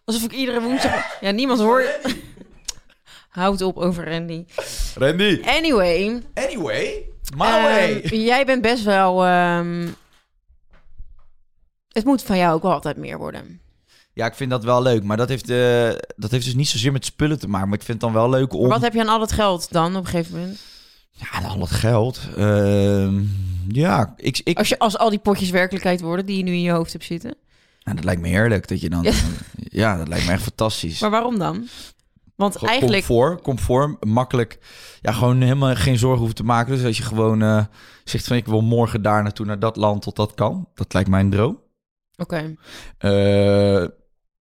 Alsof 0.05 0.23
ik 0.23 0.31
iedere 0.31 0.61
woensdag... 0.61 1.17
Ja, 1.21 1.31
niemand 1.31 1.59
hoort... 1.59 1.99
Houd 3.29 3.61
op 3.61 3.77
over 3.77 4.09
Randy. 4.11 4.45
Randy. 4.95 5.41
Anyway. 5.45 6.21
Anyway. 6.33 7.05
My 7.35 7.45
ehm, 7.45 7.61
way. 7.63 8.01
jij 8.01 8.45
bent 8.45 8.61
best 8.61 8.83
wel... 8.83 9.25
ehm, 9.25 9.87
het 11.99 12.07
moet 12.07 12.23
van 12.23 12.37
jou 12.37 12.55
ook 12.55 12.61
wel 12.61 12.73
altijd 12.73 12.97
meer 12.97 13.17
worden. 13.17 13.61
Ja, 14.13 14.25
ik 14.25 14.33
vind 14.33 14.49
dat 14.49 14.63
wel 14.63 14.81
leuk. 14.81 15.03
Maar 15.03 15.17
dat 15.17 15.29
heeft, 15.29 15.49
eh, 15.49 15.89
dat 16.15 16.31
heeft 16.31 16.45
dus 16.45 16.55
niet 16.55 16.67
zozeer 16.67 16.91
met 16.91 17.05
spullen 17.05 17.39
te 17.39 17.47
maken. 17.47 17.69
Maar 17.69 17.77
ik 17.77 17.83
vind 17.85 18.01
het 18.01 18.11
dan 18.11 18.21
wel 18.21 18.29
leuk 18.29 18.53
om... 18.53 18.61
Maar 18.61 18.69
wat 18.69 18.81
heb 18.81 18.93
je 18.93 18.99
aan 18.99 19.07
al 19.07 19.19
dat 19.19 19.31
geld 19.31 19.71
dan 19.71 19.95
op 19.95 20.03
een 20.03 20.09
gegeven 20.09 20.39
moment? 20.39 20.59
Ja, 21.11 21.47
al 21.47 21.59
dat 21.59 21.71
geld. 21.71 22.19
Ehm, 22.37 23.21
ja, 23.67 24.13
ik... 24.17 24.41
ik 24.43 24.57
Als, 24.57 24.69
je, 24.69 24.79
als 24.79 24.97
al 24.97 25.09
die 25.09 25.19
potjes 25.19 25.49
werkelijkheid 25.49 26.01
worden 26.01 26.25
die 26.25 26.37
je 26.37 26.43
nu 26.43 26.51
in 26.51 26.61
je 26.61 26.71
hoofd 26.71 26.91
hebt 26.91 27.05
zitten. 27.05 27.35
nou, 27.83 27.95
dat 27.95 28.05
lijkt 28.05 28.21
me 28.21 28.27
heerlijk 28.27 28.67
dat 28.67 28.81
je 28.81 28.89
dan... 28.89 29.03
Ja. 29.03 29.11
Ja, 29.71 29.97
dat 29.97 30.07
lijkt 30.07 30.25
me 30.25 30.31
echt 30.31 30.43
fantastisch. 30.43 30.99
Maar 30.99 31.09
waarom 31.09 31.39
dan? 31.39 31.67
Want 32.35 32.53
Gewoon 32.53 32.69
eigenlijk... 32.69 33.05
Comfort, 33.05 33.41
comfort, 33.41 34.05
makkelijk. 34.05 34.59
Ja, 35.01 35.11
gewoon 35.11 35.41
helemaal 35.41 35.75
geen 35.75 35.97
zorgen 35.97 36.17
hoeven 36.17 36.35
te 36.35 36.43
maken. 36.43 36.75
Dus 36.75 36.85
als 36.85 36.97
je 36.97 37.03
gewoon 37.03 37.41
eh, 37.41 37.63
zegt 38.03 38.27
van 38.27 38.37
ik 38.37 38.45
wil 38.45 38.61
morgen 38.61 39.01
daar 39.01 39.23
naartoe, 39.23 39.45
naar 39.45 39.59
dat 39.59 39.75
land, 39.75 40.01
tot 40.01 40.15
dat 40.15 40.33
kan. 40.33 40.67
Dat 40.73 40.93
lijkt 40.93 41.09
mij 41.09 41.19
een 41.19 41.29
droom. 41.29 41.59
Oké. 42.19 42.55
Eh, 42.97 43.85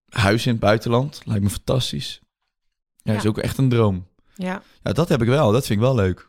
huis 0.08 0.46
in 0.46 0.52
het 0.52 0.60
buitenland, 0.60 1.20
lijkt 1.24 1.42
me 1.42 1.50
fantastisch. 1.50 2.20
Ja, 3.02 3.12
Ja. 3.12 3.18
is 3.18 3.26
ook 3.26 3.38
echt 3.38 3.58
een 3.58 3.68
droom. 3.68 4.06
Ja. 4.34 4.62
Ja, 4.82 4.92
dat 4.92 5.08
heb 5.08 5.22
ik 5.22 5.28
wel. 5.28 5.52
Dat 5.52 5.66
vind 5.66 5.78
ik 5.78 5.84
wel 5.84 5.94
leuk. 5.94 6.27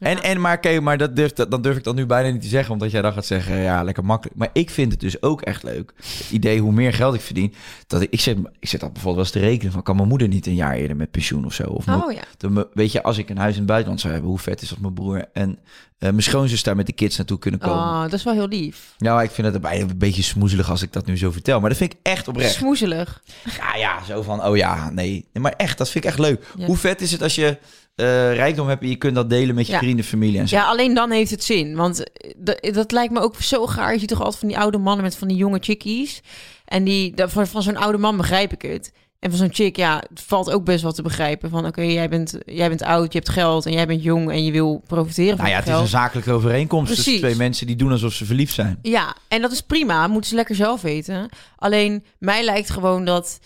Ja. 0.00 0.06
En, 0.06 0.22
en 0.22 0.40
maar, 0.40 0.58
kijk, 0.58 0.80
maar 0.80 0.98
dat 0.98 1.16
durf, 1.16 1.32
dat, 1.32 1.50
dan 1.50 1.62
durf 1.62 1.76
ik 1.76 1.84
dan 1.84 1.94
nu 1.94 2.06
bijna 2.06 2.30
niet 2.30 2.42
te 2.42 2.48
zeggen, 2.48 2.72
omdat 2.72 2.90
jij 2.90 3.02
dan 3.02 3.12
gaat 3.12 3.26
zeggen, 3.26 3.56
ja, 3.56 3.82
lekker 3.82 4.04
makkelijk. 4.04 4.38
Maar 4.38 4.50
ik 4.52 4.70
vind 4.70 4.92
het 4.92 5.00
dus 5.00 5.22
ook 5.22 5.42
echt 5.42 5.62
leuk. 5.62 5.92
Het 5.96 6.30
idee 6.30 6.60
hoe 6.60 6.72
meer 6.72 6.92
geld 6.92 7.14
ik 7.14 7.20
verdien, 7.20 7.54
dat 7.86 8.00
ik, 8.00 8.10
ik 8.10 8.20
zit, 8.20 8.38
ik 8.58 8.68
zit 8.68 8.82
al 8.82 8.90
bijvoorbeeld 8.90 9.14
wel 9.14 9.24
eens 9.24 9.44
te 9.44 9.50
rekenen 9.50 9.72
van, 9.72 9.82
kan 9.82 9.96
mijn 9.96 10.08
moeder 10.08 10.28
niet 10.28 10.46
een 10.46 10.54
jaar 10.54 10.74
eerder 10.74 10.96
met 10.96 11.10
pensioen 11.10 11.44
of 11.44 11.52
zo? 11.54 11.62
Of 11.62 11.88
Oh 11.88 12.12
ja. 12.12 12.22
dan 12.36 12.66
weet 12.72 12.92
je, 12.92 13.02
als 13.02 13.18
ik 13.18 13.30
een 13.30 13.38
huis 13.38 13.52
in 13.52 13.58
het 13.58 13.66
buitenland 13.66 14.00
zou 14.00 14.12
hebben, 14.12 14.30
hoe 14.30 14.40
vet 14.40 14.62
is 14.62 14.68
dat 14.68 14.78
mijn 14.78 14.94
broer 14.94 15.28
en 15.32 15.58
eh, 15.98 16.08
mijn 16.08 16.22
schoonzus 16.22 16.62
daar 16.62 16.76
met 16.76 16.86
de 16.86 16.92
kids 16.92 17.16
naartoe 17.16 17.38
kunnen 17.38 17.60
komen? 17.60 17.78
Oh, 17.78 18.02
dat 18.02 18.12
is 18.12 18.22
wel 18.24 18.34
heel 18.34 18.48
lief. 18.48 18.94
Nou, 18.98 19.22
ik 19.22 19.30
vind 19.30 19.46
het 19.52 19.60
bijna 19.60 19.88
een 19.88 19.98
beetje 19.98 20.22
smoezelig 20.22 20.70
als 20.70 20.82
ik 20.82 20.92
dat 20.92 21.06
nu 21.06 21.16
zo 21.18 21.30
vertel, 21.30 21.60
maar 21.60 21.68
dat 21.68 21.78
vind 21.78 21.92
ik 21.92 21.98
echt 22.02 22.28
oprecht. 22.28 22.54
Smoezelig. 22.54 23.22
Ja, 23.56 23.76
ja, 23.76 24.04
zo 24.04 24.22
van, 24.22 24.44
oh 24.44 24.56
ja, 24.56 24.90
nee. 24.90 25.10
Nee, 25.32 25.42
Maar 25.42 25.54
echt, 25.56 25.78
dat 25.78 25.90
vind 25.90 26.04
ik 26.04 26.10
echt 26.10 26.18
leuk. 26.18 26.46
Ja. 26.56 26.66
Hoe 26.66 26.76
vet 26.76 27.00
is 27.00 27.12
het 27.12 27.22
als 27.22 27.34
je 27.34 27.58
eh, 28.00 28.34
rijkdom 28.34 28.68
hebt 28.68 28.82
en 28.82 28.88
je 28.88 28.96
kunt 28.96 29.14
dat 29.14 29.30
delen 29.30 29.54
met 29.54 29.66
je 29.66 29.72
Ja. 29.72 29.78
vrienden, 29.78 30.04
familie 30.04 30.38
en 30.38 30.48
zo? 30.48 30.56
Ja, 30.56 30.66
alleen 30.66 30.94
dan 30.94 31.10
heeft 31.10 31.30
het 31.30 31.44
zin. 31.44 31.74
Want 31.76 32.12
eh, 32.12 32.30
dat, 32.36 32.68
dat 32.74 32.92
lijkt 32.92 33.12
me 33.12 33.20
ook 33.20 33.36
zo 33.36 33.66
gaar. 33.66 33.92
Je 33.92 33.98
ziet 33.98 34.08
toch 34.08 34.18
altijd 34.18 34.38
van 34.38 34.48
die 34.48 34.58
oude 34.58 34.78
mannen 34.78 35.04
met 35.04 35.16
van 35.16 35.28
die 35.28 35.36
jonge 35.36 35.58
chickies. 35.60 36.20
En 36.64 36.84
die, 36.84 37.14
dat- 37.14 37.30
van, 37.32 37.46
van 37.46 37.62
zo'n 37.62 37.76
oude 37.76 37.98
man 37.98 38.16
begrijp 38.16 38.52
ik 38.52 38.62
het. 38.62 38.92
En 39.18 39.30
van 39.30 39.38
zo'n 39.38 39.52
chick, 39.52 39.76
ja, 39.76 40.02
het 40.08 40.20
valt 40.20 40.50
ook 40.50 40.64
best 40.64 40.82
wel 40.82 40.92
te 40.92 41.02
begrijpen. 41.02 41.50
Van 41.50 41.66
oké, 41.66 41.82
jij, 41.82 42.08
bent, 42.08 42.38
jij 42.46 42.68
bent 42.68 42.82
oud, 42.82 43.12
je 43.12 43.18
hebt 43.18 43.30
geld 43.30 43.66
en 43.66 43.72
jij 43.72 43.86
bent 43.86 44.02
jong 44.02 44.30
en 44.30 44.44
je 44.44 44.52
wil 44.52 44.82
profiteren 44.86 45.36
van 45.36 45.46
Nou 45.46 45.48
ja, 45.48 45.54
je 45.54 45.60
het 45.60 45.66
is 45.66 45.70
geld. 45.72 45.82
een 45.84 45.90
zakelijke 45.98 46.32
overeenkomst 46.32 46.94
tussen 46.94 47.16
twee 47.18 47.34
mensen 47.36 47.66
die 47.66 47.76
doen 47.76 47.90
alsof 47.90 48.12
ze 48.12 48.24
verliefd 48.24 48.54
zijn. 48.54 48.78
Ja, 48.82 49.16
en 49.28 49.40
dat 49.42 49.52
is 49.52 49.60
prima. 49.60 50.06
Moeten 50.06 50.30
ze 50.30 50.36
lekker 50.36 50.54
zelf 50.54 50.80
weten. 50.80 51.28
Alleen, 51.56 52.04
mij 52.18 52.44
lijkt 52.44 52.70
gewoon 52.70 53.04
dat... 53.04 53.38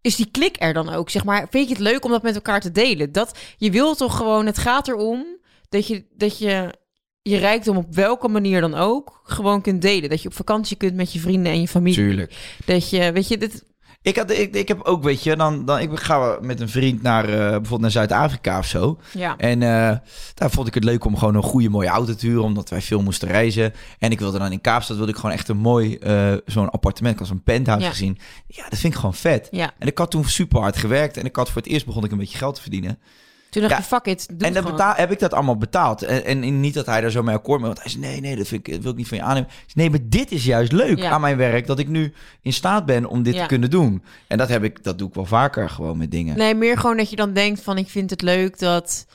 Is 0.00 0.16
die 0.16 0.30
klik 0.30 0.56
er 0.58 0.72
dan 0.72 0.88
ook? 0.88 1.10
Zeg 1.10 1.24
maar, 1.24 1.46
vind 1.50 1.68
je 1.68 1.74
het 1.74 1.82
leuk 1.82 2.04
om 2.04 2.10
dat 2.10 2.22
met 2.22 2.34
elkaar 2.34 2.60
te 2.60 2.72
delen? 2.72 3.12
Dat, 3.12 3.38
je 3.56 3.70
wil 3.70 3.94
toch 3.94 4.16
gewoon... 4.16 4.46
Het 4.46 4.58
gaat 4.58 4.88
erom 4.88 5.26
dat 5.68 5.86
je, 5.86 6.04
dat 6.16 6.38
je 6.38 6.74
je 7.22 7.36
rijkdom 7.36 7.76
op 7.76 7.94
welke 7.94 8.28
manier 8.28 8.60
dan 8.60 8.74
ook... 8.74 9.20
gewoon 9.24 9.62
kunt 9.62 9.82
delen. 9.82 10.10
Dat 10.10 10.22
je 10.22 10.28
op 10.28 10.34
vakantie 10.34 10.76
kunt 10.76 10.94
met 10.94 11.12
je 11.12 11.18
vrienden 11.18 11.52
en 11.52 11.60
je 11.60 11.68
familie. 11.68 11.98
Tuurlijk. 11.98 12.56
Dat 12.64 12.90
je, 12.90 13.12
weet 13.12 13.28
je... 13.28 13.38
Dit, 13.38 13.64
Ik, 14.08 14.16
had, 14.16 14.30
ik, 14.30 14.54
ik 14.54 14.68
heb 14.68 14.82
ook, 14.82 15.02
weet 15.02 15.22
je, 15.22 15.36
dan, 15.36 15.64
dan 15.64 15.78
ik 15.78 15.98
ga 15.98 16.38
met 16.40 16.60
een 16.60 16.68
vriend 16.68 17.02
naar 17.02 17.24
eh, 17.24 17.38
bijvoorbeeld 17.38 17.80
naar 17.80 17.90
Zuid-Afrika 17.90 18.58
of 18.58 18.66
zo. 18.66 18.98
Ja. 19.12 19.36
En 19.36 19.62
eh, 19.62 19.96
daar 20.34 20.50
vond 20.50 20.66
ik 20.66 20.74
het 20.74 20.84
leuk 20.84 21.04
om 21.04 21.16
gewoon 21.16 21.34
een 21.34 21.42
goede 21.42 21.68
mooie 21.68 21.88
auto 21.88 22.14
te 22.14 22.26
huren, 22.26 22.42
omdat 22.44 22.68
wij 22.70 22.80
veel 22.82 23.02
moesten 23.02 23.28
reizen. 23.28 23.72
En 23.98 24.10
ik 24.10 24.18
wilde 24.18 24.38
dan 24.38 24.52
in 24.52 24.60
Kaapstad 24.60 24.96
wilde 24.96 25.10
ik 25.12 25.18
gewoon 25.18 25.34
echt 25.34 25.48
een 25.48 25.56
mooi 25.56 25.96
eh, 25.96 26.32
zo'n 26.46 26.70
appartement, 26.70 27.18
had 27.18 27.28
zo'n 27.28 27.42
penthouse 27.42 27.84
Ja. 27.84 27.90
gezien. 27.90 28.18
Ja, 28.46 28.68
dat 28.68 28.78
vind 28.78 28.92
ik 28.92 28.98
gewoon 28.98 29.14
vet. 29.14 29.48
Ja. 29.50 29.70
En 29.78 29.86
ik 29.86 29.98
had 29.98 30.10
toen 30.10 30.24
super 30.24 30.60
hard 30.60 30.76
gewerkt 30.76 31.16
en 31.16 31.24
ik 31.24 31.36
had 31.36 31.50
voor 31.50 31.62
het 31.62 31.70
eerst 31.70 31.86
begon 31.86 32.04
ik 32.04 32.10
een 32.10 32.18
beetje 32.18 32.38
geld 32.38 32.54
te 32.54 32.60
verdienen. 32.62 32.98
Toen 33.50 33.62
dacht 33.62 33.76
je, 33.76 33.82
fuck 33.82 34.04
it, 34.06 34.28
doe 34.32 34.48
en 34.48 34.54
dan 34.54 34.64
betaal, 34.64 34.94
heb 34.94 35.10
ik 35.10 35.18
dat 35.18 35.32
allemaal 35.34 35.56
betaald. 35.56 36.02
En, 36.02 36.42
en 36.42 36.60
niet 36.60 36.74
dat 36.74 36.86
hij 36.86 37.00
daar 37.00 37.10
zo 37.10 37.22
mee 37.22 37.34
akkoord 37.34 37.60
mee, 37.60 37.68
want 37.68 37.82
hij 37.82 37.90
zei 37.90 38.02
nee, 38.02 38.20
nee, 38.20 38.36
dat 38.36 38.46
vind 38.46 38.66
ik, 38.66 38.72
dat 38.74 38.82
wil 38.82 38.90
ik 38.92 38.96
niet 38.98 39.08
van 39.08 39.16
je 39.18 39.22
aannemen. 39.22 39.48
Nee, 39.74 39.90
maar 39.90 39.98
dit 40.02 40.30
is 40.32 40.44
juist 40.44 40.72
leuk 40.72 41.04
aan 41.04 41.20
mijn 41.20 41.36
werk, 41.36 41.66
dat 41.66 41.78
ik 41.78 41.88
nu 41.88 42.12
in 42.42 42.52
staat 42.52 42.86
ben 42.86 43.06
om 43.06 43.22
dit 43.22 43.36
te 43.36 43.46
kunnen 43.46 43.70
doen. 43.70 44.02
En 44.26 44.38
dat 44.38 44.48
heb 44.48 44.62
ik, 44.64 44.84
dat 44.84 44.98
doe 44.98 45.08
ik 45.08 45.14
wel 45.14 45.24
vaker 45.24 45.70
gewoon 45.70 45.96
met 45.98 46.10
dingen. 46.10 46.36
Nee, 46.36 46.54
meer 46.54 46.78
gewoon 46.78 46.96
dat 46.96 47.10
je 47.10 47.16
dan 47.16 47.32
denkt 47.32 47.60
van, 47.60 47.78
ik 47.78 47.88
vind 47.88 48.10
het 48.10 48.22
leuk 48.22 48.58
dat... 48.58 49.06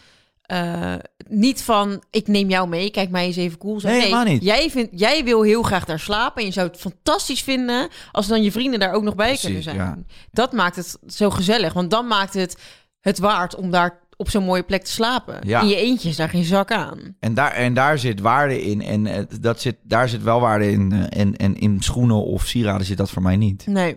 eh, 0.41 0.93
niet 1.27 1.63
van, 1.63 2.03
ik 2.11 2.27
neem 2.27 2.49
jou 2.49 2.67
mee, 2.67 2.91
kijk 2.91 3.09
mij 3.09 3.25
eens 3.25 3.35
even 3.35 3.57
cool 3.57 3.79
zijn. 3.79 3.93
Nee, 3.93 4.03
helemaal 4.03 4.25
niet. 4.25 4.43
Jij, 4.43 4.69
vindt, 4.69 4.99
jij 4.99 5.23
wil 5.23 5.41
heel 5.41 5.63
graag 5.63 5.85
daar 5.85 5.99
slapen 5.99 6.41
en 6.41 6.47
je 6.47 6.53
zou 6.53 6.67
het 6.67 6.77
fantastisch 6.79 7.41
vinden 7.41 7.89
als 8.11 8.27
dan 8.27 8.43
je 8.43 8.51
vrienden 8.51 8.79
daar 8.79 8.93
ook 8.93 9.03
nog 9.03 9.15
bij 9.15 9.37
kunnen 9.41 9.63
zijn. 9.63 9.75
ja. 9.75 9.97
Dat 10.31 10.51
maakt 10.51 10.75
het 10.75 10.97
zo 11.07 11.29
gezellig, 11.29 11.73
want 11.73 11.91
dan 11.91 12.07
maakt 12.07 12.33
het 12.33 12.57
het 12.99 13.19
waard 13.19 13.55
om 13.55 13.71
daar 13.71 13.99
op 14.23 14.29
zo'n 14.29 14.43
mooie 14.43 14.63
plek 14.63 14.83
te 14.83 14.91
slapen. 14.91 15.39
Ja. 15.47 15.61
In 15.61 15.67
je 15.67 15.75
eentje 15.75 16.09
is 16.09 16.15
daar 16.15 16.29
geen 16.29 16.43
zak 16.43 16.71
aan. 16.71 17.15
En 17.19 17.33
daar, 17.33 17.51
en 17.51 17.73
daar 17.73 17.97
zit 17.99 18.19
waarde 18.19 18.61
in. 18.61 18.81
En 18.81 19.07
eh, 19.07 19.23
dat 19.39 19.61
zit, 19.61 19.75
daar 19.83 20.09
zit 20.09 20.23
wel 20.23 20.39
waarde 20.39 20.71
in. 20.71 20.91
eh, 20.91 21.19
en, 21.21 21.35
en 21.35 21.55
in 21.55 21.81
schoenen 21.81 22.23
of 22.25 22.45
sieraden 22.47 22.85
zit 22.85 22.97
dat 22.97 23.09
voor 23.11 23.21
mij 23.21 23.35
niet. 23.35 23.67
Nee. 23.67 23.95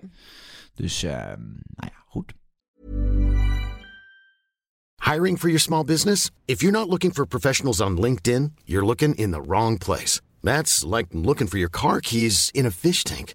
Dus, 0.74 1.02
eh, 1.02 1.12
nou 1.12 1.90
ja, 1.92 2.02
goed. 2.06 2.32
Hiring 5.10 5.38
for 5.38 5.48
your 5.48 5.60
small 5.60 5.84
business? 5.84 6.30
If 6.44 6.60
you're 6.60 6.78
not 6.78 6.88
looking 6.88 7.14
for 7.14 7.26
professionals 7.26 7.80
on 7.80 8.00
LinkedIn, 8.00 8.54
you're 8.64 8.86
looking 8.86 9.16
in 9.16 9.30
the 9.30 9.42
wrong 9.46 9.78
place. 9.78 10.20
That's 10.42 10.82
like 10.84 11.06
looking 11.10 11.48
for 11.48 11.58
your 11.58 11.70
car 11.70 12.00
keys 12.00 12.48
in 12.52 12.66
a 12.66 12.70
fish 12.70 13.02
tank. 13.02 13.34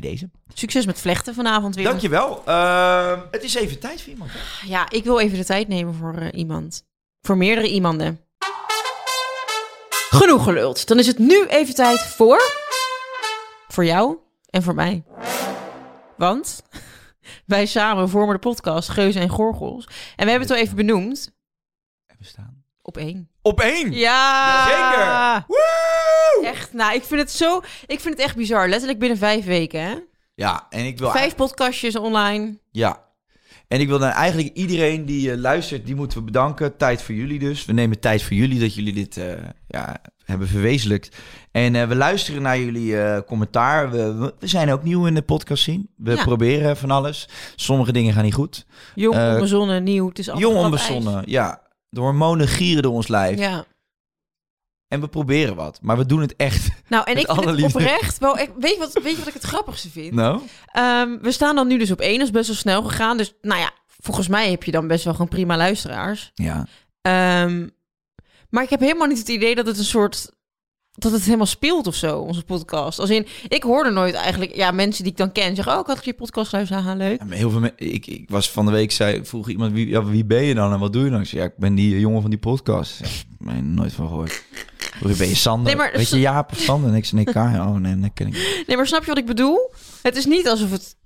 Bij 0.00 0.10
deze. 0.10 0.30
Succes 0.54 0.86
met 0.86 1.00
vlechten 1.00 1.34
vanavond 1.34 1.74
weer. 1.74 1.84
Dankjewel. 1.84 2.42
Uh, 2.48 3.20
het 3.30 3.42
is 3.42 3.54
even 3.54 3.78
tijd 3.78 4.02
voor 4.02 4.12
iemand. 4.12 4.30
hè? 4.32 4.68
Ja, 4.68 4.90
ik 4.90 5.04
wil 5.04 5.20
even 5.20 5.38
de 5.38 5.44
tijd 5.44 5.68
nemen 5.68 5.94
voor 5.94 6.14
eh, 6.14 6.38
iemand. 6.38 6.84
Voor 7.20 7.36
meerdere 7.36 7.68
iemanden. 7.68 8.20
Genoeg 10.10 10.44
geluld. 10.44 10.86
Dan 10.86 10.98
is 10.98 11.06
het 11.06 11.18
nu 11.18 11.46
even 11.46 11.74
tijd 11.74 12.00
voor... 12.00 12.42
Voor 13.68 13.84
jou 13.84 14.16
en 14.50 14.62
voor 14.62 14.74
mij. 14.74 15.04
Want 16.16 16.62
wij 17.46 17.66
samen 17.66 18.08
vormen 18.08 18.34
de 18.34 18.40
podcast 18.40 18.88
Geuzen 18.88 19.22
en 19.22 19.28
Gorgels. 19.28 19.84
En 20.16 20.24
we 20.24 20.30
hebben 20.30 20.48
het 20.48 20.50
al 20.50 20.62
even 20.62 20.76
benoemd. 20.76 21.32
Even 22.06 22.24
staan. 22.24 22.53
Op 22.86 22.96
één. 22.96 23.28
Op 23.42 23.60
één. 23.60 23.92
Ja! 23.92 24.64
Zeker. 24.64 25.44
Woe! 25.48 26.46
Echt, 26.50 26.72
nou, 26.72 26.94
ik 26.94 27.02
vind 27.04 27.20
het 27.20 27.30
zo... 27.30 27.60
Ik 27.86 28.00
vind 28.00 28.14
het 28.16 28.18
echt 28.26 28.36
bizar. 28.36 28.68
Letterlijk 28.68 28.98
binnen 28.98 29.18
vijf 29.18 29.44
weken, 29.44 29.80
hè? 29.80 29.94
Ja, 30.34 30.66
en 30.70 30.84
ik 30.84 30.98
wil... 30.98 31.10
Vijf 31.10 31.34
podcastjes 31.34 31.96
online. 31.96 32.58
Ja. 32.70 33.02
En 33.68 33.80
ik 33.80 33.88
wil 33.88 33.98
dan 33.98 34.08
eigenlijk 34.08 34.54
iedereen 34.54 35.04
die 35.04 35.30
eh, 35.30 35.36
luistert, 35.38 35.86
die 35.86 35.94
moeten 35.94 36.18
we 36.18 36.24
bedanken. 36.24 36.76
Tijd 36.76 37.02
voor 37.02 37.14
jullie 37.14 37.38
dus. 37.38 37.64
We 37.64 37.72
nemen 37.72 38.00
tijd 38.00 38.22
voor 38.22 38.36
jullie 38.36 38.60
dat 38.60 38.74
jullie 38.74 38.92
dit 38.92 39.16
eh, 39.16 39.32
ja, 39.68 39.96
hebben 40.24 40.48
verwezenlijkt. 40.48 41.16
En 41.50 41.74
eh, 41.74 41.88
we 41.88 41.94
luisteren 41.94 42.42
naar 42.42 42.58
jullie 42.58 43.00
eh, 43.02 43.20
commentaar. 43.26 43.90
We, 43.90 44.14
we- 44.14 44.34
zijn 44.46 44.72
ook 44.72 44.82
nieuw 44.82 45.06
in 45.06 45.14
de 45.14 45.22
podcast 45.22 45.62
zien. 45.62 45.90
We 45.96 46.14
Ja. 46.14 46.22
proberen 46.22 46.76
van 46.76 46.90
alles. 46.90 47.28
Sommige 47.56 47.92
dingen 47.92 48.12
gaan 48.12 48.24
niet 48.24 48.34
goed. 48.34 48.66
Jong, 48.94 49.32
onbezonnen, 49.34 49.82
nieuw. 49.82 50.08
Het 50.08 50.18
is 50.18 50.28
allemaal 50.30 50.50
Jong 50.50 50.64
onbezonnen, 50.64 51.22
ja. 51.26 51.62
De 51.94 52.00
hormonen 52.00 52.48
gieren 52.48 52.82
door 52.82 52.92
ons 52.92 53.08
lijf. 53.08 53.38
Ja. 53.38 53.64
En 54.88 55.00
we 55.00 55.08
proberen 55.08 55.54
wat. 55.56 55.78
Maar 55.82 55.96
we 55.96 56.06
doen 56.06 56.20
het 56.20 56.36
echt. 56.36 56.68
Nou, 56.88 57.04
en 57.04 57.16
ik 57.16 57.26
vind 57.32 57.44
het 57.44 57.62
oprecht 57.62 58.18
wel... 58.18 58.38
echt- 58.38 58.50
weet, 58.58 58.72
je 58.72 58.78
wat, 58.78 58.92
weet 58.92 59.12
je 59.12 59.18
wat 59.18 59.26
ik 59.26 59.32
het 59.34 59.42
grappigste 59.42 59.90
vind? 59.90 60.12
Nou? 60.14 60.40
Ehm, 60.66 61.18
we 61.20 61.32
staan 61.32 61.54
dan 61.54 61.66
nu 61.66 61.78
dus 61.78 61.90
op 61.90 62.00
één. 62.00 62.18
Dat 62.18 62.26
is 62.26 62.32
best 62.32 62.46
wel 62.46 62.56
snel 62.56 62.82
gegaan. 62.82 63.16
Dus 63.16 63.34
nou 63.40 63.60
ja, 63.60 63.70
volgens 63.86 64.28
mij 64.28 64.50
heb 64.50 64.62
je 64.62 64.70
dan 64.70 64.86
best 64.86 65.04
wel 65.04 65.12
gewoon 65.12 65.28
prima 65.28 65.56
luisteraars. 65.56 66.30
Ja. 66.34 66.66
Ehm, 67.00 67.68
maar 68.50 68.62
ik 68.62 68.70
heb 68.70 68.80
helemaal 68.80 69.06
niet 69.06 69.18
het 69.18 69.28
idee 69.28 69.54
dat 69.54 69.66
het 69.66 69.78
een 69.78 69.84
soort... 69.84 70.32
Dat 70.96 71.12
het 71.12 71.24
helemaal 71.24 71.46
speelt 71.46 71.86
of 71.86 71.94
zo, 71.94 72.18
onze 72.18 72.42
podcast. 72.44 72.98
Als 72.98 73.10
in, 73.10 73.26
ik 73.48 73.62
hoorde 73.62 73.90
nooit 73.90 74.14
eigenlijk... 74.14 74.54
Ja, 74.54 74.70
mensen 74.70 75.02
die 75.02 75.12
ik 75.12 75.18
dan 75.18 75.32
ken 75.32 75.54
zeggen... 75.56 75.74
Oh, 75.74 75.80
ik 75.80 75.86
had 75.86 76.04
je 76.04 76.14
podcast 76.14 76.52
luisteren. 76.52 76.82
Haha, 76.82 76.96
leuk. 76.96 77.18
Ja, 77.18 77.24
maar 77.24 77.36
heel 77.36 77.50
veel 77.50 77.60
me- 77.60 77.72
ik, 77.76 78.06
ik 78.06 78.30
was 78.30 78.50
van 78.50 78.64
de 78.66 78.72
week, 78.72 78.92
zei, 78.92 79.24
vroeg 79.24 79.48
iemand, 79.48 79.72
wie, 79.72 79.88
ja, 79.88 80.04
wie 80.04 80.24
ben 80.24 80.42
je 80.42 80.54
dan 80.54 80.72
en 80.72 80.78
wat 80.78 80.92
doe 80.92 81.04
je 81.04 81.10
dan? 81.10 81.20
Ik 81.20 81.26
zei, 81.26 81.40
ja, 81.42 81.46
ik 81.48 81.56
ben 81.56 81.74
die 81.74 81.94
eh, 81.94 82.00
jongen 82.00 82.20
van 82.20 82.30
die 82.30 82.38
podcast. 82.38 82.96
Zeg, 82.96 83.24
nee, 83.38 83.60
nooit 83.62 83.92
van 83.92 84.06
gehoord. 84.08 84.42
Wie 85.00 85.16
ben 85.16 85.28
je 85.28 85.34
Sander? 85.34 85.66
Nee, 85.66 85.76
maar- 85.76 85.92
Weet 85.96 86.08
je 86.08 86.20
Jaap 86.20 86.52
of 86.52 86.58
Sander? 86.58 86.90
En 86.90 86.96
ik 86.96 87.04
zei, 87.04 87.24
nee, 87.24 87.34
Kai. 87.34 87.58
Oh, 87.58 87.74
nee, 87.74 88.00
dat 88.00 88.10
ken 88.14 88.26
ik. 88.26 88.64
Nee, 88.66 88.76
maar 88.76 88.86
snap 88.86 89.00
je 89.00 89.06
wat 89.08 89.18
ik 89.18 89.26
bedoel? 89.26 89.72
Het 90.02 90.16
is 90.16 90.24
niet 90.26 90.48
alsof 90.48 90.70
het... 90.70 90.96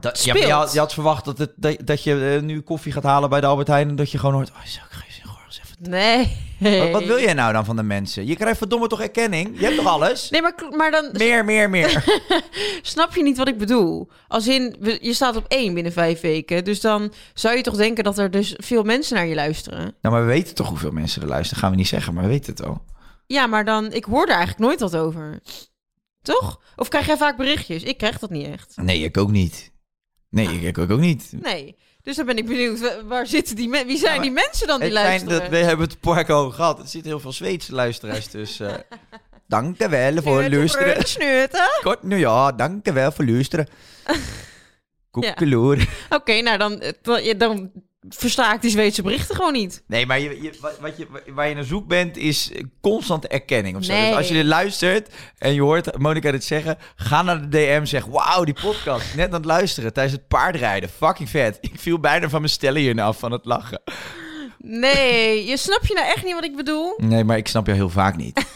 Dat, 0.00 0.24
ja, 0.24 0.32
maar 0.32 0.42
je, 0.42 0.48
Speelt. 0.48 0.62
had, 0.64 0.72
je 0.72 0.78
had 0.78 0.92
verwacht 0.92 1.24
dat, 1.24 1.38
het, 1.38 1.52
dat, 1.56 1.76
dat 1.84 2.02
je 2.02 2.34
eh, 2.36 2.42
nu 2.42 2.60
koffie 2.60 2.92
gaat 2.92 3.02
halen 3.02 3.30
bij 3.30 3.40
de 3.40 3.46
Albert 3.46 3.68
Heijn 3.68 3.88
en 3.88 3.96
dat 3.96 4.10
je 4.10 4.18
gewoon 4.18 4.34
hoort, 4.34 4.50
oh, 4.50 4.64
zo, 4.64 4.80
ik 4.90 5.09
Nee. 5.82 6.36
Wat, 6.58 6.90
wat 6.90 7.04
wil 7.04 7.20
jij 7.20 7.34
nou 7.34 7.52
dan 7.52 7.64
van 7.64 7.76
de 7.76 7.82
mensen? 7.82 8.26
Je 8.26 8.36
krijgt 8.36 8.58
verdomme 8.58 8.86
toch 8.86 9.00
erkenning? 9.00 9.58
Je 9.58 9.64
hebt 9.64 9.76
toch 9.76 9.86
alles? 9.86 10.30
Nee, 10.30 10.42
maar, 10.42 10.54
maar 10.76 10.90
dan 10.90 11.08
Meer, 11.12 11.44
meer, 11.44 11.70
meer. 11.70 12.04
snap 12.82 13.14
je 13.14 13.22
niet 13.22 13.36
wat 13.36 13.48
ik 13.48 13.58
bedoel. 13.58 14.10
Als 14.28 14.48
in, 14.48 14.76
je 15.00 15.12
staat 15.12 15.36
op 15.36 15.44
één 15.48 15.74
binnen 15.74 15.92
vijf 15.92 16.20
weken. 16.20 16.64
Dus 16.64 16.80
dan 16.80 17.12
zou 17.34 17.56
je 17.56 17.62
toch 17.62 17.76
denken 17.76 18.04
dat 18.04 18.18
er 18.18 18.30
dus 18.30 18.54
veel 18.56 18.82
mensen 18.82 19.16
naar 19.16 19.26
je 19.26 19.34
luisteren. 19.34 19.94
nou, 20.00 20.14
maar 20.14 20.26
we 20.26 20.32
weten 20.32 20.54
toch 20.54 20.68
hoeveel 20.68 20.90
mensen 20.90 21.22
er 21.22 21.28
luisteren? 21.28 21.62
Gaan 21.62 21.70
we 21.70 21.76
niet 21.76 21.88
zeggen, 21.88 22.14
maar 22.14 22.22
we 22.22 22.28
weten 22.28 22.52
het 22.52 22.64
al. 22.66 22.84
Ja, 23.26 23.46
maar 23.46 23.64
dan, 23.64 23.92
ik 23.92 24.04
hoor 24.04 24.22
er 24.26 24.34
eigenlijk 24.34 24.58
nooit 24.58 24.80
wat 24.80 24.96
over. 24.96 25.40
Toch? 26.22 26.60
Of 26.76 26.88
krijg 26.88 27.06
jij 27.06 27.16
vaak 27.16 27.36
berichtjes? 27.36 27.82
Ik 27.82 27.98
krijg 27.98 28.18
dat 28.18 28.30
niet 28.30 28.46
echt. 28.46 28.76
Nee, 28.76 29.00
ik 29.00 29.16
ook 29.16 29.30
niet. 29.30 29.72
Nee, 30.30 30.48
ik, 30.48 30.76
ik 30.76 30.90
ook 30.90 31.00
niet. 31.00 31.32
Nee. 31.42 31.76
Dus 32.02 32.16
dan 32.16 32.26
ben 32.26 32.36
ik 32.38 32.46
benieuwd, 32.46 32.80
wa- 32.80 33.04
waar 33.04 33.26
zitten 33.26 33.56
die 33.56 33.68
mensen? 33.68 33.88
Wie 33.88 33.98
zijn 33.98 34.14
Ja, 34.14 34.20
die 34.22 34.30
mensen 34.30 34.66
dan 34.66 34.76
die 34.80 34.84
Het 34.88 34.94
luisteren? 34.98 35.40
dat 35.40 35.48
we 35.48 35.56
hebben 35.56 35.86
het 35.88 36.00
park 36.00 36.28
al 36.28 36.50
gehad. 36.50 36.78
Er 36.78 36.86
zitten 36.88 37.10
heel 37.10 37.20
veel 37.20 37.32
Zweedse 37.32 37.72
luisteraars 37.74 38.26
tussen. 38.26 38.84
dank 39.48 39.78
je 39.78 39.88
wel 39.88 40.12
voor 40.12 40.22
Sneuten, 40.42 40.58
luisteren. 40.58 41.06
sneuten. 41.06 41.68
Kort, 41.82 42.02
nou 42.02 42.20
ja, 42.20 42.52
dank 42.52 42.84
je 42.86 42.92
wel 42.92 43.12
voor 43.12 43.24
luisteren. 43.24 43.68
Koekeloer. 45.10 45.88
Oké, 46.10 46.40
nou 46.40 46.58
dan, 46.58 46.80
eh, 46.80 47.38
dan 47.38 47.70
versta 48.08 48.54
ik 48.54 48.60
die 48.60 48.70
Zweedse 48.70 49.02
berichten 49.02 49.34
gewoon 49.34 49.52
niet. 49.52 49.82
Nee, 49.86 50.06
maar 50.06 50.20
je, 50.20 50.42
je, 50.42 50.52
wat 50.80 50.96
je, 50.96 51.06
waar 51.34 51.48
je 51.48 51.54
naar 51.54 51.64
zoek 51.64 51.86
bent, 51.86 52.16
is 52.16 52.50
constante 52.80 53.28
erkenning 53.28 53.76
of 53.76 53.84
zo. 53.84 53.92
Nee. 53.92 54.08
Dus 54.08 54.16
als 54.16 54.28
je 54.28 54.34
dit 54.34 54.44
luistert 54.44 55.08
en 55.38 55.54
je 55.54 55.60
hoort 55.60 55.98
Monica 55.98 56.30
dit 56.30 56.44
zeggen, 56.44 56.78
ga 56.96 57.22
naar 57.22 57.40
de 57.40 57.48
DM 57.48 57.84
zeg, 57.84 58.04
wauw, 58.04 58.44
die 58.44 58.54
podcast. 58.62 59.14
Net 59.14 59.26
aan 59.26 59.32
het 59.32 59.44
luisteren 59.44 59.92
tijdens 59.92 60.16
het 60.16 60.28
paardrijden. 60.28 60.88
Fucking 60.88 61.28
vet. 61.28 61.58
Ik 61.60 61.72
viel 61.74 61.98
bijna 62.00 62.28
van 62.28 62.40
mijn 62.40 62.52
stellen 62.52 62.80
hierna 62.80 63.04
af 63.04 63.18
van 63.18 63.32
het 63.32 63.44
lachen. 63.44 63.82
Nee, 64.58 65.46
je 65.46 65.56
snap 65.56 65.86
je 65.86 65.94
nou 65.94 66.06
echt 66.06 66.24
niet 66.24 66.34
wat 66.34 66.44
ik 66.44 66.56
bedoel? 66.56 66.94
Nee, 66.96 67.24
maar 67.24 67.36
ik 67.36 67.48
snap 67.48 67.66
jou 67.66 67.78
heel 67.78 67.90
vaak 67.90 68.16
niet. 68.16 68.46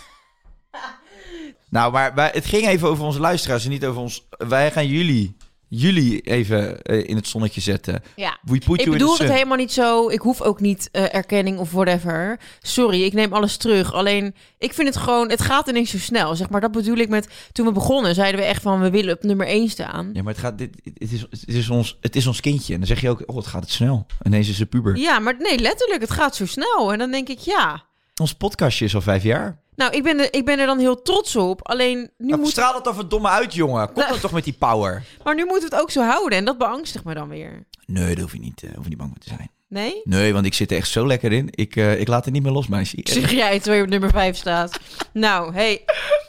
nou, 1.70 1.92
maar 1.92 2.14
wij, 2.14 2.30
het 2.32 2.46
ging 2.46 2.66
even 2.66 2.88
over 2.88 3.04
onze 3.04 3.20
luisteraars 3.20 3.64
en 3.64 3.70
niet 3.70 3.84
over 3.84 4.00
ons. 4.00 4.26
Wij 4.30 4.70
gaan 4.70 4.86
jullie, 4.86 5.36
jullie 5.68 6.20
even 6.20 6.82
eh, 6.82 7.08
in 7.08 7.16
het 7.16 7.28
zonnetje 7.28 7.60
zetten. 7.60 8.02
Ja. 8.16 8.38
We 8.42 8.58
put 8.58 8.80
Ik 8.80 8.90
bedoel 8.90 9.18
het 9.18 9.32
helemaal 9.32 9.56
niet 9.56 9.72
zo. 9.72 10.08
Ik 10.08 10.20
hoef 10.20 10.40
ook 10.40 10.60
niet 10.60 10.88
eh, 10.92 11.14
erkenning 11.14 11.58
of 11.58 11.70
whatever. 11.70 12.38
Sorry, 12.60 13.02
ik 13.02 13.12
neem 13.12 13.32
alles 13.32 13.56
terug. 13.56 13.92
Alleen, 13.92 14.34
ik 14.58 14.74
vind 14.74 14.88
het 14.88 14.96
gewoon... 14.96 15.30
Het 15.30 15.40
gaat 15.40 15.68
ineens 15.68 15.90
zo 15.90 15.98
snel. 15.98 16.36
Zeg 16.36 16.50
maar, 16.50 16.60
dat 16.60 16.72
bedoel 16.72 16.96
ik 16.96 17.08
met... 17.08 17.28
Toen 17.52 17.66
we 17.66 17.72
begonnen, 17.72 18.14
zeiden 18.14 18.40
we 18.40 18.46
echt 18.46 18.62
van... 18.62 18.80
We 18.80 18.90
willen 18.90 19.14
op 19.14 19.22
nummer 19.22 19.46
1 19.46 19.68
staan. 19.68 20.10
Ja, 20.12 20.22
maar 20.22 20.32
het, 20.32 20.42
gaat, 20.42 20.58
dit, 20.58 20.80
het, 20.84 21.12
is, 21.12 21.20
het, 21.20 21.44
is 21.46 21.70
ons, 21.70 21.98
het 22.00 22.16
is 22.16 22.26
ons 22.26 22.40
kindje. 22.40 22.72
En 22.72 22.78
dan 22.78 22.88
zeg 22.88 23.00
je 23.00 23.10
ook, 23.10 23.22
oh, 23.26 23.36
het 23.36 23.46
gaat 23.46 23.62
het 23.62 23.72
snel. 23.72 24.06
Ineens 24.22 24.48
is 24.48 24.56
ze 24.56 24.66
puber. 24.66 24.96
Ja, 24.96 25.18
maar 25.18 25.34
nee, 25.38 25.58
letterlijk. 25.58 26.00
Het 26.00 26.10
gaat 26.10 26.36
zo 26.36 26.46
snel. 26.46 26.92
En 26.92 26.98
dan 26.98 27.10
denk 27.10 27.28
ik, 27.28 27.38
ja... 27.38 27.84
Ons 28.20 28.34
podcastje 28.34 28.84
is 28.84 28.94
al 28.94 29.00
vijf 29.00 29.22
jaar. 29.22 29.62
Nou, 29.76 29.92
ik 29.92 30.02
ben, 30.02 30.18
er, 30.18 30.28
ik 30.30 30.44
ben 30.44 30.58
er 30.58 30.66
dan 30.66 30.78
heel 30.78 31.02
trots 31.02 31.36
op. 31.36 31.68
Alleen, 31.68 31.98
nu 32.18 32.28
Nou, 32.28 32.40
moet, 32.40 32.50
Straal 32.50 32.74
het 32.74 32.84
dan 32.84 32.94
verdomme 32.94 33.28
uit, 33.28 33.54
jongen. 33.54 33.86
Kom 33.86 33.96
Nou. 33.96 34.08
dan 34.12 34.20
toch 34.20 34.32
met 34.32 34.44
die 34.44 34.56
power. 34.58 35.02
maar 35.24 35.34
nu 35.34 35.44
moeten 35.44 35.68
we 35.68 35.74
het 35.74 35.84
ook 35.84 35.90
zo 35.90 36.02
houden. 36.02 36.38
En 36.38 36.44
dat 36.44 36.58
beangstigt 36.58 37.04
me 37.04 37.14
dan 37.14 37.28
weer. 37.28 37.66
Nee, 37.86 38.14
daar 38.14 38.22
hoef 38.22 38.32
je 38.32 38.38
niet, 38.38 38.62
eh, 38.62 38.70
hoef 38.74 38.82
je 38.82 38.88
niet 38.88 38.98
bang 38.98 39.10
voor 39.10 39.20
te 39.20 39.28
zijn. 39.28 39.50
Nee? 39.68 40.00
Nee, 40.04 40.32
want 40.32 40.46
ik 40.46 40.54
zit 40.54 40.70
er 40.70 40.76
echt 40.76 40.88
zo 40.88 41.06
lekker 41.06 41.32
in. 41.32 41.48
Ik, 41.50 41.76
eh, 41.76 42.00
ik 42.00 42.08
laat 42.08 42.24
het 42.24 42.34
niet 42.34 42.42
meer 42.42 42.52
los, 42.52 42.66
meisje. 42.66 43.00
Zeg 43.02 43.30
jij 43.30 43.56
terwijl 43.56 43.76
je 43.76 43.82
op 43.82 43.90
nummer 43.90 44.10
5 44.10 44.36
staat. 44.36 44.78
Nou, 45.12 45.52
hey, 45.54 45.72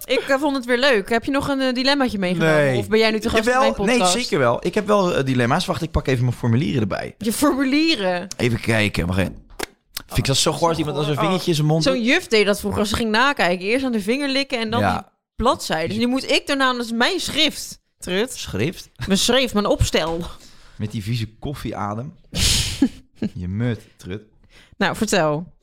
ik 0.06 0.24
eh, 0.28 0.40
vond 0.40 0.56
het 0.56 0.66
weer 0.66 0.78
leuk. 0.78 1.10
Heb 1.10 1.26
je 1.26 1.32
nog 1.32 1.48
een 1.48 1.74
dilemmaatje 1.74 2.18
meegenomen? 2.18 2.56
Nee. 2.56 2.78
Of 2.78 2.88
ben 2.88 3.00
jij 3.00 3.12
nu 3.12 3.20
te 3.20 3.30
gast 3.30 3.46
mijn 3.46 3.58
Jawel, 3.58 3.74
podcast? 3.74 4.14
nee, 4.14 4.24
zeker 4.24 4.40
wel. 4.40 4.66
Ik 4.66 4.74
heb 4.74 4.88
wel 4.88 5.26
dilemma's. 5.26 5.66
Wacht, 5.66 5.82
ik 5.82 5.92
pak 5.92 6.08
even 6.08 6.24
mijn 6.24 6.36
formulieren 6.38 6.82
erbij. 6.82 7.16
Je 7.18 7.34
formulieren. 7.34 8.28
Even 8.38 8.60
kijken. 8.60 9.08
Wacht 9.08 9.20
even. 9.20 9.45
Vind 10.06 10.18
ik 10.18 10.26
dat 10.26 10.38
zo 10.38 10.52
goor 10.52 10.70
als 10.70 10.78
iemand 10.78 10.98
als 10.98 11.08
een 11.08 11.18
vingertje 11.18 11.50
in 11.50 11.56
zijn 11.56 11.68
mond 11.68 11.84
Zo'n 11.84 12.04
juf 12.04 12.28
deed 12.28 12.46
dat 12.46 12.60
vroeger. 12.60 12.86
Ze 12.88 12.96
ging 12.96 13.12
nakijken. 13.12 13.66
Eerst 13.66 13.86
aan 13.86 13.92
de 13.92 14.02
vinger 14.02 14.30
likken 14.30 14.60
en 14.60 14.70
dan 14.70 14.80
Ja. 14.80 14.94
die 14.98 15.08
bladzijde. 15.36 15.88
Dus 15.88 15.98
nu 15.98 16.08
moet 16.08 16.32
ik 16.32 16.48
daarna, 16.48 16.74
dat 16.74 16.86
is 16.86 16.92
mijn 16.92 17.20
schrift. 17.20 17.80
Trut. 18.00 18.34
Schrift. 18.34 18.90
Mijn 19.08 19.18
schrift, 19.20 19.54
mijn 19.54 19.66
opstel. 19.66 20.22
Met 20.76 20.92
die 20.92 21.04
vieze 21.04 21.28
koffieadem. 21.40 22.14
Je 23.34 23.48
mut, 23.48 23.80
trut. 23.98 24.22
Nou, 24.78 24.96
vertel. 24.96 25.54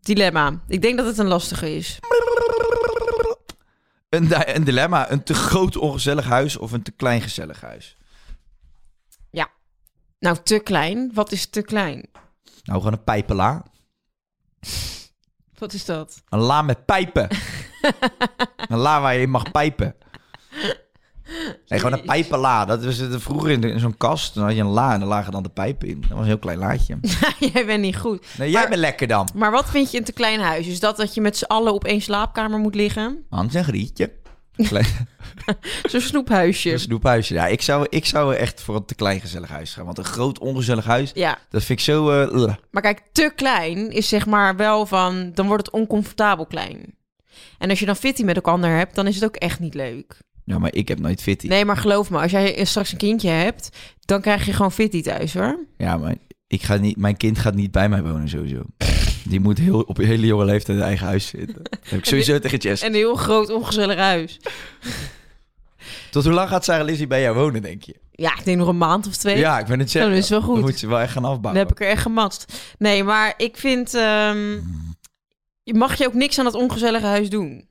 Dilemma. 0.00 0.60
Ik 0.68 0.82
denk 0.82 0.96
dat 0.96 1.06
het 1.06 1.18
een 1.18 1.26
lastige 1.26 1.76
is. 1.76 1.98
Een, 4.08 4.28
di- 4.28 4.34
een 4.44 4.64
dilemma. 4.64 5.10
Een 5.10 5.22
te 5.22 5.34
groot 5.34 5.76
ongezellig 5.76 6.24
huis 6.24 6.56
of 6.56 6.72
een 6.72 6.82
te 6.82 6.90
klein 6.92 7.20
gezellig 7.20 7.60
huis? 7.60 7.96
Nou, 10.18 10.36
te 10.42 10.58
klein. 10.58 11.10
Wat 11.14 11.32
is 11.32 11.46
te 11.46 11.62
klein? 11.62 12.08
Nou, 12.66 12.78
gewoon 12.78 12.92
een 12.92 13.04
pijpenla. 13.04 13.64
Wat 15.58 15.72
is 15.72 15.84
dat? 15.84 16.22
Een 16.28 16.38
la 16.38 16.62
met 16.62 16.84
pijpen. 16.84 17.28
een 18.68 18.78
la 18.78 19.00
waar 19.00 19.14
je 19.14 19.20
in 19.20 19.30
mag 19.30 19.50
pijpen. 19.50 19.94
Nee, 21.68 21.78
gewoon 21.80 21.92
een 21.92 22.04
pijpenla. 22.04 22.64
Dat 22.64 22.84
was 22.84 22.96
het 22.96 23.22
vroeger 23.22 23.50
in, 23.50 23.62
in 23.62 23.80
zo'n 23.80 23.96
kast. 23.96 24.34
Dan 24.34 24.44
had 24.44 24.54
je 24.54 24.60
een 24.60 24.66
la 24.66 24.92
en 24.92 25.00
dan 25.00 25.08
lagen 25.08 25.32
dan 25.32 25.42
de 25.42 25.48
pijpen 25.48 25.88
in. 25.88 26.00
Dat 26.00 26.10
was 26.10 26.18
een 26.18 26.24
heel 26.26 26.38
klein 26.38 26.58
laadje. 26.58 26.98
jij 27.52 27.66
bent 27.66 27.80
niet 27.80 27.96
goed. 27.96 28.26
Nee, 28.38 28.50
jij 28.50 28.60
Maar- 28.60 28.68
bent 28.68 28.80
lekker 28.80 29.06
dan. 29.06 29.28
Maar 29.34 29.50
wat 29.50 29.70
vind 29.70 29.90
je 29.90 29.98
een 29.98 30.04
te 30.04 30.12
klein 30.12 30.40
huis? 30.40 30.66
Is 30.66 30.80
dat 30.80 30.96
dat 30.96 31.14
je 31.14 31.20
met 31.20 31.36
z'n 31.36 31.44
allen 31.44 31.72
op 31.74 31.84
één 31.84 32.00
slaapkamer 32.00 32.58
moet 32.58 32.74
liggen? 32.74 33.24
Hans 33.30 33.54
en 33.54 33.64
Grietje. 33.64 34.12
Klein 34.68 34.86
Zo'n 35.88 36.00
snoephuisje. 36.00 36.72
een 36.72 36.80
snoephuisje. 36.80 37.34
Ja, 37.34 37.46
ik 37.46 37.62
zou, 37.62 37.86
ik 37.90 38.04
zou 38.04 38.34
echt 38.34 38.60
voor 38.60 38.76
een 38.76 38.84
te 38.84 38.94
klein 38.94 39.20
gezellig 39.20 39.48
huis 39.48 39.74
gaan. 39.74 39.84
Want 39.84 39.98
een 39.98 40.04
groot 40.04 40.38
ongezellig 40.38 40.84
huis, 40.84 41.10
Ja, 41.14 41.38
dat 41.50 41.64
vind 41.64 41.78
ik 41.78 41.84
zo... 41.84 42.10
eh, 42.10 42.54
maar 42.70 42.82
kijk, 42.82 43.02
te 43.12 43.32
klein 43.36 43.90
is 43.90 44.08
zeg 44.08 44.26
maar 44.26 44.56
wel 44.56 44.86
van... 44.86 45.30
Dan 45.34 45.46
wordt 45.46 45.66
het 45.66 45.74
oncomfortabel 45.74 46.46
klein. 46.46 46.94
En 47.58 47.70
als 47.70 47.78
je 47.78 47.86
dan 47.86 47.96
fitty 47.96 48.22
met 48.22 48.36
elkaar 48.36 48.76
hebt, 48.76 48.94
dan 48.94 49.06
is 49.06 49.14
het 49.14 49.24
ook 49.24 49.36
echt 49.36 49.60
niet 49.60 49.74
leuk. 49.74 50.18
Ja, 50.44 50.58
maar 50.58 50.74
ik 50.74 50.88
heb 50.88 50.98
nooit 50.98 51.22
fitty. 51.22 51.46
Nee, 51.46 51.64
maar 51.64 51.76
geloof 51.76 52.10
me, 52.10 52.20
als 52.20 52.30
jij 52.30 52.64
straks 52.64 52.92
een 52.92 52.98
kindje 52.98 53.28
hebt... 53.28 53.68
dan 54.00 54.20
krijg 54.20 54.46
je 54.46 54.52
gewoon 54.52 54.72
fitty 54.72 55.02
thuis, 55.02 55.34
hoor. 55.34 55.66
Ja, 55.76 55.96
maar 55.96 56.14
ik 56.46 56.62
ga 56.62 56.76
niet, 56.76 56.96
mijn 56.96 57.16
kind 57.16 57.38
gaat 57.38 57.54
niet 57.54 57.70
bij 57.70 57.88
mij 57.88 58.02
wonen 58.02 58.28
sowieso. 58.28 58.62
Die 59.28 59.40
moet 59.40 59.58
heel, 59.58 59.80
op 59.80 59.98
een 59.98 60.06
hele 60.06 60.26
jonge 60.26 60.44
leeftijd 60.44 60.78
in 60.78 60.84
eigen 60.84 61.06
huis 61.06 61.26
zitten. 61.26 61.62
Dat 61.70 61.78
heb 61.82 61.98
ik 61.98 62.04
sowieso 62.04 62.38
tegen 62.38 62.58
Jess. 62.58 62.82
En 62.82 62.88
een 62.88 62.94
heel 62.94 63.14
groot, 63.16 63.50
ongezellig 63.50 63.96
huis. 63.98 64.38
Tot 66.10 66.24
hoe 66.24 66.32
lang 66.32 66.48
gaat 66.48 66.64
Sarah 66.64 66.86
Lizzie 66.86 67.06
bij 67.06 67.22
jou 67.22 67.36
wonen, 67.36 67.62
denk 67.62 67.82
je? 67.82 67.94
Ja, 68.12 68.38
ik 68.38 68.44
denk 68.44 68.58
nog 68.58 68.68
een 68.68 68.78
maand 68.78 69.06
of 69.06 69.16
twee. 69.16 69.38
Ja, 69.38 69.58
ik 69.58 69.66
ben 69.66 69.78
het 69.78 69.90
zeggen. 69.90 70.10
dat 70.12 70.22
is 70.22 70.28
wel 70.28 70.40
goed. 70.42 70.54
Dan 70.54 70.64
moet 70.64 70.78
ze 70.78 70.86
wel 70.86 71.00
echt 71.00 71.12
gaan 71.12 71.22
Dan 71.22 71.30
afbouwen. 71.32 71.62
heb 71.62 71.70
ik 71.72 71.80
er 71.80 71.88
echt 71.88 72.02
gematst. 72.02 72.52
Nee, 72.78 73.04
maar 73.04 73.34
ik 73.36 73.56
vind... 73.56 73.94
ehm, 73.94 74.58
je 75.62 75.74
mag 75.74 75.98
je 75.98 76.06
ook 76.06 76.14
niks 76.14 76.38
aan 76.38 76.44
dat 76.44 76.54
ongezellige 76.54 77.06
huis 77.06 77.30
doen. 77.30 77.68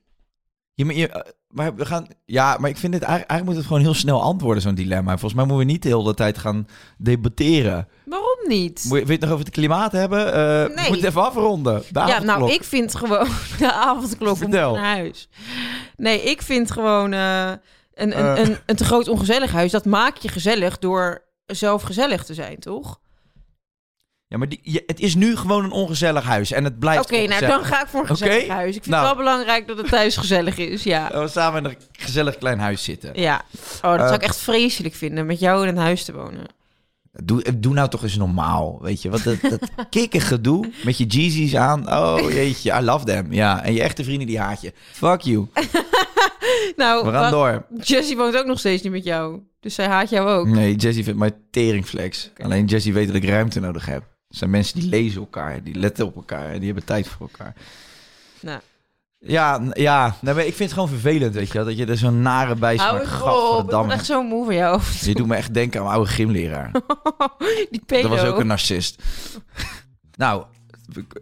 Je, 0.74 1.08
eh, 1.08 1.32
maar 1.56 1.74
we 1.74 1.84
gaan... 1.86 2.06
Ja, 2.24 2.56
maar 2.60 2.70
ik 2.70 2.76
vind 2.76 2.94
het 2.94 3.02
eigenlijk, 3.02 3.30
eigenlijk 3.30 3.44
moet 3.44 3.56
het 3.56 3.66
gewoon 3.66 3.82
heel 3.92 4.00
snel 4.00 4.22
antwoorden, 4.22 4.62
zo'n 4.62 4.74
dilemma. 4.74 5.10
Volgens 5.10 5.34
mij 5.34 5.44
moeten 5.44 5.66
we 5.66 5.72
niet 5.72 5.82
de 5.82 5.88
hele 5.88 6.14
tijd 6.14 6.38
gaan 6.38 6.66
debatteren. 6.98 7.88
Waarom 8.04 8.38
niet? 8.48 8.84
Moet 8.88 8.98
je, 8.98 9.04
wil 9.04 9.06
je 9.06 9.12
het 9.12 9.20
nog 9.20 9.30
over 9.30 9.44
het 9.44 9.54
klimaat 9.54 9.92
hebben? 9.92 10.32
Eh 10.32 10.74
Nee. 10.76 10.86
Moet 10.88 10.96
het 10.96 11.04
even 11.06 11.24
afronden. 11.24 11.82
De 11.92 12.00
Ja, 12.06 12.22
nou, 12.22 12.52
ik 12.52 12.64
vind 12.64 12.94
gewoon 12.94 13.28
de 13.58 13.72
avondklok 13.72 14.36
Vertel. 14.36 14.74
naar 14.74 14.84
huis. 14.96 15.28
Nee, 15.96 16.22
ik 16.22 16.42
vind 16.42 16.70
gewoon 16.70 17.12
eh, 17.12 17.50
een, 17.94 18.12
Eh. 18.12 18.18
een, 18.18 18.40
een, 18.46 18.58
een 18.66 18.76
te 18.76 18.84
groot 18.84 19.08
ongezellig 19.08 19.52
huis. 19.52 19.70
Dat 19.72 19.84
maak 19.84 20.16
je 20.16 20.28
gezellig 20.28 20.78
door 20.78 21.22
zelf 21.46 21.82
gezellig 21.82 22.24
te 22.24 22.34
zijn, 22.34 22.58
toch? 22.58 23.00
Ja, 24.28 24.38
maar 24.38 24.48
die, 24.48 24.60
je- 24.62 24.82
het 24.86 25.00
is 25.00 25.14
nu 25.14 25.36
gewoon 25.36 25.64
een 25.64 25.70
ongezellig 25.70 26.24
huis. 26.24 26.52
En 26.52 26.64
het 26.64 26.78
blijft 26.78 27.04
Oké, 27.04 27.26
nou 27.26 27.46
dan 27.46 27.64
ga 27.64 27.82
ik 27.82 27.88
voor 27.88 28.00
een 28.00 28.06
gezellig 28.06 28.48
huis. 28.48 28.76
Ik 28.76 28.82
vind 28.82 28.94
Nou. 28.94 29.06
het 29.06 29.16
wel 29.16 29.24
belangrijk 29.24 29.66
dat 29.66 29.76
het 29.76 29.88
thuis 29.88 30.16
gezellig 30.16 30.58
is, 30.58 30.82
ja. 30.82 31.08
Dat 31.12 31.22
we 31.22 31.28
samen 31.28 31.64
in 31.64 31.70
een 31.70 31.76
gezellig 31.92 32.38
klein 32.38 32.58
huis 32.58 32.84
zitten. 32.84 33.10
Ja, 33.20 33.44
oh, 33.76 33.90
dat 33.90 33.98
Eh. 34.00 34.04
zou 34.06 34.14
ik 34.14 34.22
echt 34.22 34.36
vreselijk 34.36 34.94
vinden, 34.94 35.26
met 35.26 35.40
jou 35.40 35.62
in 35.62 35.68
een 35.68 35.82
huis 35.82 36.04
te 36.04 36.12
wonen. 36.12 36.44
Doe, 37.22 37.58
doe 37.58 37.72
nou 37.74 37.88
toch 37.88 38.02
eens 38.02 38.16
normaal, 38.16 38.78
weet 38.82 39.02
je. 39.02 39.10
Wat 39.10 39.22
dat, 39.22 39.36
dat 39.40 39.60
kikkergedoe 39.90 40.70
met 40.84 40.98
je 40.98 41.04
Jeezys 41.06 41.56
aan. 41.56 41.92
Oh 41.92 42.30
jeetje, 42.30 42.72
I 42.72 42.80
love 42.80 43.04
them. 43.04 43.32
Ja, 43.32 43.62
en 43.62 43.72
je 43.74 43.82
echte 43.82 44.04
vrienden 44.04 44.26
die 44.26 44.38
haat 44.38 44.60
je. 44.60 44.72
Fuck 44.92 45.20
you. 45.20 45.46
Nou, 46.76 47.04
We 47.04 47.10
gaan 47.12 47.20
wat- 47.22 47.30
door. 47.30 47.66
Jessie 47.82 48.16
woont 48.16 48.36
ook 48.36 48.46
nog 48.46 48.58
steeds 48.58 48.82
niet 48.82 48.92
met 48.92 49.04
jou. 49.04 49.40
Dus 49.60 49.74
zij 49.74 49.86
haat 49.86 50.10
jou 50.10 50.28
ook. 50.28 50.46
Nee, 50.46 50.74
Jessie 50.74 51.04
vindt 51.04 51.18
mij 51.18 51.30
teringflex. 51.50 52.30
Alleen 52.42 52.64
Jessie 52.66 52.92
weet 52.92 53.06
dat 53.06 53.16
ik 53.16 53.24
ruimte 53.24 53.60
nodig 53.60 53.86
heb. 53.86 54.02
Zijn 54.36 54.50
mensen 54.50 54.80
die 54.80 54.88
lezen 54.88 55.20
elkaar, 55.20 55.62
die 55.62 55.74
letten 55.74 56.06
op 56.06 56.16
elkaar 56.16 56.46
en 56.46 56.56
die 56.56 56.66
hebben 56.66 56.84
tijd 56.84 57.08
voor 57.08 57.28
elkaar. 57.32 57.54
Nou, 58.40 58.60
Ja, 59.18 59.60
ja. 59.72 60.16
Nee, 60.20 60.34
maar 60.34 60.42
ik 60.46 60.54
vind 60.54 60.70
het 60.70 60.72
gewoon 60.72 60.88
vervelend, 60.88 61.34
weet 61.34 61.46
je 61.46 61.52
wel, 61.52 61.64
Dat 61.64 61.76
je 61.76 61.86
er 61.86 61.96
zo'n 61.96 62.22
nare 62.22 62.54
bij 62.54 62.76
hou 62.76 63.06
smaakt. 63.06 63.22
op. 63.22 63.64
Ik 63.64 63.70
ben 63.80 63.90
echt 63.90 64.06
zo 64.06 64.22
moe 64.22 64.44
van 64.44 64.54
jou. 64.54 64.80
Je 65.00 65.14
doet 65.14 65.26
me 65.26 65.34
echt 65.34 65.54
denken 65.54 65.78
aan 65.80 65.86
mijn 65.86 65.96
oude 65.96 66.10
gymleraar. 66.12 66.70
Die 67.70 67.82
pedo. 67.86 68.08
Dat 68.08 68.18
was 68.18 68.28
ook 68.28 68.38
een 68.38 68.46
narcist. 68.46 69.02
nou, 70.16 70.44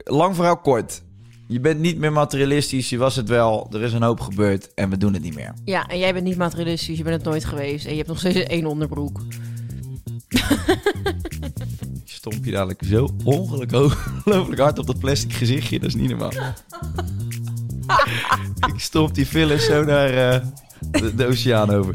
lang 0.05 0.35
verhaal 0.35 0.57
kort. 0.59 1.03
Je 1.49 1.61
bent 1.61 1.81
niet 1.81 1.99
meer 1.99 2.13
materialistisch, 2.13 2.89
je 2.91 2.99
was 2.99 3.17
het 3.17 3.29
wel. 3.29 3.69
Er 3.73 3.83
is 3.83 3.93
een 3.93 4.03
hoop 4.03 4.21
gebeurd 4.21 4.75
en 4.75 4.91
we 4.91 4.97
doen 4.97 5.13
het 5.13 5.23
niet 5.23 5.35
meer. 5.35 5.53
Ja, 5.65 5.87
en 5.87 5.99
jij 5.99 6.13
bent 6.13 6.25
niet 6.25 6.37
materialistisch. 6.37 6.97
Je 6.97 7.03
bent 7.05 7.17
het 7.17 7.25
nooit 7.25 7.45
geweest. 7.45 7.85
En 7.85 7.91
je 7.91 7.97
hebt 7.97 8.09
nog 8.09 8.19
steeds 8.19 8.41
één 8.43 8.67
onderbroek. 8.67 9.21
Stomp 12.25 12.45
je 12.45 12.51
dadelijk 12.51 12.83
zo 12.85 13.09
ongelooflijk 13.25 14.61
hard 14.61 14.79
op 14.79 14.87
dat 14.87 14.99
plastic 14.99 15.33
gezichtje. 15.33 15.79
Dat 15.79 15.89
is 15.89 15.95
niet 15.95 16.09
normaal. 16.09 16.33
ik 18.75 18.81
stomp 18.81 19.15
die 19.15 19.27
fillers 19.27 19.65
zo 19.65 19.85
naar 19.85 20.33
eh, 20.33 20.41
de, 20.91 21.15
de 21.15 21.27
oceaan 21.27 21.71
over. 21.71 21.95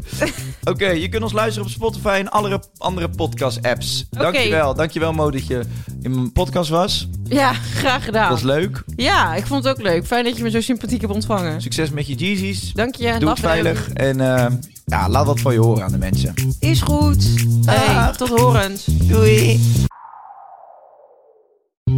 Oké, 0.64 0.88
je 0.88 1.08
kunt 1.08 1.22
ons 1.22 1.32
luisteren 1.32 1.66
op 1.66 1.72
Spotify 1.72 2.16
en 2.18 2.28
alle 2.28 2.62
andere 2.78 3.08
podcast-apps. 3.08 4.06
Dankjewel. 4.10 4.74
Dankjewel 4.74 5.12
Mo 5.12 5.30
dat 5.30 5.46
je 5.46 5.60
in 6.02 6.14
mijn 6.14 6.32
podcast 6.32 6.70
was. 6.70 7.08
Ja, 7.24 7.52
graag 7.52 8.04
gedaan. 8.04 8.28
Dat 8.28 8.40
was 8.40 8.52
leuk. 8.56 8.82
Ja, 8.96 9.34
ik 9.34 9.46
vond 9.46 9.64
het 9.64 9.76
ook 9.78 9.82
leuk. 9.82 10.06
Fijn 10.06 10.24
dat 10.24 10.36
je 10.36 10.42
me 10.42 10.50
zo 10.50 10.60
sympathiek 10.60 11.00
hebt 11.00 11.12
ontvangen. 11.12 11.62
Succes 11.62 11.90
met 11.90 12.06
je 12.06 12.14
Jeezys. 12.14 12.72
Dank 12.72 12.94
je. 12.94 13.18
Doe 13.18 13.28
het 13.28 13.40
veilig. 13.40 13.90
En 13.92 14.20
eh, 14.20 14.46
ja, 14.84 15.08
laat 15.08 15.26
wat 15.26 15.40
van 15.40 15.52
je 15.52 15.60
horen 15.60 15.84
aan 15.84 15.92
de 15.92 15.98
mensen. 15.98 16.34
Is 16.58 16.80
goed. 16.80 17.28
Hey, 17.64 18.12
tot 18.12 18.28
horens. 18.28 18.84
Doei. 18.84 19.60